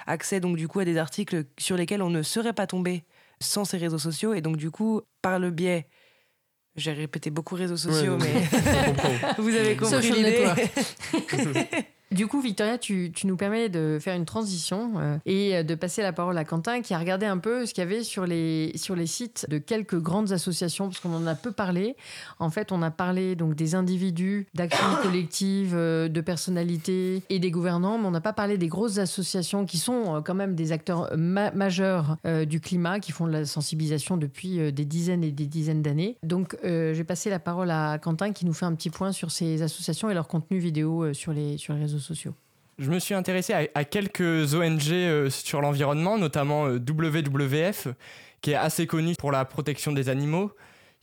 accès 0.08 0.40
donc 0.40 0.56
du 0.56 0.68
coup 0.68 0.80
à 0.80 0.86
des 0.86 0.98
articles 0.98 1.44
sur 1.58 1.76
lesquels 1.76 2.02
on 2.02 2.10
ne 2.10 2.24
serait 2.24 2.54
pas 2.54 2.68
tombé 2.68 3.04
sans 3.40 3.66
ces 3.66 3.78
réseaux 3.78 4.00
sociaux 4.00 4.34
et 4.34 4.42
donc 4.42 4.58
du 4.58 4.72
coup 4.72 5.02
par 5.22 5.40
le 5.40 5.52
biais 5.52 5.88
J'ai 6.80 6.94
répété 6.94 7.30
beaucoup 7.30 7.56
réseaux 7.56 7.78
sociaux, 7.78 8.14
Ouais, 8.18 8.26
mais 8.34 9.34
vous 9.38 9.50
avez 9.54 9.76
compris 9.76 10.12
l'idée. 10.12 10.48
Du 12.12 12.26
coup, 12.26 12.42
Victoria, 12.42 12.80
tu, 12.80 13.12
tu 13.14 13.28
nous 13.28 13.38
permets 13.38 13.70
de 13.70 14.00
faire 14.02 14.16
une 14.16 14.26
transition 14.26 14.94
euh, 14.98 15.18
et 15.28 15.64
de 15.64 15.76
passer 15.76 16.02
la 16.02 16.12
parole 16.12 16.36
à 16.40 16.44
Quentin 16.44 16.82
qui 16.82 16.96
a 16.96 16.98
regardé 17.00 17.28
un 17.28 17.38
peu 17.38 17.68
ce 17.68 17.74
qu'il 17.74 17.84
y 17.84 17.88
avait 17.88 18.04
sur 18.04 18.26
les, 18.26 18.72
sur 18.78 18.96
les 18.96 19.06
sites 19.06 19.46
de 19.48 19.60
quelques 19.60 20.00
grandes 20.00 20.32
associations, 20.32 20.88
parce 20.88 21.00
qu'on 21.00 21.14
en 21.14 21.28
a 21.28 21.36
peu 21.36 21.52
parlé. 21.52 21.96
En 22.40 22.50
fait, 22.50 22.72
on 22.72 22.82
a 22.82 22.90
parlé 22.90 23.36
donc 23.36 23.54
des 23.54 23.76
individus, 23.76 24.48
d'actions 24.56 24.88
collectives, 25.04 25.76
euh, 25.76 26.08
de 26.10 26.20
personnalités 26.22 27.22
et 27.30 27.38
des 27.38 27.52
gouvernants, 27.52 28.00
mais 28.00 28.08
on 28.08 28.12
n'a 28.12 28.22
pas 28.22 28.34
parlé 28.34 28.58
des 28.58 28.68
grosses 28.70 28.98
associations 28.98 29.66
qui 29.68 29.78
sont 29.78 30.16
euh, 30.16 30.22
quand 30.22 30.34
même 30.36 30.56
des 30.56 30.72
acteurs 30.72 31.16
ma- 31.16 31.52
majeurs 31.52 32.18
euh, 32.26 32.44
du 32.46 32.60
climat, 32.60 33.00
qui 33.00 33.12
font 33.12 33.28
de 33.28 33.32
la 33.34 33.46
sensibilisation 33.46 34.18
depuis 34.18 34.60
euh, 34.60 34.72
des 34.72 34.86
dizaines 34.86 35.24
et 35.24 35.32
des 35.32 35.46
dizaines 35.46 35.84
d'années. 35.84 36.18
Donc, 36.24 36.58
euh, 36.66 36.96
j'ai 36.96 37.04
passé 37.04 37.30
la 37.30 37.38
parole 37.40 37.70
à 37.70 38.00
Quentin 38.00 38.32
qui 38.34 38.48
nous 38.48 38.54
fait 38.54 38.66
un 38.66 38.74
petit 38.74 38.90
point 38.90 39.12
sur 39.12 39.30
ces 39.30 39.62
associations 39.62 40.10
et 40.10 40.16
leur 40.16 40.28
contenu 40.28 40.58
vidéo 40.58 41.04
euh, 41.04 41.14
sur 41.14 41.34
les, 41.34 41.58
sur 41.60 41.76
les 41.76 41.82
réseaux 41.82 41.99
Je 42.80 42.92
me 42.92 43.00
suis 43.00 43.14
intéressé 43.14 43.70
à, 43.74 43.84
quelques 43.84 44.54
ONG 44.54 44.92
euh, 44.92 45.30
sur 45.30 45.60
l'environnement, 45.60 46.18
notamment 46.18 46.68
euh, 46.68 46.80
WWF, 46.80 47.90
qui 48.42 48.52
est 48.52 48.56
assez 48.56 48.88
connu 48.88 49.16
pour 49.16 49.32
la 49.32 49.44
protection 49.44 49.92
des 49.92 50.08
animaux, 50.08 50.52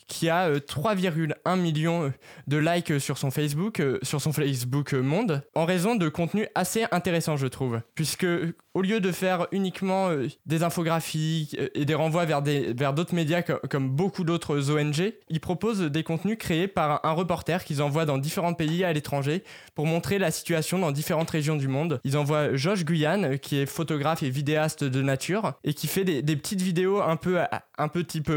qui 0.08 0.28
a 0.28 0.48
euh, 0.48 0.58
3,1 0.60 1.58
millions 1.58 2.04
euh, 2.04 2.10
de 2.46 2.56
likes 2.58 3.00
sur 3.00 3.18
son 3.18 3.30
Facebook, 3.30 3.80
euh, 3.80 3.98
sur 4.02 4.20
son 4.20 4.32
Facebook 4.32 4.94
euh, 4.94 5.02
Monde, 5.02 5.42
en 5.54 5.64
raison 5.64 5.96
de 5.96 6.08
contenu 6.08 6.46
assez 6.54 6.84
intéressant, 6.92 7.36
je 7.36 7.46
trouve. 7.46 7.80
Puisque 7.94 8.24
euh, 8.24 8.54
au 8.74 8.82
lieu 8.82 9.00
de 9.00 9.10
faire 9.10 9.46
uniquement 9.52 10.08
euh, 10.10 10.28
des 10.46 10.62
infographies 10.62 11.50
euh, 11.58 11.68
et 11.74 11.84
des 11.84 11.94
renvois 11.94 12.24
vers 12.24 12.42
des- 12.42 12.72
vers 12.72 12.92
d'autres 12.94 13.14
médias 13.14 13.42
co- 13.42 13.58
comme 13.70 13.90
beaucoup 13.90 14.22
d'autres 14.24 14.70
ONG, 14.70 15.12
ils 15.28 15.40
proposent 15.40 15.80
des 15.82 16.02
contenus 16.02 16.36
créés 16.38 16.68
par 16.68 17.04
un 17.04 17.12
reporter 17.12 17.64
qu'ils 17.64 17.82
envoient 17.82 18.04
dans 18.06 18.18
différents 18.18 18.54
pays 18.54 18.84
à 18.84 18.92
l'étranger 18.92 19.42
pour 19.74 19.86
montrer 19.86 20.18
la 20.18 20.30
situation 20.30 20.78
dans 20.78 20.92
différentes 20.92 21.30
régions 21.30 21.56
du 21.56 21.68
monde. 21.68 22.00
Ils 22.04 22.16
envoient 22.16 22.54
Josh 22.54 22.84
Guyane, 22.84 23.24
euh, 23.24 23.36
qui 23.38 23.58
est 23.58 23.66
photographe 23.66 24.22
et 24.22 24.30
vidéaste 24.30 24.84
de 24.84 25.02
nature, 25.02 25.54
et 25.64 25.74
qui 25.74 25.86
fait 25.88 26.04
des, 26.04 26.22
petites 26.36 26.62
vidéos 26.62 27.00
un 27.02 27.16
peu, 27.16 27.38
un 27.78 27.88
peu 27.88 28.04
type 28.04 28.30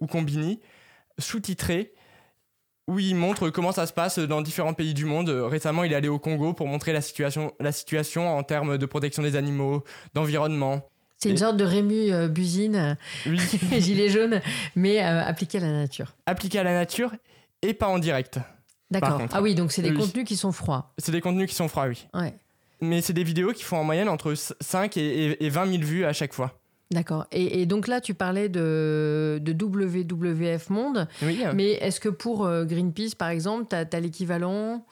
ou 0.00 0.06
combini, 0.06 0.60
sous-titrées, 1.20 1.92
où 2.88 2.98
il 2.98 3.14
montre 3.14 3.50
comment 3.50 3.72
ça 3.72 3.86
se 3.86 3.92
passe 3.92 4.18
dans 4.18 4.40
différents 4.42 4.74
pays 4.74 4.94
du 4.94 5.04
monde. 5.04 5.28
Récemment, 5.28 5.84
il 5.84 5.92
est 5.92 5.96
allé 5.96 6.08
au 6.08 6.18
Congo 6.18 6.52
pour 6.54 6.66
montrer 6.66 6.92
la 6.92 7.00
situation, 7.00 7.52
la 7.60 7.70
situation 7.72 8.36
en 8.36 8.42
termes 8.42 8.78
de 8.78 8.86
protection 8.86 9.22
des 9.22 9.36
animaux, 9.36 9.84
d'environnement. 10.14 10.82
C'est 11.18 11.30
une 11.30 11.36
sorte 11.36 11.56
de 11.58 11.64
Rému 11.64 12.10
euh, 12.12 12.28
Buzine, 12.28 12.96
Oui, 13.26 13.38
gilet 13.80 14.08
jaune, 14.08 14.40
mais 14.74 15.04
euh, 15.04 15.22
appliqué 15.22 15.58
à 15.58 15.60
la 15.60 15.72
nature. 15.72 16.14
appliqué 16.26 16.58
à 16.58 16.62
la 16.64 16.72
nature 16.72 17.12
et 17.62 17.74
pas 17.74 17.86
en 17.88 17.98
direct. 17.98 18.38
D'accord. 18.90 19.20
Ah 19.30 19.40
oui, 19.42 19.54
donc 19.54 19.70
c'est 19.70 19.82
des 19.82 19.90
Oui. 19.90 19.98
contenus 19.98 20.24
qui 20.24 20.36
sont 20.36 20.50
froids. 20.50 20.92
C'est 20.98 21.12
des 21.12 21.20
contenus 21.20 21.48
qui 21.48 21.54
sont 21.54 21.68
froids, 21.68 21.86
oui. 21.86 22.08
Ouais. 22.14 22.34
Mais 22.80 23.02
c'est 23.02 23.12
des 23.12 23.22
vidéos 23.22 23.52
qui 23.52 23.62
font 23.62 23.76
en 23.76 23.84
moyenne 23.84 24.08
entre 24.08 24.32
5 24.34 24.96
et, 24.96 25.00
et- 25.26 25.44
et 25.44 25.48
20 25.50 25.66
000 25.70 25.82
vues 25.84 26.04
à 26.06 26.12
chaque 26.14 26.32
fois. 26.32 26.58
D'accord. 26.92 27.26
Et, 27.30 27.62
et 27.62 27.66
donc 27.66 27.86
là, 27.86 28.00
tu 28.00 28.14
parlais 28.14 28.48
de, 28.48 29.38
de 29.42 29.52
WWF 29.52 30.70
Monde, 30.70 31.06
Oui. 31.22 31.40
mais 31.54 31.72
est-ce 31.74 32.00
que 32.00 32.08
pour 32.08 32.44
euh, 32.44 32.64
Greenpeace, 32.64 33.14
par 33.16 33.28
exemple, 33.28 33.66
tu 33.70 33.76
as, 33.76 34.00
l'équivalent? 34.00 34.84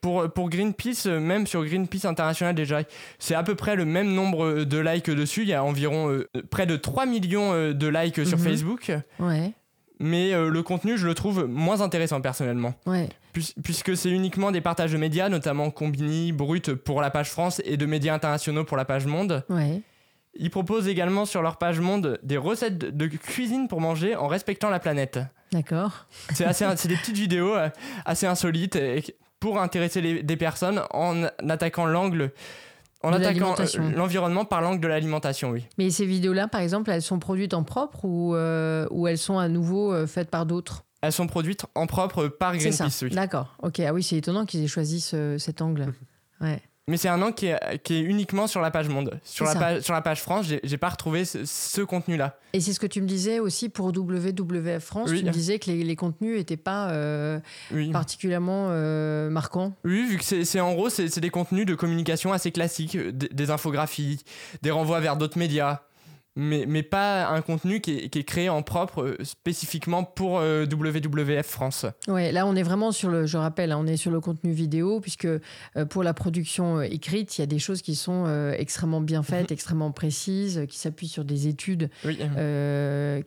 Pour, 0.00 0.30
pour 0.32 0.50
Greenpeace, 0.50 1.06
euh, 1.06 1.18
même 1.20 1.46
sur 1.46 1.64
Greenpeace 1.64 2.04
International 2.06 2.54
déjà, 2.54 2.80
c'est 3.18 3.34
à 3.34 3.42
peu 3.42 3.54
près 3.54 3.76
le 3.76 3.84
même 3.84 4.12
nombre 4.12 4.44
euh, 4.44 4.64
de 4.64 4.78
likes 4.78 5.10
dessus. 5.10 5.42
Il 5.42 5.48
y 5.48 5.54
a 5.54 5.64
environ 5.64 6.10
euh, 6.10 6.28
près 6.50 6.66
de 6.66 6.76
3 6.76 7.06
millions 7.06 7.52
euh, 7.52 7.72
de 7.72 7.86
likes 7.88 8.24
sur 8.26 8.38
Mhm. 8.38 8.44
Facebook. 8.44 8.92
Ouais, 9.18 9.52
Mais 9.98 10.32
euh, 10.34 10.48
le 10.50 10.62
contenu, 10.62 10.96
je 10.98 11.06
le 11.06 11.14
trouve 11.14 11.46
moins 11.48 11.80
intéressant 11.80 12.20
personnellement. 12.20 12.74
ouais. 12.86 13.08
Puis- 13.32 13.52
puisque 13.62 13.96
c'est 13.96 14.10
uniquement 14.10 14.50
des 14.50 14.60
partages 14.62 14.92
de 14.92 14.96
médias, 14.98 15.28
notamment 15.28 15.70
Combini, 15.70 16.32
Brut 16.32 16.72
pour 16.74 17.00
la 17.02 17.10
page 17.10 17.30
France 17.30 17.60
et 17.64 17.76
de 17.76 17.84
médias 17.84 18.14
internationaux 18.14 18.64
pour 18.64 18.76
la 18.78 18.84
page 18.86 19.06
Monde. 19.06 19.44
Ouais. 19.50 19.82
Ils 20.38 20.50
proposent 20.50 20.88
également 20.88 21.24
sur 21.24 21.42
leur 21.42 21.56
page 21.58 21.80
Monde 21.80 22.18
des 22.22 22.36
recettes 22.36 22.78
de- 22.78 23.06
cuisine 23.06 23.68
pour 23.68 23.80
manger 23.80 24.16
en 24.16 24.26
respectant 24.26 24.70
la 24.70 24.78
planète. 24.80 25.18
D'accord. 25.52 26.06
C'est 26.34 26.88
des 26.88 26.96
petites 26.96 27.16
vidéos 27.16 27.54
euh, 27.54 27.68
assez 28.04 28.26
insolites 28.26 28.78
pour 29.40 29.60
intéresser 29.60 30.00
les- 30.00 30.22
des 30.22 30.36
personnes 30.36 30.82
en 30.92 31.24
attaquant 31.48 31.86
l'angle, 31.86 32.32
en 33.02 33.10
De 33.12 33.16
attaquant 33.16 33.54
euh, 33.60 33.90
l'environnement 33.94 34.44
par 34.44 34.60
l'angle 34.62 34.80
de 34.80 34.88
l'alimentation, 34.88 35.50
oui. 35.50 35.64
Mais 35.78 35.90
ces 35.90 36.06
vidéos-là, 36.06 36.48
par 36.48 36.60
exemple, 36.62 36.90
elles 36.90 37.02
sont 37.02 37.18
produites 37.18 37.54
en 37.54 37.62
propre 37.62 38.04
ou, 38.04 38.34
euh, 38.34 38.86
ou 38.90 39.06
elles 39.06 39.18
sont 39.18 39.38
à 39.38 39.48
nouveau 39.48 39.92
euh, 39.92 40.06
faites 40.06 40.30
par 40.30 40.46
d'autres? 40.46 40.84
Elles 41.02 41.12
sont 41.12 41.26
produites 41.26 41.66
en 41.74 41.86
propre 41.86 42.26
par. 42.26 42.56
Greenpeace, 42.56 43.02
oui. 43.02 43.10
D'accord. 43.10 43.54
Ok. 43.62 43.78
Ah 43.80 43.92
oui, 43.92 44.02
c'est 44.02 44.16
étonnant 44.16 44.44
qu'ils 44.46 44.64
aient 44.64 44.68
choisi 44.68 45.00
ce- 45.00 45.38
cet 45.38 45.60
angle. 45.62 45.92
Ouais. 46.40 46.60
Mais 46.88 46.96
c'est 46.98 47.08
un 47.08 47.20
angle 47.20 47.34
qui 47.34 47.46
est, 47.46 47.82
qui 47.82 47.94
est 47.96 48.00
uniquement 48.00 48.46
sur 48.46 48.60
la 48.60 48.70
page 48.70 48.88
Monde. 48.88 49.18
Sur, 49.24 49.44
la 49.44 49.56
page, 49.56 49.82
sur 49.82 49.92
la 49.92 50.02
page 50.02 50.22
France, 50.22 50.46
j'ai 50.62 50.76
pas 50.78 50.88
retrouvé 50.88 51.24
ce, 51.24 51.44
ce 51.44 51.80
contenu-là. 51.80 52.38
Et 52.52 52.60
c'est 52.60 52.72
ce 52.72 52.78
que 52.78 52.86
tu 52.86 53.02
me 53.02 53.08
disais 53.08 53.40
aussi 53.40 53.68
pour 53.68 53.86
WWF 53.88 54.84
France. 54.84 55.10
Oui. 55.10 55.18
Tu 55.18 55.24
me 55.24 55.30
disais 55.32 55.58
que 55.58 55.68
les, 55.68 55.82
les 55.82 55.96
contenus 55.96 56.36
n'étaient 56.36 56.56
pas 56.56 56.90
euh, 56.90 57.40
Oui. 57.72 57.90
particulièrement 57.90 58.68
euh, 58.70 59.28
marquants. 59.30 59.74
Oui, 59.84 60.06
vu 60.06 60.18
que 60.18 60.44
c'est 60.44 60.60
en 60.60 60.74
gros, 60.74 60.88
c'est 60.88 61.18
des 61.18 61.30
contenus 61.30 61.66
de 61.66 61.74
communication 61.74 62.32
assez 62.32 62.52
classiques, 62.52 62.94
euh, 62.94 63.10
des, 63.10 63.30
des 63.30 63.50
infographies, 63.50 64.22
des 64.62 64.70
renvois 64.70 65.00
vers 65.00 65.16
d'autres 65.16 65.38
médias, 65.38 65.80
mais, 66.36 66.66
mais 66.68 66.82
pas 66.82 67.28
un 67.28 67.40
contenu 67.40 67.80
qui 67.80 67.96
est, 67.98 68.08
qui 68.10 68.18
est 68.18 68.24
créé 68.24 68.48
en 68.50 68.62
propre 68.62 69.02
euh, 69.02 69.16
spécifiquement 69.24 70.04
pour 70.04 70.38
euh, 70.38 70.66
WWF 70.66 71.46
France. 71.46 71.86
Ouais, 72.08 72.30
là 72.30 72.46
on 72.46 72.54
est 72.54 72.62
vraiment 72.62 72.92
sur 72.92 73.08
le, 73.08 73.24
je 73.26 73.38
rappelle, 73.38 73.72
hein, 73.72 73.78
on 73.80 73.86
est 73.86 73.96
sur 73.96 74.10
le 74.10 74.20
contenu 74.20 74.52
vidéo 74.52 75.00
puisque 75.00 75.24
euh, 75.24 75.40
pour 75.88 76.02
la 76.02 76.12
production 76.12 76.82
écrite, 76.82 77.38
il 77.38 77.40
y 77.40 77.44
a 77.44 77.46
des 77.46 77.58
choses 77.58 77.80
qui 77.80 77.94
sont 77.96 78.26
extrêmement 78.56 79.00
bien 79.00 79.22
faites, 79.22 79.50
extrêmement 79.50 79.90
précises, 79.90 80.64
qui 80.68 80.78
s'appuient 80.78 81.08
sur 81.08 81.24
des 81.24 81.48
études 81.48 81.90
Oui. 82.04 82.18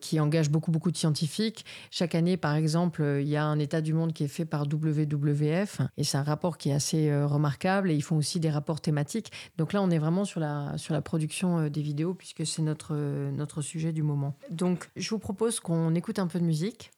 qui 0.00 0.20
engagent 0.20 0.50
beaucoup 0.50 0.70
beaucoup 0.70 0.90
de 0.92 0.96
scientifiques. 0.96 1.64
Chaque 1.90 2.14
année, 2.14 2.36
par 2.36 2.54
exemple, 2.54 3.02
il 3.20 3.28
y 3.28 3.36
a 3.36 3.44
un 3.44 3.58
état 3.58 3.80
du 3.80 3.92
monde 3.92 4.12
qui 4.12 4.24
est 4.24 4.28
fait 4.28 4.44
par 4.44 4.66
WWF 4.72 5.80
et 5.96 6.04
c'est 6.04 6.18
un 6.18 6.22
rapport 6.22 6.58
qui 6.58 6.70
est 6.70 6.74
assez 6.74 7.12
remarquable 7.24 7.90
et 7.90 7.94
ils 7.94 8.02
font 8.02 8.16
aussi 8.16 8.38
des 8.40 8.50
rapports 8.50 8.80
thématiques. 8.80 9.32
Donc 9.58 9.72
là, 9.72 9.82
on 9.82 9.90
est 9.90 9.98
vraiment 9.98 10.24
sur 10.24 10.40
la 10.40 10.74
sur 10.76 10.94
la 10.94 11.00
production 11.02 11.68
des 11.68 11.82
vidéos 11.82 12.14
puisque 12.14 12.46
c'est 12.46 12.62
notre 12.62 12.94
notre 13.32 13.62
sujet 13.62 13.92
du 13.92 14.02
moment. 14.02 14.36
Donc, 14.50 14.90
je 14.96 15.10
vous 15.10 15.18
propose 15.18 15.60
qu'on 15.60 15.94
écoute 15.94 16.18
un 16.18 16.26
peu 16.26 16.38
de 16.38 16.44
musique. 16.44 16.90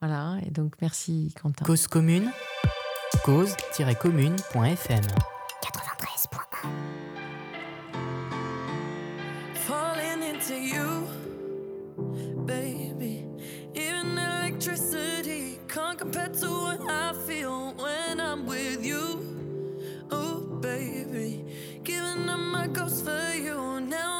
Voilà, 0.00 0.38
et 0.46 0.50
donc 0.50 0.74
merci 0.80 1.34
Quentin. 1.40 1.64
Cause 1.64 1.86
commune, 1.86 2.30
cause-commune.fm. 3.24 5.04
93.1 5.62 6.68
falling 9.70 10.22
into 10.22 10.54
you, 10.54 11.06
baby. 12.44 13.24
Even 13.74 14.18
electricity 14.18 15.58
can't 15.68 15.96
compare 15.96 16.28
to 16.28 16.48
what 16.48 16.80
I 16.90 17.12
feel 17.26 17.74
when 17.74 18.20
I'm 18.20 18.46
with 18.46 18.84
you. 18.84 19.04
Oh, 20.10 20.40
baby, 20.60 21.44
giving 21.84 22.28
up 22.28 22.40
my 22.40 22.66
ghost 22.66 23.04
for 23.04 23.32
you. 23.34 23.80
Now 23.80 24.19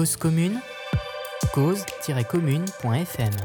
Cause 0.00 0.16
commune, 0.16 0.58
cause-commune.fm. 1.52 3.30
93.1. 3.30 3.36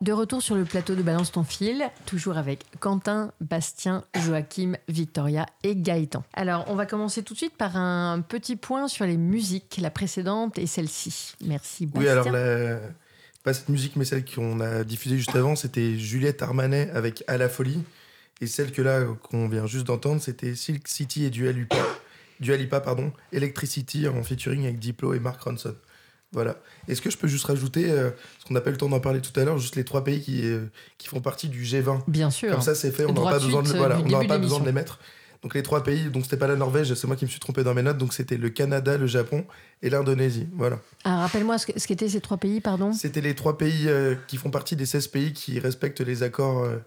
De 0.00 0.12
retour 0.12 0.40
sur 0.40 0.54
le 0.54 0.64
plateau 0.64 0.94
de 0.94 1.02
Balance 1.02 1.30
ton 1.30 1.44
fil, 1.44 1.90
toujours 2.06 2.38
avec 2.38 2.64
Quentin, 2.80 3.32
Bastien, 3.42 4.02
Joachim, 4.18 4.78
Victoria 4.88 5.44
et 5.62 5.76
Gaëtan. 5.76 6.24
Alors, 6.32 6.64
on 6.68 6.74
va 6.74 6.86
commencer 6.86 7.22
tout 7.22 7.34
de 7.34 7.38
suite 7.38 7.54
par 7.54 7.76
un 7.76 8.22
petit 8.22 8.56
point 8.56 8.88
sur 8.88 9.04
les 9.04 9.18
musiques, 9.18 9.78
la 9.78 9.90
précédente 9.90 10.58
et 10.58 10.66
celle-ci. 10.66 11.34
Merci 11.44 11.84
Bastien. 11.84 12.00
Oui, 12.00 12.08
alors 12.08 12.30
la... 12.30 12.78
pas 13.44 13.52
cette 13.52 13.68
musique, 13.68 13.94
mais 13.96 14.06
celle 14.06 14.24
qu'on 14.24 14.58
a 14.60 14.84
diffusée 14.84 15.18
juste 15.18 15.36
avant, 15.36 15.54
c'était 15.54 15.98
Juliette 15.98 16.40
Armanet 16.40 16.90
avec 16.94 17.24
À 17.26 17.36
la 17.36 17.50
folie. 17.50 17.84
Et 18.40 18.46
celle 18.46 18.72
que 18.72 18.80
là, 18.80 19.04
qu'on 19.22 19.50
vient 19.50 19.66
juste 19.66 19.88
d'entendre, 19.88 20.22
c'était 20.22 20.54
Silk 20.54 20.88
City 20.88 21.26
et 21.26 21.30
Dua 21.30 21.52
Lipa, 21.52 21.76
Dua 22.40 22.56
Lipa, 22.56 22.80
pardon, 22.80 23.12
Electricity 23.32 24.06
en 24.08 24.22
featuring 24.22 24.64
avec 24.64 24.78
Diplo 24.78 25.14
et 25.14 25.20
Mark 25.20 25.40
Ronson. 25.42 25.74
Voilà. 26.32 26.56
Est-ce 26.88 27.00
que 27.00 27.10
je 27.10 27.16
peux 27.16 27.26
juste 27.28 27.46
rajouter, 27.46 27.90
euh, 27.90 28.10
parce 28.10 28.44
qu'on 28.44 28.54
n'a 28.54 28.60
pas 28.60 28.68
eu 28.68 28.74
le 28.74 28.78
temps 28.78 28.88
d'en 28.90 29.00
parler 29.00 29.20
tout 29.22 29.38
à 29.40 29.44
l'heure, 29.44 29.56
juste 29.58 29.76
les 29.76 29.84
trois 29.84 30.04
pays 30.04 30.20
qui, 30.20 30.42
euh, 30.44 30.66
qui 30.98 31.08
font 31.08 31.20
partie 31.22 31.48
du 31.48 31.62
G20 31.64 32.02
Bien 32.06 32.30
sûr. 32.30 32.50
Comme 32.50 32.60
ça, 32.60 32.74
c'est 32.74 32.90
fait, 32.90 33.06
on 33.06 33.14
n'aura 33.14 33.30
pas, 33.32 33.38
besoin 33.38 33.62
de, 33.62 33.68
voilà, 33.68 33.98
on 33.98 34.26
pas 34.26 34.38
besoin 34.38 34.60
de 34.60 34.66
les 34.66 34.72
mettre. 34.72 34.98
Donc 35.42 35.54
les 35.54 35.62
trois 35.62 35.84
pays, 35.84 36.10
donc 36.10 36.24
c'était 36.24 36.36
pas 36.36 36.48
la 36.48 36.56
Norvège, 36.56 36.92
c'est 36.94 37.06
moi 37.06 37.14
qui 37.16 37.24
me 37.24 37.30
suis 37.30 37.38
trompé 37.38 37.62
dans 37.62 37.72
mes 37.72 37.82
notes, 37.82 37.96
donc 37.96 38.12
c'était 38.12 38.36
le 38.36 38.50
Canada, 38.50 38.98
le 38.98 39.06
Japon 39.06 39.46
et 39.82 39.88
l'Indonésie. 39.88 40.48
Voilà. 40.54 40.80
Ah, 41.04 41.20
Rappelle-moi 41.20 41.56
ce 41.58 41.66
ce 41.76 41.86
qu'étaient 41.86 42.08
ces 42.08 42.20
trois 42.20 42.38
pays, 42.38 42.60
pardon 42.60 42.92
C'était 42.92 43.20
les 43.20 43.36
trois 43.36 43.56
pays 43.56 43.88
euh, 43.88 44.16
qui 44.26 44.36
font 44.36 44.50
partie 44.50 44.74
des 44.74 44.84
16 44.84 45.06
pays 45.08 45.32
qui 45.32 45.60
respectent 45.60 46.00
les 46.00 46.24
accords, 46.24 46.64
euh, 46.64 46.78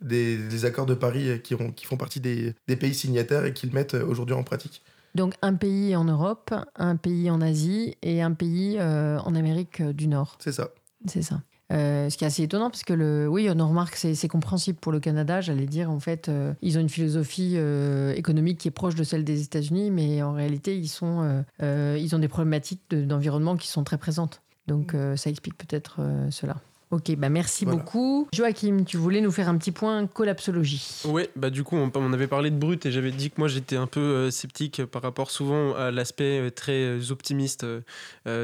des, 0.00 0.36
des 0.38 0.64
accords 0.64 0.86
de 0.86 0.94
Paris, 0.94 1.40
qui, 1.42 1.54
ont- 1.56 1.72
qui 1.72 1.84
font 1.84 1.96
partie 1.96 2.20
des, 2.20 2.54
des 2.68 2.76
pays 2.76 2.94
signataires 2.94 3.44
et 3.44 3.52
qui 3.52 3.66
le 3.66 3.72
mettent 3.72 3.94
aujourd'hui 3.94 4.36
en 4.36 4.44
pratique. 4.44 4.82
Donc 5.16 5.34
un 5.42 5.54
pays 5.54 5.96
en 5.96 6.04
Europe, 6.04 6.54
un 6.76 6.96
pays 6.96 7.30
en 7.30 7.40
Asie 7.40 7.96
et 8.02 8.22
un 8.22 8.32
pays 8.32 8.76
euh, 8.78 9.18
en 9.20 9.34
Amérique 9.34 9.82
du 9.82 10.08
Nord. 10.08 10.36
C'est 10.38 10.52
ça. 10.52 10.68
C'est 11.06 11.22
ça. 11.22 11.40
Euh, 11.72 12.08
ce 12.10 12.16
qui 12.16 12.22
est 12.22 12.26
assez 12.28 12.44
étonnant, 12.44 12.70
parce 12.70 12.84
que 12.84 12.92
le, 12.92 13.26
oui, 13.26 13.48
on 13.52 13.58
en 13.58 13.68
remarque, 13.68 13.96
c'est 13.96 14.14
c'est 14.14 14.28
compréhensible 14.28 14.78
pour 14.78 14.92
le 14.92 15.00
Canada. 15.00 15.40
J'allais 15.40 15.66
dire, 15.66 15.90
en 15.90 15.98
fait, 15.98 16.28
euh, 16.28 16.52
ils 16.62 16.78
ont 16.78 16.80
une 16.80 16.88
philosophie 16.88 17.54
euh, 17.56 18.12
économique 18.14 18.58
qui 18.58 18.68
est 18.68 18.70
proche 18.70 18.94
de 18.94 19.02
celle 19.02 19.24
des 19.24 19.42
États-Unis, 19.42 19.90
mais 19.90 20.22
en 20.22 20.32
réalité, 20.32 20.76
ils, 20.78 20.86
sont, 20.88 21.44
ils 21.60 22.14
ont 22.14 22.18
des 22.20 22.28
problématiques 22.28 22.82
de- 22.90 23.04
d'environnement 23.04 23.56
qui 23.56 23.68
sont 23.68 23.82
très 23.84 23.98
présentes. 23.98 24.42
Donc, 24.68 24.94
euh, 24.94 25.16
ça 25.16 25.28
explique 25.30 25.56
peut-être 25.58 25.98
cela. 26.30 26.56
Ok, 26.92 27.14
bah 27.16 27.28
merci 27.28 27.64
Voilà. 27.64 27.80
beaucoup. 27.80 28.28
Joachim, 28.32 28.84
tu 28.86 28.96
voulais 28.96 29.20
nous 29.20 29.32
faire 29.32 29.48
un 29.48 29.56
petit 29.58 29.72
point 29.72 30.06
collapsologie. 30.06 31.02
Ouais, 31.04 31.30
bah 31.34 31.50
du 31.50 31.64
coup, 31.64 31.76
on, 31.76 31.90
on 31.92 32.12
avait 32.12 32.28
parlé 32.28 32.50
de 32.50 32.56
Brut 32.56 32.86
et 32.86 32.92
j'avais 32.92 33.10
dit 33.10 33.30
que 33.30 33.34
moi 33.38 33.48
j'étais 33.48 33.74
un 33.76 33.88
peu 33.88 33.98
euh, 34.00 34.30
sceptique 34.30 34.84
par 34.84 35.02
rapport 35.02 35.32
souvent 35.32 35.74
à 35.74 35.90
l'aspect 35.90 36.38
euh, 36.46 36.50
très 36.50 36.84
euh, 36.84 37.00
optimiste 37.10 37.64
euh, 37.64 37.80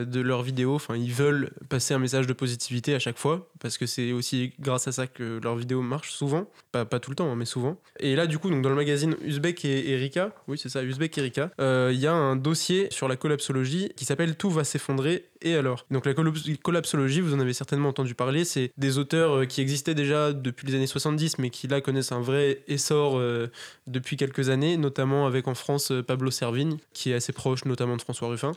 de 0.05 0.21
leurs 0.21 0.43
vidéos. 0.43 0.75
Enfin, 0.75 0.97
ils 0.97 1.13
veulent 1.13 1.51
passer 1.69 1.95
un 1.95 2.01
message 2.01 2.27
de 2.27 2.33
positivité 2.33 2.95
à 2.95 2.99
chaque 2.99 3.19
fois 3.19 3.49
parce 3.61 3.79
que 3.79 3.87
c'est 3.87 4.11
aussi 4.11 4.53
grâce 4.59 4.89
à 4.89 4.93
ça 4.93 5.07
que 5.07 5.39
leurs 5.41 5.57
vidéos 5.57 5.83
marchent 5.83 6.11
souvent. 6.13 6.47
Pas, 6.73 6.85
pas 6.85 6.99
tout 6.99 7.11
le 7.11 7.17
temps, 7.17 7.31
hein, 7.31 7.37
mais 7.37 7.45
souvent. 7.45 7.79
Et 8.01 8.17
là, 8.17 8.27
du 8.27 8.39
coup, 8.39 8.51
donc 8.51 8.63
dans 8.63 8.71
le 8.71 8.75
magazine 8.75 9.15
Uzbek 9.25 9.65
et 9.65 9.93
Erika, 9.93 10.33
oui, 10.49 10.59
c'est 10.59 10.69
ça, 10.69 10.83
Uzbek 10.83 11.17
et 11.17 11.21
Erika, 11.21 11.51
euh, 11.61 11.91
il 11.95 12.01
y 12.01 12.09
a 12.09 12.13
un 12.15 12.35
dossier 12.35 12.89
sur 12.91 13.07
la 13.07 13.15
collapsologie 13.17 13.93
qui 13.95 14.05
s'appelle 14.05 14.35
Tout 14.35 14.51
va 14.51 14.65
s'effondrer 14.65 15.27
et 15.43 15.55
alors? 15.55 15.87
Donc 15.93 16.07
la 16.07 16.15
collapsologie, 16.63 17.21
vous 17.21 17.35
en 17.35 17.41
avez 17.41 17.53
certainement 17.53 17.91
entendu 17.91 18.15
parler, 18.15 18.32
c'est 18.45 18.73
des 18.77 18.99
auteurs 18.99 19.39
euh, 19.39 19.45
qui 19.45 19.61
existaient 19.61 19.95
déjà 19.95 20.33
depuis 20.33 20.67
les 20.67 20.75
années 20.75 20.87
70, 20.87 21.39
mais 21.39 21.51
qui 21.51 21.69
là 21.69 21.81
connaissent 21.81 22.13
un 22.13 22.21
vrai 22.21 22.63
essor 22.69 23.19
euh, 23.19 23.51
depuis 23.87 24.17
quelques 24.17 24.49
années, 24.49 24.77
notamment 24.77 25.27
avec 25.27 25.49
en 25.49 25.55
France 25.55 25.93
euh, 25.93 26.03
Pablo 26.03 26.31
Servigne, 26.31 26.79
qui 26.93 27.11
est 27.11 27.15
assez 27.15 27.33
proche 27.33 27.65
notamment 27.65 27.97
de 27.97 28.03
François 28.03 28.29
Ruffin. 28.29 28.53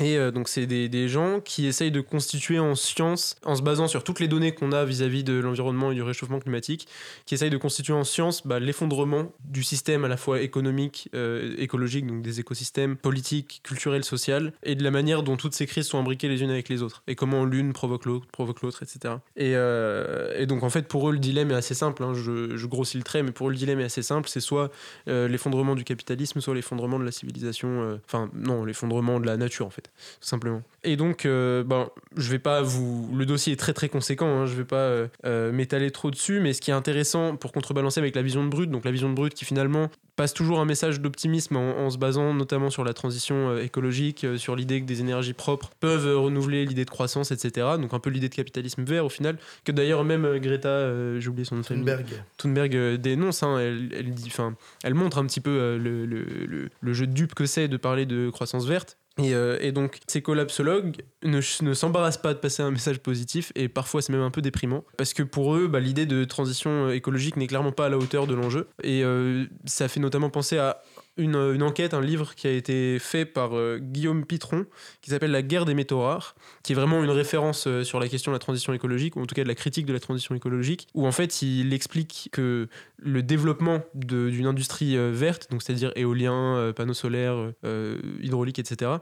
Et 0.00 0.18
euh, 0.18 0.30
donc, 0.30 0.48
c'est 0.48 0.66
des, 0.66 1.08
gens 1.08 1.40
qui 1.40 1.66
essayent 1.66 1.90
de 1.90 2.00
constituer 2.00 2.58
en 2.58 2.74
science, 2.74 3.36
en 3.44 3.54
se 3.54 3.62
basant 3.62 3.88
sur 3.88 4.02
toutes 4.02 4.20
les 4.20 4.28
données 4.28 4.52
qu'on 4.52 4.72
a 4.72 4.84
vis-à-vis 4.84 5.22
de 5.22 5.34
l'environnement 5.34 5.92
et 5.92 5.94
du 5.94 6.02
réchauffement 6.02 6.40
climatique, 6.40 6.88
qui 7.26 7.34
essayent 7.34 7.50
de 7.50 7.58
constituer 7.58 7.92
en 7.92 8.04
science 8.04 8.46
bah, 8.46 8.58
l'effondrement 8.58 9.32
du 9.44 9.62
système 9.62 10.04
à 10.04 10.08
la 10.08 10.16
fois 10.16 10.40
économique, 10.40 11.10
euh, 11.14 11.54
écologique, 11.58 12.06
donc 12.06 12.22
des 12.22 12.40
écosystèmes, 12.40 12.96
politiques, 12.96 13.60
culturels, 13.62 14.04
social, 14.04 14.52
et 14.62 14.74
de 14.74 14.82
la 14.82 14.90
manière 14.90 15.22
dont 15.22 15.36
toutes 15.36 15.54
ces 15.54 15.66
crises 15.66 15.86
sont 15.86 15.98
imbriquées 15.98 16.28
les 16.28 16.42
unes 16.42 16.50
avec 16.50 16.68
les 16.68 16.82
autres, 16.82 17.02
et 17.06 17.14
comment 17.14 17.44
l'une 17.44 17.72
provoque 17.72 18.06
l'autre, 18.06 18.26
provoque 18.26 18.62
l'autre, 18.62 18.82
etc. 18.82 19.16
Et, 19.36 19.52
euh, 19.54 20.34
et 20.38 20.46
donc, 20.46 20.62
en 20.62 20.70
fait, 20.70 20.88
pour 20.88 21.08
eux, 21.10 21.12
le 21.12 21.18
dilemme 21.18 21.50
est 21.50 21.54
assez 21.56 21.74
simple, 21.74 22.02
hein, 22.02 22.14
je, 22.14 22.66
grossis 22.66 22.96
le 22.96 23.04
trait, 23.04 23.22
mais 23.22 23.32
pour 23.32 23.48
eux, 23.48 23.50
le 23.50 23.56
dilemme 23.56 23.80
est 23.80 23.84
assez 23.84 24.02
simple, 24.02 24.28
c'est 24.28 24.40
soit 24.40 24.70
l'effondrement 25.06 25.74
du 25.74 25.84
capitalisme, 25.84 26.40
soit 26.40 26.54
l'effondrement 26.54 26.98
de 26.98 27.04
la 27.04 27.12
civilisation, 27.12 28.00
enfin, 28.06 28.30
non, 28.34 28.64
l'effondrement 28.64 29.20
de 29.20 29.26
la 29.26 29.36
nature, 29.36 29.66
en 29.66 29.70
fait 29.70 29.83
tout 30.20 30.26
simplement. 30.28 30.62
Et 30.82 30.96
donc, 30.96 31.24
euh, 31.24 31.64
ben, 31.64 31.88
je 32.16 32.30
vais 32.30 32.38
pas 32.38 32.60
vous. 32.62 33.10
Le 33.16 33.24
dossier 33.24 33.52
est 33.52 33.56
très 33.56 33.72
très 33.72 33.88
conséquent, 33.88 34.26
hein, 34.40 34.46
je 34.46 34.54
vais 34.54 34.64
pas 34.64 34.76
euh, 34.76 35.08
euh, 35.24 35.50
m'étaler 35.52 35.90
trop 35.90 36.10
dessus, 36.10 36.40
mais 36.40 36.52
ce 36.52 36.60
qui 36.60 36.70
est 36.70 36.74
intéressant 36.74 37.36
pour 37.36 37.52
contrebalancer 37.52 38.00
avec 38.00 38.14
la 38.14 38.22
vision 38.22 38.44
de 38.44 38.50
Brut, 38.50 38.70
donc 38.70 38.84
la 38.84 38.90
vision 38.90 39.08
de 39.08 39.14
Brut 39.14 39.32
qui 39.34 39.44
finalement 39.44 39.90
passe 40.16 40.32
toujours 40.34 40.60
un 40.60 40.64
message 40.64 41.00
d'optimisme 41.00 41.56
en, 41.56 41.78
en 41.86 41.90
se 41.90 41.98
basant 41.98 42.34
notamment 42.34 42.70
sur 42.70 42.84
la 42.84 42.92
transition 42.92 43.50
euh, 43.50 43.62
écologique, 43.62 44.26
sur 44.36 44.54
l'idée 44.56 44.80
que 44.80 44.86
des 44.86 45.00
énergies 45.00 45.32
propres 45.32 45.70
peuvent 45.80 46.16
renouveler 46.22 46.66
l'idée 46.66 46.84
de 46.84 46.90
croissance, 46.90 47.30
etc. 47.32 47.66
Donc 47.80 47.94
un 47.94 47.98
peu 47.98 48.10
l'idée 48.10 48.28
de 48.28 48.34
capitalisme 48.34 48.84
vert 48.84 49.06
au 49.06 49.08
final, 49.08 49.38
que 49.64 49.72
d'ailleurs 49.72 50.04
même 50.04 50.38
Greta, 50.38 50.68
euh, 50.68 51.18
j'ai 51.20 51.28
oublié 51.28 51.44
son 51.46 51.56
nom 51.56 51.62
Thunberg. 51.62 52.06
Thunberg 52.36 52.96
dénonce, 53.00 53.42
hein, 53.42 53.58
elle, 53.58 53.88
elle, 53.96 54.10
dit, 54.12 54.24
enfin, 54.28 54.54
elle 54.82 54.94
montre 54.94 55.18
un 55.18 55.26
petit 55.26 55.40
peu 55.40 55.78
le, 55.78 56.04
le, 56.06 56.24
le- 56.24 56.68
le 56.80 56.92
jeu 56.92 57.06
de 57.06 57.12
dupe 57.12 57.34
que 57.34 57.46
c'est 57.46 57.68
de 57.68 57.76
parler 57.76 58.04
de 58.06 58.28
croissance 58.30 58.66
verte. 58.66 58.98
Et, 59.18 59.34
euh, 59.34 59.58
et 59.60 59.70
donc, 59.70 60.00
ces 60.08 60.22
collapsologues 60.22 60.96
ne, 61.22 61.40
ne 61.62 61.74
s'embarrassent 61.74 62.18
pas 62.18 62.34
de 62.34 62.38
passer 62.38 62.62
un 62.62 62.72
message 62.72 62.98
positif, 62.98 63.52
et 63.54 63.68
parfois 63.68 64.02
c'est 64.02 64.12
même 64.12 64.22
un 64.22 64.30
peu 64.30 64.42
déprimant, 64.42 64.84
parce 64.96 65.14
que 65.14 65.22
pour 65.22 65.54
eux, 65.54 65.68
bah, 65.68 65.78
l'idée 65.78 66.06
de 66.06 66.24
transition 66.24 66.88
euh, 66.88 66.94
écologique 66.94 67.36
n'est 67.36 67.46
clairement 67.46 67.70
pas 67.70 67.86
à 67.86 67.88
la 67.88 67.98
hauteur 67.98 68.26
de 68.26 68.34
l'enjeu. 68.34 68.68
Et 68.82 69.04
euh, 69.04 69.46
ça 69.66 69.86
fait 69.88 70.00
notamment 70.00 70.30
penser 70.30 70.58
à 70.58 70.82
une, 71.16 71.36
une 71.36 71.62
enquête, 71.62 71.94
un 71.94 72.00
livre 72.00 72.34
qui 72.34 72.46
a 72.46 72.50
été 72.50 72.98
fait 72.98 73.24
par 73.24 73.56
euh, 73.56 73.78
Guillaume 73.78 74.24
Pitron, 74.24 74.66
qui 75.00 75.10
s'appelle 75.10 75.30
La 75.30 75.42
guerre 75.42 75.64
des 75.64 75.74
métaux 75.74 76.00
rares, 76.00 76.34
qui 76.62 76.72
est 76.72 76.74
vraiment 76.74 77.02
une 77.02 77.10
référence 77.10 77.66
euh, 77.66 77.84
sur 77.84 78.00
la 78.00 78.08
question 78.08 78.32
de 78.32 78.34
la 78.34 78.40
transition 78.40 78.72
écologique, 78.72 79.16
ou 79.16 79.20
en 79.20 79.26
tout 79.26 79.34
cas 79.34 79.42
de 79.42 79.48
la 79.48 79.54
critique 79.54 79.86
de 79.86 79.92
la 79.92 80.00
transition 80.00 80.34
écologique, 80.34 80.88
où 80.94 81.06
en 81.06 81.12
fait 81.12 81.42
il 81.42 81.72
explique 81.72 82.28
que 82.32 82.68
le 82.98 83.22
développement 83.22 83.82
d'une 83.94 84.46
industrie 84.46 84.96
euh, 84.96 85.10
verte, 85.12 85.50
donc 85.50 85.62
c'est-à-dire 85.62 85.92
éolien, 85.96 86.56
euh, 86.56 86.72
panneaux 86.72 86.94
solaires, 86.94 87.52
euh, 87.64 87.98
hydraulique, 88.20 88.58
etc., 88.58 88.92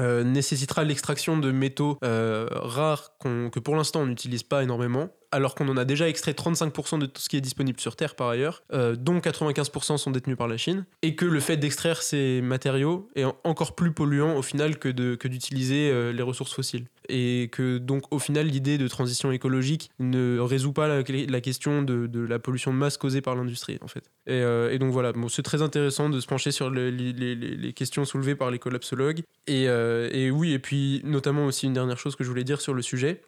euh, 0.00 0.24
nécessitera 0.24 0.84
l'extraction 0.84 1.36
de 1.36 1.50
métaux 1.52 1.98
euh, 2.02 2.48
rares 2.50 3.10
que 3.20 3.58
pour 3.58 3.76
l'instant 3.76 4.00
on 4.00 4.06
n'utilise 4.06 4.42
pas 4.42 4.62
énormément 4.62 5.10
alors 5.32 5.54
qu'on 5.54 5.68
en 5.68 5.76
a 5.76 5.84
déjà 5.84 6.08
extrait 6.08 6.32
35% 6.32 6.98
de 6.98 7.06
tout 7.06 7.20
ce 7.20 7.28
qui 7.28 7.36
est 7.36 7.40
disponible 7.40 7.80
sur 7.80 7.96
Terre 7.96 8.14
par 8.14 8.28
ailleurs, 8.28 8.62
euh, 8.72 8.94
dont 8.96 9.18
95% 9.18 9.96
sont 9.98 10.10
détenus 10.10 10.36
par 10.36 10.46
la 10.48 10.56
Chine, 10.56 10.84
et 11.02 11.16
que 11.16 11.24
le 11.24 11.40
fait 11.40 11.56
d'extraire 11.56 12.02
ces 12.02 12.40
matériaux 12.42 13.08
est 13.16 13.24
en- 13.24 13.36
encore 13.44 13.74
plus 13.74 13.92
polluant 13.92 14.36
au 14.36 14.42
final 14.42 14.78
que 14.78 14.88
d'utiliser 15.26 15.90
euh, 15.90 16.12
les 16.12 16.22
ressources 16.22 16.52
fossiles. 16.54 16.86
Et 17.08 17.48
que 17.50 17.78
donc 17.78 18.04
au 18.12 18.18
final 18.20 18.46
l'idée 18.46 18.78
de 18.78 18.86
transition 18.86 19.32
écologique 19.32 19.90
ne 19.98 20.38
résout 20.38 20.72
pas 20.72 20.86
la, 20.86 21.02
question 21.40 21.82
de, 21.82 22.08
la 22.28 22.38
pollution 22.38 22.72
de 22.72 22.78
masse 22.78 22.96
causée 22.96 23.20
par 23.20 23.34
l'industrie 23.34 23.78
en 23.82 23.88
fait. 23.88 24.04
Et, 24.26 24.34
euh, 24.42 24.78
donc 24.78 24.92
voilà, 24.92 25.12
c'est 25.28 25.42
très 25.42 25.62
intéressant 25.62 26.08
de 26.10 26.20
se 26.20 26.26
pencher 26.26 26.52
sur 26.52 26.70
le- 26.70 26.90
les, 26.90 27.72
questions 27.72 28.04
soulevées 28.04 28.36
par 28.36 28.50
les 28.50 28.58
collapsologues. 28.58 29.22
Et 29.46 29.66
oui, 30.30 30.52
et 30.52 30.58
puis 30.58 31.00
notamment 31.04 31.46
aussi 31.46 31.66
une 31.66 31.72
dernière 31.72 31.98
chose 31.98 32.16
que 32.16 32.22
je 32.24 32.28
voulais 32.28 32.44
dire 32.44 32.60
sur 32.60 32.74
le 32.74 32.82
sujet, 32.82 33.20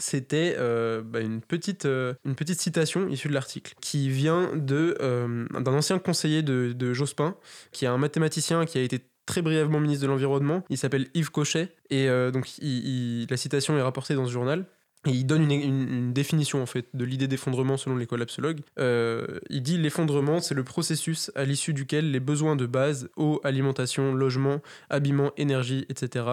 c'était 0.00 0.56
euh, 0.58 1.02
bah, 1.02 1.20
une, 1.20 1.40
petite, 1.40 1.86
euh, 1.86 2.14
une 2.24 2.34
petite 2.34 2.60
citation 2.60 3.08
issue 3.08 3.28
de 3.28 3.34
l'article 3.34 3.74
qui 3.80 4.08
vient 4.08 4.50
euh, 4.70 5.46
d'un 5.60 5.72
ancien 5.72 5.98
conseiller 5.98 6.42
de, 6.42 6.92
Jospin, 6.92 7.36
qui 7.72 7.84
est 7.84 7.88
un 7.88 7.98
mathématicien 7.98 8.64
qui 8.64 8.78
a 8.78 8.82
été 8.82 9.00
très 9.26 9.42
brièvement 9.42 9.80
ministre 9.80 10.02
de 10.02 10.08
l'Environnement. 10.08 10.64
Il 10.70 10.78
s'appelle 10.78 11.08
Yves 11.14 11.30
Cochet, 11.30 11.68
et 11.90 12.08
donc 12.32 12.48
la 12.60 13.36
citation 13.36 13.78
est 13.78 13.82
rapportée 13.82 14.14
dans 14.14 14.26
ce 14.26 14.32
journal. 14.32 14.66
Il 15.06 15.24
donne 15.24 15.50
une, 15.50 16.12
définition 16.12 16.62
en 16.62 16.66
fait 16.66 16.88
de 16.92 17.04
l'idée 17.04 17.26
d'effondrement 17.26 17.78
selon 17.78 17.96
les 17.96 18.06
collapsologues. 18.06 18.60
Euh, 18.78 19.40
il 19.48 19.62
dit 19.62 19.78
l'effondrement, 19.78 20.40
c'est 20.40 20.54
le 20.54 20.64
processus 20.64 21.30
à 21.34 21.44
l'issue 21.44 21.72
duquel 21.72 22.10
les 22.10 22.20
besoins 22.20 22.54
de 22.54 22.66
base, 22.66 23.08
eau, 23.16 23.40
alimentation, 23.42 24.12
logement, 24.12 24.60
habillement, 24.90 25.32
énergie, 25.38 25.86
etc., 25.88 26.26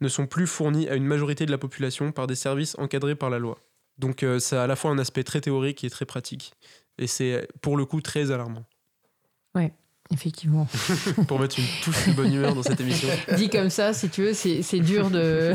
ne 0.00 0.08
sont 0.08 0.26
plus 0.26 0.46
fournis 0.46 0.88
à 0.88 0.94
une 0.94 1.04
majorité 1.04 1.44
de 1.44 1.50
la 1.50 1.58
population 1.58 2.12
par 2.12 2.26
des 2.26 2.34
services 2.34 2.76
encadrés 2.78 3.14
par 3.14 3.28
la 3.28 3.38
loi. 3.38 3.58
Donc 3.98 4.22
euh, 4.22 4.38
ça 4.38 4.62
a 4.62 4.64
à 4.64 4.66
la 4.66 4.76
fois 4.76 4.90
un 4.90 4.98
aspect 4.98 5.24
très 5.24 5.42
théorique 5.42 5.84
et 5.84 5.90
très 5.90 6.06
pratique. 6.06 6.54
Et 6.96 7.06
c'est 7.06 7.46
pour 7.60 7.76
le 7.76 7.84
coup 7.84 8.00
très 8.00 8.30
alarmant. 8.30 8.64
Effectivement. 10.12 10.68
pour 11.26 11.40
mettre 11.40 11.58
une 11.58 11.64
touche 11.82 12.06
de 12.08 12.12
bonne 12.12 12.32
humeur 12.32 12.54
dans 12.54 12.62
cette 12.62 12.78
émission. 12.80 13.08
Dit 13.36 13.48
comme 13.48 13.70
ça, 13.70 13.92
si 13.94 14.10
tu 14.10 14.22
veux, 14.22 14.34
c'est 14.34 14.78
dur 14.80 15.10
de. 15.10 15.52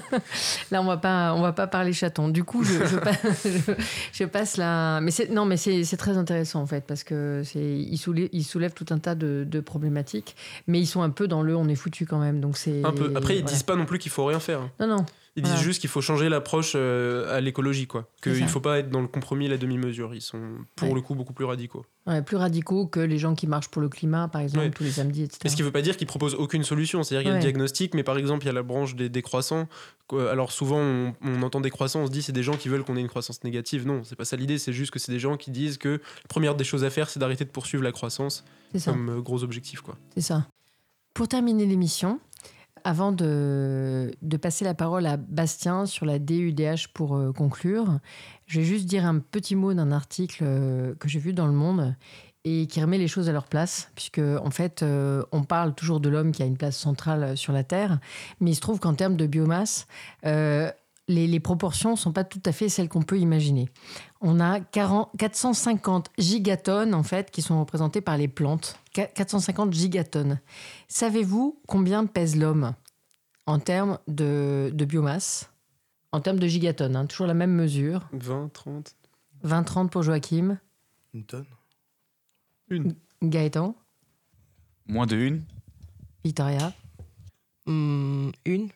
là, 0.70 0.80
on 0.80 0.84
va 0.84 0.96
pas, 0.96 1.34
on 1.34 1.42
va 1.42 1.52
pas 1.52 1.66
parler 1.66 1.92
chaton. 1.92 2.28
Du 2.28 2.44
coup, 2.44 2.62
je, 2.64 2.86
je, 2.86 2.96
passe, 2.96 3.18
je, 3.44 3.72
je 4.12 4.24
passe 4.24 4.56
là. 4.56 5.00
Mais 5.00 5.10
c'est 5.10 5.30
non, 5.30 5.44
mais 5.44 5.56
c'est 5.56 5.96
très 5.96 6.16
intéressant 6.16 6.60
en 6.62 6.66
fait 6.66 6.86
parce 6.86 7.02
que 7.04 7.42
c'est 7.44 7.60
ils 7.60 7.98
soulèvent, 7.98 8.28
ils 8.32 8.44
soulèvent 8.44 8.72
tout 8.74 8.86
un 8.90 8.98
tas 8.98 9.14
de, 9.16 9.44
de 9.46 9.60
problématiques, 9.60 10.36
mais 10.68 10.78
ils 10.78 10.86
sont 10.86 11.02
un 11.02 11.10
peu 11.10 11.26
dans 11.26 11.42
le 11.42 11.56
on 11.56 11.68
est 11.68 11.74
foutu 11.74 12.06
quand 12.06 12.18
même. 12.18 12.40
Donc 12.40 12.56
c'est 12.56 12.84
Un 12.84 12.92
peu. 12.92 13.12
Après, 13.16 13.34
ils 13.34 13.40
voilà. 13.42 13.52
disent 13.52 13.64
pas 13.64 13.76
non 13.76 13.84
plus 13.84 13.98
qu'il 13.98 14.12
faut 14.12 14.24
rien 14.24 14.40
faire. 14.40 14.60
hein. 14.60 14.70
Non, 14.80 14.86
non. 14.86 15.06
Ils 15.34 15.42
Voilà. 15.42 15.56
disent 15.56 15.64
juste 15.64 15.80
qu'il 15.80 15.88
faut 15.88 16.02
changer 16.02 16.28
l'approche 16.28 16.72
euh, 16.76 17.34
à 17.34 17.40
l'écologie, 17.40 17.86
quoi. 17.86 18.06
Qu'il 18.22 18.36
ça. 18.38 18.46
faut 18.48 18.60
pas 18.60 18.78
être 18.80 18.90
dans 18.90 19.00
le 19.00 19.08
compromis 19.08 19.46
et 19.46 19.48
la 19.48 19.56
demi-mesure. 19.56 20.14
Ils 20.14 20.20
sont, 20.20 20.38
pour 20.76 20.88
Ouais. 20.90 20.94
le 20.94 21.00
coup, 21.00 21.14
beaucoup 21.14 21.32
plus 21.32 21.46
radicaux. 21.46 21.86
Ouais, 22.06 22.20
plus 22.20 22.36
radicaux 22.36 22.86
que 22.86 23.00
les 23.00 23.16
gens 23.16 23.34
qui 23.34 23.46
marchent 23.46 23.68
pour 23.70 23.80
le 23.80 23.88
climat, 23.88 24.28
par 24.28 24.42
exemple, 24.42 24.66
Ouais. 24.66 24.70
tous 24.70 24.82
les 24.82 24.90
samedis, 24.90 25.22
etc. 25.22 25.38
Mais 25.44 25.48
ce 25.50 25.56
qui 25.56 25.62
veut 25.62 25.70
pas 25.70 25.80
dire 25.80 25.96
qu'ils 25.96 26.06
proposent 26.06 26.34
aucune 26.34 26.64
solution. 26.64 27.02
C'est-à-dire 27.02 27.22
qu'il 27.22 27.30
y 27.30 27.32
a 27.32 27.36
le 27.36 27.40
diagnostic, 27.42 27.94
mais 27.94 28.02
par 28.02 28.18
exemple, 28.18 28.42
il 28.44 28.48
y 28.48 28.50
a 28.50 28.52
la 28.52 28.62
branche 28.62 28.94
des, 28.94 29.08
des 29.08 29.22
croissants. 29.22 29.68
Quoi, 30.06 30.30
Alors 30.30 30.52
souvent, 30.52 30.80
on, 30.80 31.14
on 31.22 31.42
entend 31.42 31.62
des 31.62 31.70
croissants, 31.70 32.00
on 32.00 32.06
se 32.08 32.12
dit 32.12 32.20
c'est 32.20 32.32
des 32.32 32.42
gens 32.42 32.58
qui 32.58 32.68
veulent 32.68 32.84
qu'on 32.84 32.98
ait 32.98 33.00
une 33.00 33.08
croissance 33.08 33.42
négative. 33.42 33.86
Non, 33.86 34.02
c'est 34.04 34.16
pas 34.16 34.26
ça 34.26 34.36
l'idée. 34.36 34.58
C'est 34.58 34.74
juste 34.74 34.90
que 34.90 34.98
c'est 34.98 35.12
des 35.12 35.18
gens 35.20 35.38
qui 35.38 35.50
disent 35.50 35.78
que 35.78 35.88
la 35.88 36.28
première 36.28 36.56
des 36.56 36.64
choses 36.64 36.84
à 36.84 36.90
faire, 36.90 37.08
c'est 37.08 37.20
d'arrêter 37.20 37.46
de 37.46 37.50
poursuivre 37.50 37.82
la 37.82 37.92
croissance 37.92 38.44
comme 38.84 39.08
euh, 39.08 39.20
gros 39.22 39.44
objectif, 39.44 39.80
quoi. 39.80 39.96
C'est 40.14 40.20
ça. 40.20 40.46
Pour 41.14 41.28
terminer 41.28 41.64
l'émission, 41.66 42.20
avant 42.84 43.12
de, 43.12 44.10
passer 44.40 44.64
la 44.64 44.74
parole 44.74 45.06
à 45.06 45.16
Bastien 45.16 45.86
sur 45.86 46.06
la 46.06 46.18
DUDH 46.18 46.88
pour 46.92 47.16
euh, 47.16 47.32
conclure, 47.32 47.98
je 48.46 48.60
vais 48.60 48.66
juste 48.66 48.86
dire 48.86 49.06
un 49.06 49.18
petit 49.18 49.54
mot 49.54 49.74
d'un 49.74 49.92
article 49.92 50.42
euh, 50.46 50.94
que 50.98 51.08
j'ai 51.08 51.18
vu 51.18 51.32
dans 51.32 51.46
Le 51.46 51.52
Monde 51.52 51.94
et 52.44 52.66
qui 52.66 52.80
remet 52.80 52.98
les 52.98 53.06
choses 53.06 53.28
à 53.28 53.32
leur 53.32 53.46
place, 53.46 53.90
puisque 53.94 54.18
en 54.18 54.50
fait, 54.50 54.82
euh, 54.82 55.22
on 55.30 55.44
parle 55.44 55.74
toujours 55.74 56.00
de 56.00 56.08
l'homme 56.08 56.32
qui 56.32 56.42
a 56.42 56.46
une 56.46 56.56
place 56.56 56.76
centrale 56.76 57.36
sur 57.36 57.52
la 57.52 57.62
Terre, 57.62 58.00
mais 58.40 58.50
il 58.50 58.54
se 58.54 58.60
trouve 58.60 58.80
qu'en 58.80 58.94
termes 58.94 59.16
de 59.16 59.26
biomasse, 59.26 59.86
les, 61.08 61.26
les 61.26 61.40
proportions 61.40 61.92
ne 61.92 61.96
sont 61.96 62.12
pas 62.12 62.24
tout 62.24 62.40
à 62.46 62.52
fait 62.52 62.68
celles 62.68 62.88
qu'on 62.88 63.02
peut 63.02 63.18
imaginer. 63.18 63.68
On 64.20 64.38
a 64.40 64.60
40 64.60 65.10
450 65.18 66.10
gigatonnes 66.18 66.94
en 66.94 67.02
fait 67.02 67.30
qui 67.30 67.42
sont 67.42 67.58
représentées 67.60 68.00
par 68.00 68.16
les 68.16 68.28
plantes. 68.28 68.78
Qua- 68.94 69.06
450 69.12 69.72
gigatonnes. 69.72 70.40
Savez-vous 70.88 71.60
combien 71.66 72.06
pèse 72.06 72.36
l'homme 72.36 72.74
en 73.46 73.58
termes 73.58 73.98
de, 74.08 74.70
de 74.72 74.84
biomasse? 74.84 75.50
En 76.12 76.20
termes 76.20 76.38
de 76.38 76.46
gigatonnes, 76.46 76.94
hein, 76.94 77.06
toujours 77.06 77.26
la 77.26 77.34
même 77.34 77.52
mesure. 77.54 78.06
20, 78.12 78.52
30. 78.52 78.94
20-30 79.44 79.88
pour 79.88 80.02
Joachim. 80.02 80.58
Une 81.14 81.24
tonne. 81.24 81.46
Une. 82.68 82.94
Gaëtan. 83.22 83.74
Moins 84.86 85.06
de 85.06 85.16
une. 85.16 85.42
Victoria. 86.24 86.72
Hmm, 87.66 88.30
une 88.44 88.68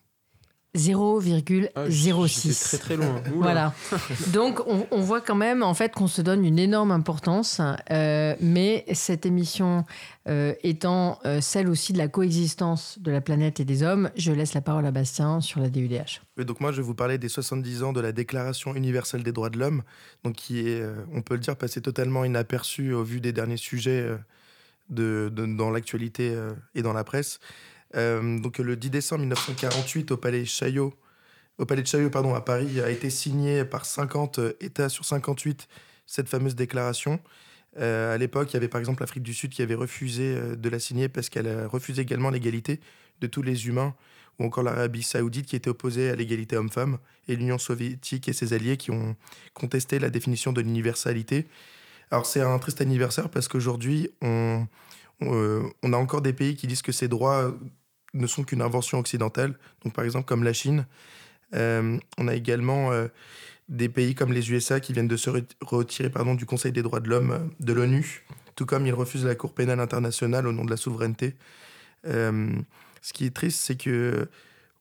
0,06. 0.76 1.70
Ah, 1.74 2.66
très 2.68 2.78
très 2.78 2.96
loin. 2.96 3.22
Voilà. 3.34 3.74
Donc, 4.32 4.60
on, 4.66 4.86
on 4.90 5.00
voit 5.00 5.20
quand 5.20 5.34
même 5.34 5.62
en 5.62 5.74
fait 5.74 5.92
qu'on 5.92 6.06
se 6.06 6.22
donne 6.22 6.44
une 6.44 6.58
énorme 6.58 6.90
importance, 6.90 7.60
euh, 7.90 8.34
mais 8.40 8.84
cette 8.92 9.26
émission 9.26 9.84
euh, 10.28 10.54
étant 10.62 11.18
euh, 11.24 11.40
celle 11.40 11.68
aussi 11.68 11.92
de 11.92 11.98
la 11.98 12.08
coexistence 12.08 12.98
de 13.00 13.10
la 13.10 13.20
planète 13.20 13.60
et 13.60 13.64
des 13.64 13.82
hommes, 13.82 14.10
je 14.16 14.32
laisse 14.32 14.54
la 14.54 14.60
parole 14.60 14.84
à 14.86 14.90
Bastien 14.90 15.40
sur 15.40 15.60
la 15.60 15.68
DUDH. 15.68 16.20
Et 16.38 16.44
donc 16.44 16.60
moi, 16.60 16.72
je 16.72 16.78
vais 16.78 16.82
vous 16.82 16.94
parler 16.94 17.18
des 17.18 17.28
70 17.28 17.82
ans 17.82 17.92
de 17.92 18.00
la 18.00 18.12
Déclaration 18.12 18.74
universelle 18.74 19.22
des 19.22 19.32
droits 19.32 19.50
de 19.50 19.58
l'homme, 19.58 19.82
donc 20.24 20.34
qui 20.34 20.68
est, 20.68 20.80
euh, 20.80 20.94
on 21.12 21.22
peut 21.22 21.34
le 21.34 21.40
dire, 21.40 21.56
passé 21.56 21.80
totalement 21.80 22.24
inaperçu 22.24 22.92
au 22.92 23.04
vu 23.04 23.20
des 23.20 23.32
derniers 23.32 23.56
sujets 23.56 24.02
euh, 24.02 24.16
de, 24.90 25.30
de- 25.34 25.46
dans 25.46 25.70
l'actualité 25.70 26.30
euh, 26.34 26.52
et 26.74 26.82
dans 26.82 26.92
la 26.92 27.04
presse. 27.04 27.38
Euh, 27.94 28.38
donc 28.40 28.58
le 28.58 28.76
10 28.76 28.90
décembre 28.90 29.20
1948, 29.20 30.10
au 30.10 30.16
Palais 30.16 30.44
Chaillot, 30.44 30.94
au 31.58 31.64
Palais 31.64 31.82
de 31.82 31.86
Chaillot, 31.86 32.10
pardon, 32.10 32.34
à 32.34 32.40
Paris, 32.40 32.80
a 32.80 32.90
été 32.90 33.08
signé 33.10 33.64
par 33.64 33.86
50 33.86 34.40
États 34.60 34.88
sur 34.88 35.04
58 35.04 35.68
cette 36.06 36.28
fameuse 36.28 36.54
déclaration. 36.54 37.20
Euh, 37.78 38.14
à 38.14 38.18
l'époque, 38.18 38.52
il 38.52 38.54
y 38.54 38.56
avait 38.56 38.68
par 38.68 38.78
exemple 38.78 39.02
l'Afrique 39.02 39.22
du 39.22 39.34
Sud 39.34 39.50
qui 39.50 39.62
avait 39.62 39.74
refusé 39.74 40.34
euh, 40.36 40.56
de 40.56 40.68
la 40.68 40.78
signer 40.78 41.08
parce 41.08 41.28
qu'elle 41.28 41.48
a 41.48 41.68
refusé 41.68 42.02
également 42.02 42.30
l'égalité 42.30 42.80
de 43.20 43.26
tous 43.26 43.42
les 43.42 43.66
humains, 43.66 43.94
ou 44.38 44.44
encore 44.44 44.62
l'Arabie 44.64 45.02
Saoudite 45.02 45.46
qui 45.46 45.56
était 45.56 45.70
opposée 45.70 46.10
à 46.10 46.14
l'égalité 46.14 46.56
homme-femme, 46.56 46.98
et 47.28 47.36
l'Union 47.36 47.58
soviétique 47.58 48.28
et 48.28 48.32
ses 48.32 48.52
alliés 48.52 48.76
qui 48.76 48.90
ont 48.90 49.16
contesté 49.54 49.98
la 49.98 50.10
définition 50.10 50.52
de 50.52 50.60
l'universalité. 50.60 51.46
Alors 52.10 52.26
c'est 52.26 52.40
un 52.40 52.58
triste 52.58 52.80
anniversaire 52.80 53.28
parce 53.28 53.48
qu'aujourd'hui, 53.48 54.10
on, 54.22 54.66
on, 55.20 55.34
euh, 55.34 55.62
on 55.82 55.92
a 55.92 55.96
encore 55.96 56.22
des 56.22 56.32
pays 56.32 56.56
qui 56.56 56.66
disent 56.66 56.82
que 56.82 56.92
ces 56.92 57.08
droits 57.08 57.54
ne 58.14 58.26
sont 58.26 58.44
qu'une 58.44 58.62
invention 58.62 58.98
occidentale, 58.98 59.58
donc 59.84 59.92
par 59.92 60.04
exemple 60.04 60.26
comme 60.26 60.44
la 60.44 60.52
Chine. 60.52 60.86
Euh, 61.54 61.98
on 62.18 62.28
a 62.28 62.34
également 62.34 62.92
euh, 62.92 63.08
des 63.68 63.88
pays 63.88 64.14
comme 64.14 64.32
les 64.32 64.50
USA 64.50 64.80
qui 64.80 64.92
viennent 64.92 65.08
de 65.08 65.16
se 65.16 65.30
re- 65.30 65.44
retirer 65.60 66.10
pardon, 66.10 66.34
du 66.34 66.46
Conseil 66.46 66.72
des 66.72 66.82
droits 66.82 67.00
de 67.00 67.08
l'homme 67.08 67.50
de 67.60 67.72
l'ONU, 67.72 68.24
tout 68.54 68.66
comme 68.66 68.86
ils 68.86 68.94
refusent 68.94 69.24
la 69.24 69.34
Cour 69.34 69.52
pénale 69.52 69.80
internationale 69.80 70.46
au 70.46 70.52
nom 70.52 70.64
de 70.64 70.70
la 70.70 70.76
souveraineté. 70.76 71.34
Ce 72.04 73.12
qui 73.12 73.26
est 73.26 73.34
triste, 73.34 73.60
c'est 73.60 73.76
que 73.76 74.28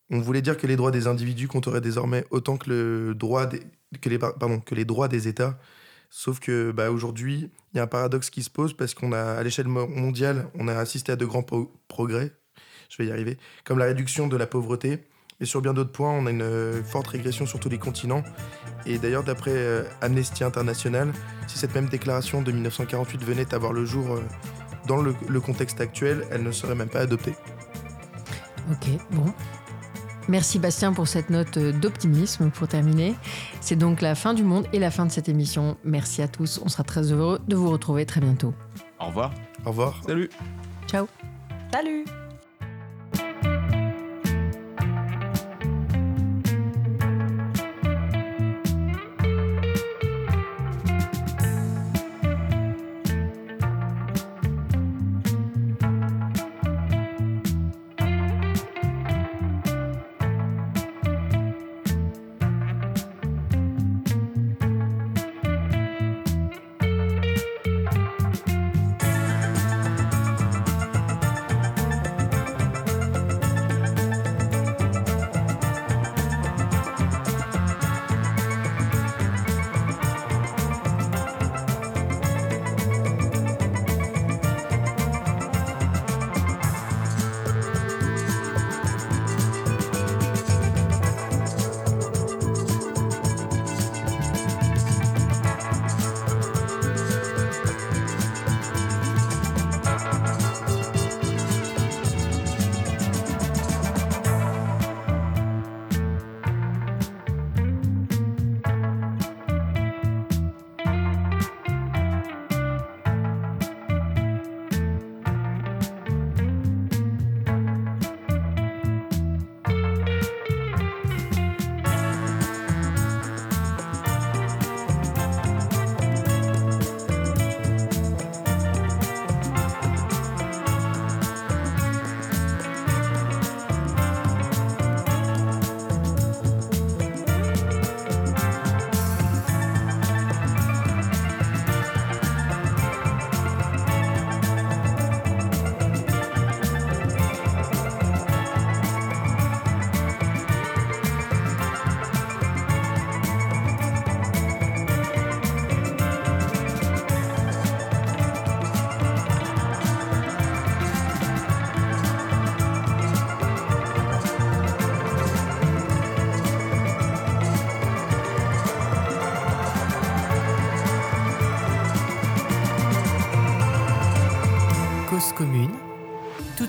on 0.10 0.20
voulait 0.20 0.42
dire 0.42 0.58
que 0.58 0.68
les 0.68 0.76
droits 0.76 0.92
des 0.92 1.08
individus 1.08 1.48
compteraient 1.48 1.82
désormais 1.82 2.26
autant 2.30 2.58
que 2.58 3.14
les 4.76 4.86
droits 4.86 5.08
des 5.08 5.28
États. 5.28 5.60
Sauf 6.10 6.40
que 6.40 6.72
bah, 6.72 6.92
aujourd'hui, 6.92 7.50
il 7.74 7.78
y 7.78 7.80
a 7.80 7.84
un 7.84 7.88
paradoxe 7.88 8.30
qui 8.30 8.44
se 8.44 8.50
pose 8.50 8.76
parce 8.76 8.94
qu'on 8.94 9.12
a, 9.12 9.22
à 9.22 9.44
l'échelle 9.44 9.68
mo- 9.68 9.88
mondiale, 9.88 10.48
on 10.58 10.68
a 10.68 10.76
assisté 10.76 11.12
à 11.12 11.16
de 11.16 11.26
grands 11.26 11.46
progrès, 11.88 12.32
je 12.90 12.98
vais 12.98 13.08
y 13.08 13.12
arriver, 13.12 13.38
comme 13.64 13.80
la 13.80 13.86
réduction 13.86 14.28
de 14.28 14.38
la 14.38 14.48
pauvreté. 14.48 15.04
Et 15.42 15.46
sur 15.46 15.62
bien 15.62 15.74
d'autres 15.74 15.92
points, 15.92 16.12
on 16.12 16.28
a 16.28 16.32
une 16.32 16.42
euh, 16.42 16.82
forte 16.82 17.08
régression 17.08 17.46
sur 17.46 17.60
tous 17.60 17.68
les 17.68 17.78
continents. 17.78 18.24
Et 18.86 18.98
d'ailleurs, 19.00 19.24
d'après 19.26 19.52
euh, 19.54 19.84
Amnesty 20.00 20.46
International, 20.46 21.12
si 21.48 21.58
cette 21.58 21.76
même 21.76 21.90
déclaration 21.90 22.42
de 22.42 22.54
1948 22.54 23.22
venait 23.24 23.54
à 23.54 23.58
voir 23.58 23.74
le 23.74 23.84
jour 23.84 24.14
euh, 24.14 24.22
dans 24.88 25.02
le, 25.02 25.14
le 25.28 25.42
contexte 25.42 25.82
actuel, 25.82 26.26
elle 26.32 26.42
ne 26.44 26.52
serait 26.54 26.76
même 26.76 26.88
pas 26.88 27.02
adoptée. 27.02 27.34
Ok, 28.72 28.88
bon. 29.12 29.34
Merci 30.28 30.60
Bastien 30.60 30.94
pour 30.94 31.08
cette 31.08 31.30
note 31.30 31.58
euh, 31.58 31.72
d'optimisme 31.72 32.50
pour 32.50 32.68
terminer. 32.68 33.16
C'est 33.62 33.76
donc 33.76 34.02
la 34.02 34.16
fin 34.16 34.34
du 34.34 34.44
monde 34.44 34.68
et 34.74 34.80
la 34.80 34.92
fin 34.92 35.06
de 35.06 35.12
cette 35.12 35.30
émission. 35.30 35.78
Merci 35.84 36.22
à 36.22 36.28
tous. 36.28 36.60
On 36.64 36.70
sera 36.70 36.84
très 36.84 37.12
heureux 37.12 37.40
de 37.48 37.56
vous 37.56 37.70
retrouver 37.70 38.06
très 38.06 38.22
bientôt. 38.22 38.54
Au 39.00 39.08
revoir. 39.08 39.34
Au 39.66 39.70
revoir. 39.70 40.02
Salut. 40.06 40.30
Ciao. 40.88 41.08
Salut 41.72 42.06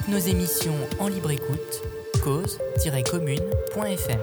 nos 0.09 0.19
émissions 0.19 0.77
en 0.99 1.09
libre 1.09 1.31
écoute. 1.31 1.83
cause-commune.fm. 2.23 4.21